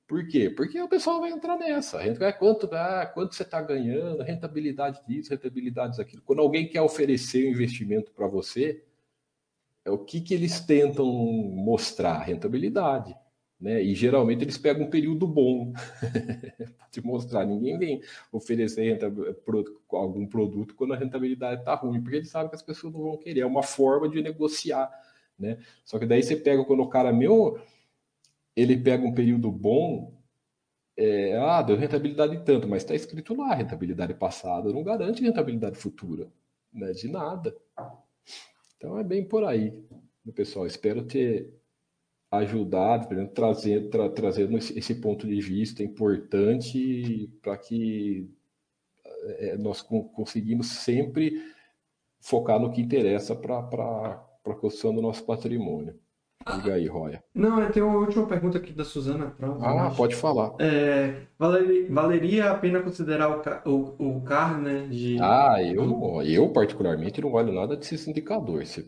Por 0.07 0.27
quê? 0.29 0.51
Porque 0.51 0.81
o 0.81 0.89
pessoal 0.89 1.21
vai 1.21 1.31
entrar 1.31 1.57
nessa. 1.57 2.03
É 2.03 2.33
quanto, 2.33 2.69
ah, 2.75 3.07
quanto 3.07 3.35
você 3.35 3.43
está 3.43 3.63
ganhando, 3.63 4.23
rentabilidade 4.23 5.01
disso, 5.07 5.31
rentabilidade 5.31 5.97
daquilo. 5.97 6.23
Quando 6.23 6.41
alguém 6.41 6.69
quer 6.69 6.83
oferecer 6.83 7.47
um 7.47 7.51
investimento 7.51 8.13
para 8.13 8.27
você, 8.27 8.85
é 9.85 9.91
o 9.91 9.99
que, 9.99 10.21
que 10.21 10.35
eles 10.35 10.61
tentam 10.61 11.07
mostrar? 11.07 12.19
Rentabilidade. 12.19 13.17
Né? 13.59 13.83
E 13.83 13.95
geralmente 13.95 14.43
eles 14.45 14.59
pegam 14.59 14.87
um 14.87 14.91
período 14.91 15.27
bom 15.27 15.73
para 16.77 16.89
te 16.91 17.01
mostrar. 17.01 17.47
Ninguém 17.47 17.79
vem 17.79 18.03
oferecer 18.31 18.99
algum 19.91 20.27
produto 20.27 20.75
quando 20.75 20.93
a 20.93 20.99
rentabilidade 20.99 21.61
está 21.61 21.75
ruim, 21.75 22.03
porque 22.03 22.17
eles 22.17 22.31
sabem 22.31 22.51
que 22.51 22.57
as 22.57 22.63
pessoas 22.63 22.93
não 22.93 23.01
vão 23.01 23.17
querer. 23.17 23.41
É 23.41 23.47
uma 23.47 23.63
forma 23.63 24.07
de 24.07 24.21
negociar. 24.21 24.91
Né? 25.39 25.59
Só 25.83 25.99
que 25.99 26.05
daí 26.05 26.23
você 26.23 26.37
pega 26.37 26.63
quando 26.65 26.81
o 26.81 26.89
cara, 26.89 27.11
meu, 27.13 27.59
ele 28.57 28.77
pega 28.77 29.07
um 29.07 29.13
período 29.15 29.51
bom, 29.51 30.15
é, 30.97 31.37
ah, 31.37 31.63
deu 31.63 31.77
rentabilidade 31.77 32.45
tanto, 32.45 32.69
mas 32.69 32.83
está 32.83 32.95
escrito 32.95 33.35
lá, 33.35 33.55
rentabilidade 33.55 34.15
passada 34.15 34.73
não 34.73 34.85
garante 34.85 35.23
rentabilidade 35.23 35.77
futura, 35.77 36.29
né? 36.73 36.93
De 36.93 37.09
nada. 37.09 37.55
Então 38.77 38.99
é 38.99 39.05
bem 39.05 39.25
por 39.25 39.45
aí, 39.45 39.83
pessoal. 40.35 40.67
Espero 40.67 41.05
ter 41.05 41.53
ajudado, 42.31 43.09
trazendo, 43.29 43.89
tra, 43.91 44.09
trazendo 44.11 44.57
esse, 44.59 44.79
esse, 44.79 44.95
ponto 44.97 45.27
de 45.27 45.41
vista 45.41 45.83
importante 45.83 47.31
para 47.41 47.57
que 47.57 48.29
é, 49.39 49.57
nós 49.57 49.83
conseguimos 49.83 50.69
sempre 50.69 51.41
focar 52.21 52.59
no 52.59 52.71
que 52.71 52.81
interessa 52.81 53.35
para 53.35 53.59
a 53.59 54.55
construção 54.55 54.95
do 54.95 55.03
nosso 55.03 55.25
patrimônio. 55.25 55.99
Diga 56.53 56.75
aí, 56.75 56.87
Roya. 56.87 57.23
Não, 57.35 57.71
tem 57.71 57.83
uma 57.83 57.99
última 57.99 58.27
pergunta 58.27 58.59
aqui 58.59 58.73
da 58.73 58.85
Suzana 58.85 59.35
Ah, 59.61 59.91
pode 59.97 60.15
falar. 60.15 60.53
É, 60.59 61.23
valeria, 61.39 61.87
valeria 61.91 62.51
a 62.51 62.55
pena 62.55 62.83
considerar 62.83 63.31
o, 63.65 63.71
o, 63.99 64.19
o 64.19 64.21
CAR, 64.23 64.61
né? 64.61 64.87
De... 64.91 65.19
Ah, 65.21 65.57
eu, 65.63 66.23
eu 66.23 66.49
particularmente 66.51 67.21
não 67.21 67.33
olho 67.33 67.53
nada 67.53 67.77
desses 67.77 68.07
indicadores. 68.07 68.85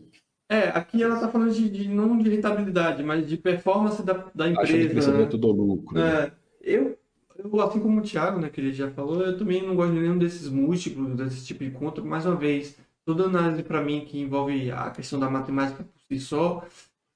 É, 0.49 0.69
aqui 0.69 1.03
ela 1.03 1.15
está 1.15 1.27
falando 1.27 1.51
de, 1.51 1.69
de, 1.69 1.89
não 1.89 2.17
de 2.17 2.29
rentabilidade, 2.29 3.03
mas 3.03 3.27
de 3.27 3.35
performance 3.35 4.01
da, 4.03 4.13
da 4.33 4.47
empresa. 4.47 4.71
Taxa 4.71 4.77
de 4.77 4.89
crescimento 4.89 5.35
né? 5.35 5.41
do 5.41 5.51
lucro. 5.51 5.99
É, 5.99 6.21
né? 6.21 6.31
eu, 6.61 6.97
eu, 7.37 7.61
assim 7.61 7.79
como 7.79 7.99
o 7.99 8.03
Thiago, 8.03 8.39
né, 8.39 8.49
que 8.49 8.61
ele 8.61 8.71
já 8.71 8.89
falou, 8.91 9.21
eu 9.21 9.37
também 9.37 9.65
não 9.65 9.75
gosto 9.75 9.93
de 9.93 9.99
nenhum 9.99 10.17
desses 10.17 10.47
múltiplos, 10.47 11.15
desse 11.15 11.45
tipo 11.45 11.63
de 11.63 11.71
conta. 11.71 12.01
Mais 12.01 12.25
uma 12.25 12.35
vez, 12.35 12.77
toda 13.05 13.25
análise 13.25 13.61
para 13.63 13.81
mim 13.81 14.05
que 14.05 14.19
envolve 14.19 14.71
a 14.71 14.89
questão 14.91 15.19
da 15.19 15.29
matemática 15.29 15.83
por 15.83 16.01
si 16.07 16.19
só, 16.19 16.63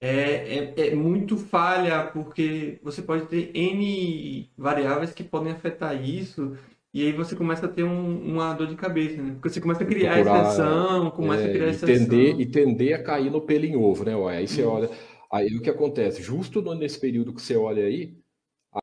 é, 0.02 0.58
é, 0.58 0.88
é, 0.88 0.96
muito 0.96 1.38
falha, 1.38 2.08
porque 2.08 2.80
você 2.82 3.04
pode 3.04 3.28
ter 3.28 3.52
N 3.56 4.50
variáveis 4.58 5.14
que 5.14 5.24
podem 5.24 5.54
afetar 5.54 6.04
isso, 6.04 6.58
e 6.92 7.06
aí 7.06 7.14
você 7.14 7.36
começa 7.36 7.68
a 7.68 7.70
ter 7.70 7.84
um, 7.84 8.34
uma 8.34 8.52
dor 8.54 8.66
de 8.66 8.76
cabeça, 8.76 9.22
né? 9.22 9.34
Porque 9.34 9.50
você 9.50 9.62
começa 9.62 9.84
a 9.84 9.86
criar 9.86 10.16
Procurar, 10.16 10.42
exceção, 10.42 11.12
começa 11.12 11.44
é, 11.44 11.46
a 11.46 11.54
criar 11.54 11.70
exceção. 11.70 11.88
Tender, 11.88 12.40
e 12.40 12.46
tender 12.48 13.00
a 13.00 13.04
cair 13.04 13.30
no 13.30 13.42
pelo 13.42 13.64
em 13.64 13.76
ovo, 13.76 14.04
né? 14.04 14.14
Aí 14.36 14.48
você 14.48 14.64
olha, 14.64 14.90
aí 15.32 15.56
o 15.56 15.62
que 15.62 15.70
acontece? 15.70 16.24
Justo 16.24 16.62
nesse 16.74 17.00
período 17.00 17.32
que 17.32 17.42
você 17.42 17.56
olha 17.56 17.86
aí, 17.86 18.18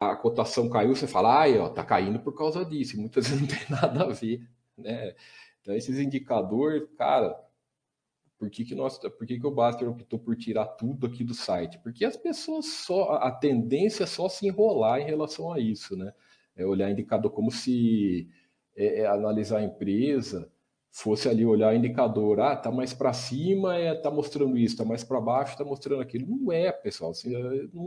a 0.00 0.14
cotação 0.14 0.68
caiu, 0.70 0.94
você 0.94 1.08
fala, 1.08 1.40
ai, 1.40 1.58
ó, 1.58 1.68
tá 1.68 1.84
caindo 1.84 2.20
por 2.20 2.32
causa 2.32 2.64
disso, 2.64 2.94
e 2.94 3.00
muitas 3.00 3.26
vezes 3.28 3.40
não 3.40 3.48
tem 3.48 3.66
nada 3.68 4.04
a 4.04 4.08
ver, 4.12 4.40
né? 4.76 5.14
Então 5.60 5.74
esses 5.74 5.98
indicadores, 5.98 6.84
cara, 6.96 7.36
por 8.38 8.48
que, 8.50 8.64
que, 8.64 8.74
nós, 8.74 8.98
por 8.98 9.26
que, 9.26 9.38
que 9.38 9.46
o 9.46 9.50
Baster 9.50 9.88
optou 9.88 10.18
por 10.18 10.36
tirar 10.36 10.66
tudo 10.66 11.06
aqui 11.06 11.24
do 11.24 11.34
site? 11.34 11.78
Porque 11.80 12.04
as 12.04 12.16
pessoas 12.16 12.66
só. 12.66 13.14
A 13.14 13.30
tendência 13.30 14.04
é 14.04 14.06
só 14.06 14.28
se 14.28 14.46
enrolar 14.46 15.00
em 15.00 15.04
relação 15.06 15.52
a 15.52 15.58
isso, 15.58 15.96
né? 15.96 16.12
É 16.56 16.64
olhar 16.64 16.90
indicador 16.90 17.30
como 17.32 17.50
se 17.50 18.28
é, 18.76 19.00
é 19.00 19.06
analisar 19.06 19.58
a 19.58 19.64
empresa 19.64 20.50
fosse 20.90 21.28
ali 21.28 21.44
olhar 21.46 21.74
indicador, 21.76 22.40
ah, 22.40 22.56
tá 22.56 22.70
mais 22.70 22.92
para 22.92 23.12
cima, 23.12 23.76
é, 23.76 23.94
tá 23.94 24.10
mostrando 24.10 24.58
isso, 24.58 24.76
tá 24.76 24.84
mais 24.84 25.04
para 25.04 25.20
baixo, 25.20 25.56
tá 25.56 25.64
mostrando 25.64 26.02
aquilo. 26.02 26.26
Não 26.26 26.52
é, 26.52 26.72
pessoal. 26.72 27.14
Se, 27.14 27.30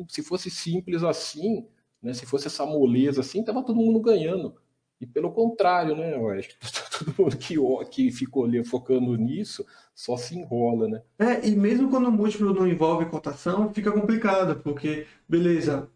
se 0.07 0.23
fosse 0.23 0.49
simples 0.49 1.03
assim, 1.03 1.67
né, 2.01 2.13
se 2.13 2.25
fosse 2.25 2.47
essa 2.47 2.65
moleza 2.65 3.21
assim, 3.21 3.43
tava 3.43 3.63
todo 3.63 3.75
mundo 3.75 3.99
ganhando. 3.99 4.55
E 5.01 5.05
pelo 5.07 5.31
contrário, 5.31 5.95
né? 5.95 6.13
Eu 6.13 6.29
acho 6.29 6.49
que 6.49 6.55
todo 7.03 7.15
mundo 7.17 7.35
que, 7.35 7.55
que 7.89 8.11
ficou 8.11 8.45
ali 8.45 8.63
focando 8.63 9.15
nisso 9.15 9.65
só 9.95 10.15
se 10.15 10.37
enrola, 10.37 10.87
né? 10.87 11.01
É, 11.17 11.47
e 11.47 11.55
mesmo 11.55 11.89
quando 11.89 12.07
o 12.07 12.11
múltiplo 12.11 12.53
não 12.53 12.67
envolve 12.67 13.07
cotação, 13.07 13.73
fica 13.73 13.91
complicado, 13.91 14.61
porque, 14.61 15.07
beleza, 15.27 15.89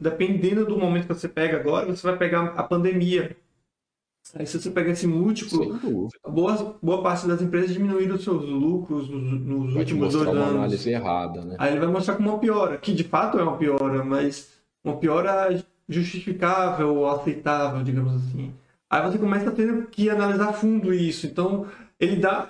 dependendo 0.00 0.64
do 0.64 0.78
momento 0.78 1.08
que 1.08 1.14
você 1.14 1.28
pega 1.28 1.58
agora, 1.58 1.86
você 1.86 2.06
vai 2.06 2.16
pegar 2.16 2.44
a 2.44 2.62
pandemia. 2.62 3.36
Aí 4.34 4.46
se 4.46 4.60
você 4.60 4.70
pegar 4.70 4.90
esse 4.90 5.06
múltiplo, 5.06 6.10
boa, 6.26 6.78
boa 6.82 7.02
parte 7.02 7.28
das 7.28 7.40
empresas 7.40 7.72
diminuíram 7.72 8.18
seus 8.18 8.44
lucros 8.44 9.08
nos, 9.08 9.40
nos 9.40 9.74
últimos 9.74 10.12
dois 10.12 10.28
uma 10.28 10.40
anos. 10.40 10.54
análise 10.54 10.90
errada, 10.90 11.44
né? 11.44 11.56
Aí 11.58 11.72
ele 11.72 11.80
vai 11.80 11.88
mostrar 11.88 12.16
como 12.16 12.30
uma 12.30 12.38
piora, 12.38 12.76
que 12.76 12.92
de 12.92 13.04
fato 13.04 13.38
é 13.38 13.42
uma 13.42 13.56
piora, 13.56 14.04
mas 14.04 14.52
uma 14.84 14.96
piora 14.96 15.64
justificável 15.88 16.94
ou 16.96 17.08
aceitável, 17.08 17.82
digamos 17.82 18.14
assim. 18.14 18.54
Aí 18.88 19.02
você 19.02 19.18
começa 19.18 19.50
a 19.50 19.52
ter 19.52 19.86
que 19.88 20.08
analisar 20.10 20.52
fundo 20.52 20.92
isso. 20.92 21.26
Então, 21.26 21.66
ele 21.98 22.16
dá, 22.16 22.48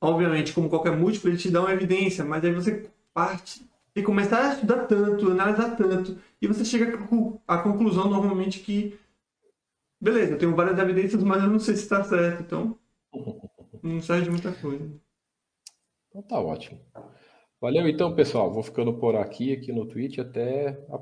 obviamente, 0.00 0.52
como 0.52 0.68
qualquer 0.68 0.96
múltiplo, 0.96 1.30
ele 1.30 1.38
te 1.38 1.50
dá 1.50 1.60
uma 1.60 1.72
evidência, 1.72 2.24
mas 2.24 2.44
aí 2.44 2.52
você 2.52 2.90
parte 3.14 3.64
e 3.94 4.02
começar 4.02 4.50
a 4.50 4.52
estudar 4.52 4.86
tanto, 4.86 5.30
analisar 5.30 5.74
tanto, 5.74 6.18
e 6.40 6.46
você 6.46 6.64
chega 6.66 6.98
à 7.48 7.58
conclusão 7.58 8.10
normalmente 8.10 8.60
que, 8.60 8.98
beleza, 9.98 10.32
eu 10.32 10.38
tenho 10.38 10.54
várias 10.54 10.78
evidências, 10.78 11.22
mas 11.24 11.42
eu 11.42 11.48
não 11.48 11.58
sei 11.58 11.74
se 11.76 11.84
está 11.84 12.04
certo, 12.04 12.42
então 12.42 12.78
não 13.82 14.00
serve 14.02 14.24
de 14.24 14.30
muita 14.30 14.52
coisa. 14.52 14.84
Então 16.08 16.22
tá 16.22 16.38
ótimo. 16.38 16.78
Valeu 17.58 17.88
então, 17.88 18.14
pessoal. 18.14 18.52
Vou 18.52 18.62
ficando 18.62 18.92
por 18.94 19.16
aqui, 19.16 19.52
aqui 19.52 19.72
no 19.72 19.86
Twitch. 19.86 20.18
Até 20.18 20.78
a 20.90 20.98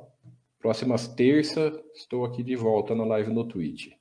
próxima 0.65 0.97
terça. 1.15 1.79
Estou 1.95 2.25
aqui 2.25 2.43
de 2.43 2.57
volta 2.57 2.95
na 2.95 3.05
live 3.05 3.31
no 3.31 3.47
Twitch. 3.47 3.93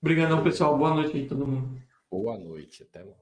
Obrigadão, 0.00 0.42
pessoal. 0.42 0.76
Boa 0.76 0.92
noite 0.92 1.16
aí, 1.16 1.28
todo 1.28 1.46
mundo. 1.46 1.80
Boa 2.10 2.36
noite. 2.36 2.82
Até 2.82 3.04
lá. 3.04 3.21